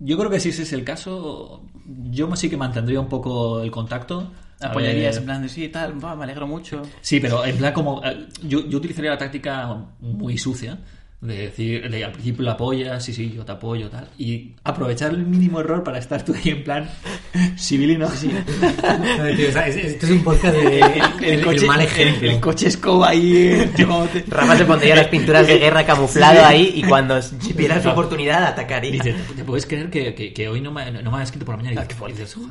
yo 0.00 0.18
creo 0.18 0.30
que 0.30 0.40
si 0.40 0.48
ese 0.48 0.62
es 0.62 0.72
el 0.72 0.82
caso, 0.84 1.62
yo 2.10 2.34
sí 2.34 2.50
que 2.50 2.56
mantendría 2.56 3.00
un 3.00 3.08
poco 3.08 3.60
el 3.62 3.70
contacto. 3.70 4.32
¿Apoyarías 4.60 5.16
en 5.16 5.24
plan 5.24 5.40
de 5.42 5.48
sí, 5.48 5.68
tal, 5.68 6.02
va, 6.04 6.14
me 6.16 6.24
alegro 6.24 6.46
mucho? 6.46 6.82
Sí, 7.00 7.18
pero 7.20 7.44
en 7.44 7.56
plan 7.56 7.72
como... 7.72 8.02
eh, 8.04 8.26
Yo, 8.42 8.66
yo 8.68 8.76
utilizaría 8.78 9.10
la 9.12 9.18
táctica 9.18 9.86
muy 10.00 10.36
sucia. 10.36 10.78
De 11.22 11.36
decir, 11.36 11.90
de, 11.90 12.02
al 12.02 12.12
principio 12.12 12.42
la 12.44 12.52
apoyas, 12.52 13.04
sí, 13.04 13.12
sí, 13.12 13.30
yo 13.36 13.44
te 13.44 13.52
apoyo, 13.52 13.90
tal. 13.90 14.08
Y 14.16 14.52
aprovechar 14.64 15.10
el 15.10 15.18
mínimo 15.26 15.60
error 15.60 15.84
para 15.84 15.98
estar 15.98 16.24
tú 16.24 16.32
ahí 16.34 16.48
en 16.48 16.64
plan 16.64 16.88
civilino. 17.58 18.08
Tío, 19.36 19.48
o 19.48 19.52
sea, 19.52 19.66
es- 19.68 19.76
Esto 19.76 20.06
es 20.06 20.12
un 20.12 20.24
podcast 20.24 20.54
de 20.56 20.80
el, 21.22 21.46
el 21.46 21.66
mal 21.66 21.82
ejemplo. 21.82 22.26
el, 22.26 22.34
el 22.36 22.40
coche 22.40 22.68
escoba 22.68 23.10
ahí. 23.10 23.70
tío, 23.76 24.08
te- 24.10 24.24
Rafa 24.28 24.56
se 24.56 24.64
pondría 24.64 24.96
las 24.96 25.08
pinturas 25.08 25.46
de 25.46 25.58
guerra 25.58 25.84
camuflado 25.84 26.42
ahí 26.46 26.72
y 26.76 26.82
cuando 26.84 27.20
viera 27.54 27.82
su 27.82 27.90
oportunidad 27.90 28.42
atacaría. 28.44 28.90
Dice, 28.92 29.14
¿te 29.36 29.44
puedes 29.44 29.66
creer 29.66 29.90
que, 29.90 30.14
que, 30.14 30.32
que 30.32 30.48
hoy 30.48 30.62
no 30.62 30.72
me, 30.72 30.90
no 30.90 31.10
me 31.10 31.18
ha 31.18 31.22
escrito 31.22 31.44
por 31.44 31.54
la 31.58 31.62
mañana? 31.62 31.84
Y 32.08 32.12
dices, 32.12 32.32
"Joder, 32.32 32.50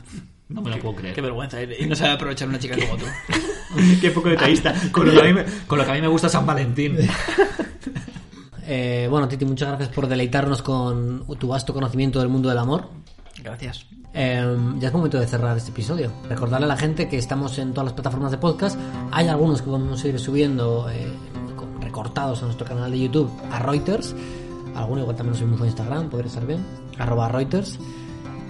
no 0.50 0.62
me 0.62 0.70
lo 0.70 0.78
puedo 0.78 0.96
creer. 0.96 1.16
Qué 1.16 1.22
vergüenza. 1.22 1.60
eh, 1.60 1.76
Y 1.80 1.86
no 1.88 1.96
sabe 1.96 2.12
aprovechar 2.12 2.48
una 2.48 2.60
chica 2.60 2.76
como 2.78 2.98
tú. 2.98 3.06
Qué 4.00 4.12
poco 4.12 4.30
detallista. 4.30 4.76
Con 4.92 5.08
lo, 5.08 5.14
que 5.14 5.20
a 5.22 5.24
mí 5.24 5.34
me, 5.34 5.44
con 5.66 5.80
lo 5.80 5.86
que 5.86 5.92
a 5.92 5.94
mí 5.96 6.02
me 6.02 6.08
gusta 6.08 6.30
San 6.30 6.46
Valentín. 6.46 6.98
Eh, 8.72 9.08
bueno, 9.10 9.28
Titi, 9.28 9.46
muchas 9.46 9.70
gracias 9.70 9.90
por 9.90 10.06
deleitarnos 10.06 10.62
con 10.62 11.26
tu 11.40 11.48
vasto 11.48 11.74
conocimiento 11.74 12.20
del 12.20 12.30
mundo 12.30 12.50
del 12.50 12.60
amor. 12.60 12.88
Gracias. 13.44 13.88
Eh, 14.14 14.58
ya 14.78 14.88
es 14.90 14.94
momento 14.94 15.20
de 15.20 15.26
cerrar 15.26 15.58
este 15.58 15.72
episodio. 15.72 16.12
Recordarle 16.30 16.66
a 16.66 16.70
la 16.70 16.78
gente 16.78 17.10
que 17.10 17.18
estamos 17.18 17.58
en 17.58 17.72
todas 17.72 17.86
las 17.86 17.94
plataformas 17.94 18.30
de 18.30 18.38
podcast. 18.38 18.80
Hay 19.10 19.28
algunos 19.28 19.64
que 19.64 19.72
vamos 19.72 20.04
a 20.04 20.08
ir 20.08 20.20
subiendo 20.20 20.88
eh, 20.88 21.12
recortados 21.82 22.44
a 22.44 22.46
nuestro 22.46 22.68
canal 22.68 22.92
de 22.92 23.00
YouTube 23.00 23.32
a 23.52 23.58
Reuters. 23.58 24.14
Algunos 24.76 25.02
igual 25.02 25.16
también 25.16 25.34
lo 25.34 25.40
subimos 25.40 25.62
a 25.62 25.66
Instagram, 25.66 26.10
podría 26.12 26.28
estar 26.28 26.46
bien. 26.46 26.64
Arroba 27.00 27.28
Reuters. 27.28 27.80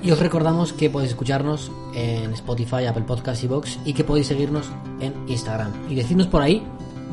Y 0.04 0.12
os 0.12 0.20
recordamos 0.20 0.74
que 0.74 0.90
podéis 0.90 1.12
escucharnos 1.12 1.72
en 1.94 2.34
Spotify, 2.34 2.88
Apple 2.88 3.04
Podcasts 3.04 3.42
y 3.46 3.48
Vox 3.48 3.80
y 3.86 3.94
que 3.94 4.04
podéis 4.04 4.28
seguirnos 4.28 4.70
en 5.00 5.14
Instagram. 5.30 5.72
Y 5.90 5.96
decirnos 5.96 6.28
por 6.28 6.42
ahí 6.42 6.62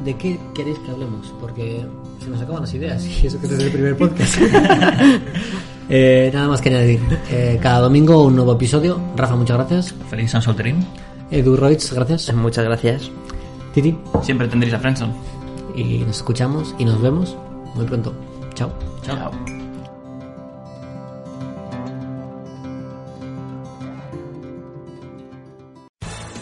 de 0.05 0.15
qué 0.15 0.39
queréis 0.55 0.79
que 0.81 0.91
hablemos, 0.91 1.33
porque 1.41 1.85
se 2.23 2.29
nos 2.29 2.41
acaban 2.41 2.63
las 2.63 2.75
ideas 2.75 3.05
y 3.05 3.27
eso 3.27 3.39
que 3.41 3.47
este 3.47 3.57
es 3.59 3.65
el 3.65 3.73
primer 3.73 3.97
podcast. 3.97 4.39
Eh, 5.89 6.31
nada 6.35 6.49
más 6.49 6.61
que 6.61 6.69
añadir. 6.69 7.01
Eh, 7.31 7.59
cada 7.63 7.81
domingo 7.81 8.25
un 8.25 8.35
nuevo 8.35 8.55
episodio. 8.55 9.01
Rafa, 9.15 9.37
muchas 9.37 9.57
gracias. 9.57 9.95
Feliz 10.11 10.31
San 10.31 10.43
Solterín. 10.43 10.85
Edu 11.31 11.57
Roitz, 11.57 11.93
gracias. 11.93 12.33
Muchas 12.35 12.65
gracias. 12.65 13.11
Titi. 13.73 13.97
Siempre 14.23 14.49
tendréis 14.49 14.75
a 14.75 14.79
Friendson. 14.79 15.13
Y 15.75 15.99
nos 15.99 16.17
escuchamos 16.17 16.75
y 16.79 16.85
nos 16.85 17.01
vemos 17.01 17.37
muy 17.75 17.87
pronto. 17.87 18.13
Chao. 18.55 18.73
Chao. 19.03 19.56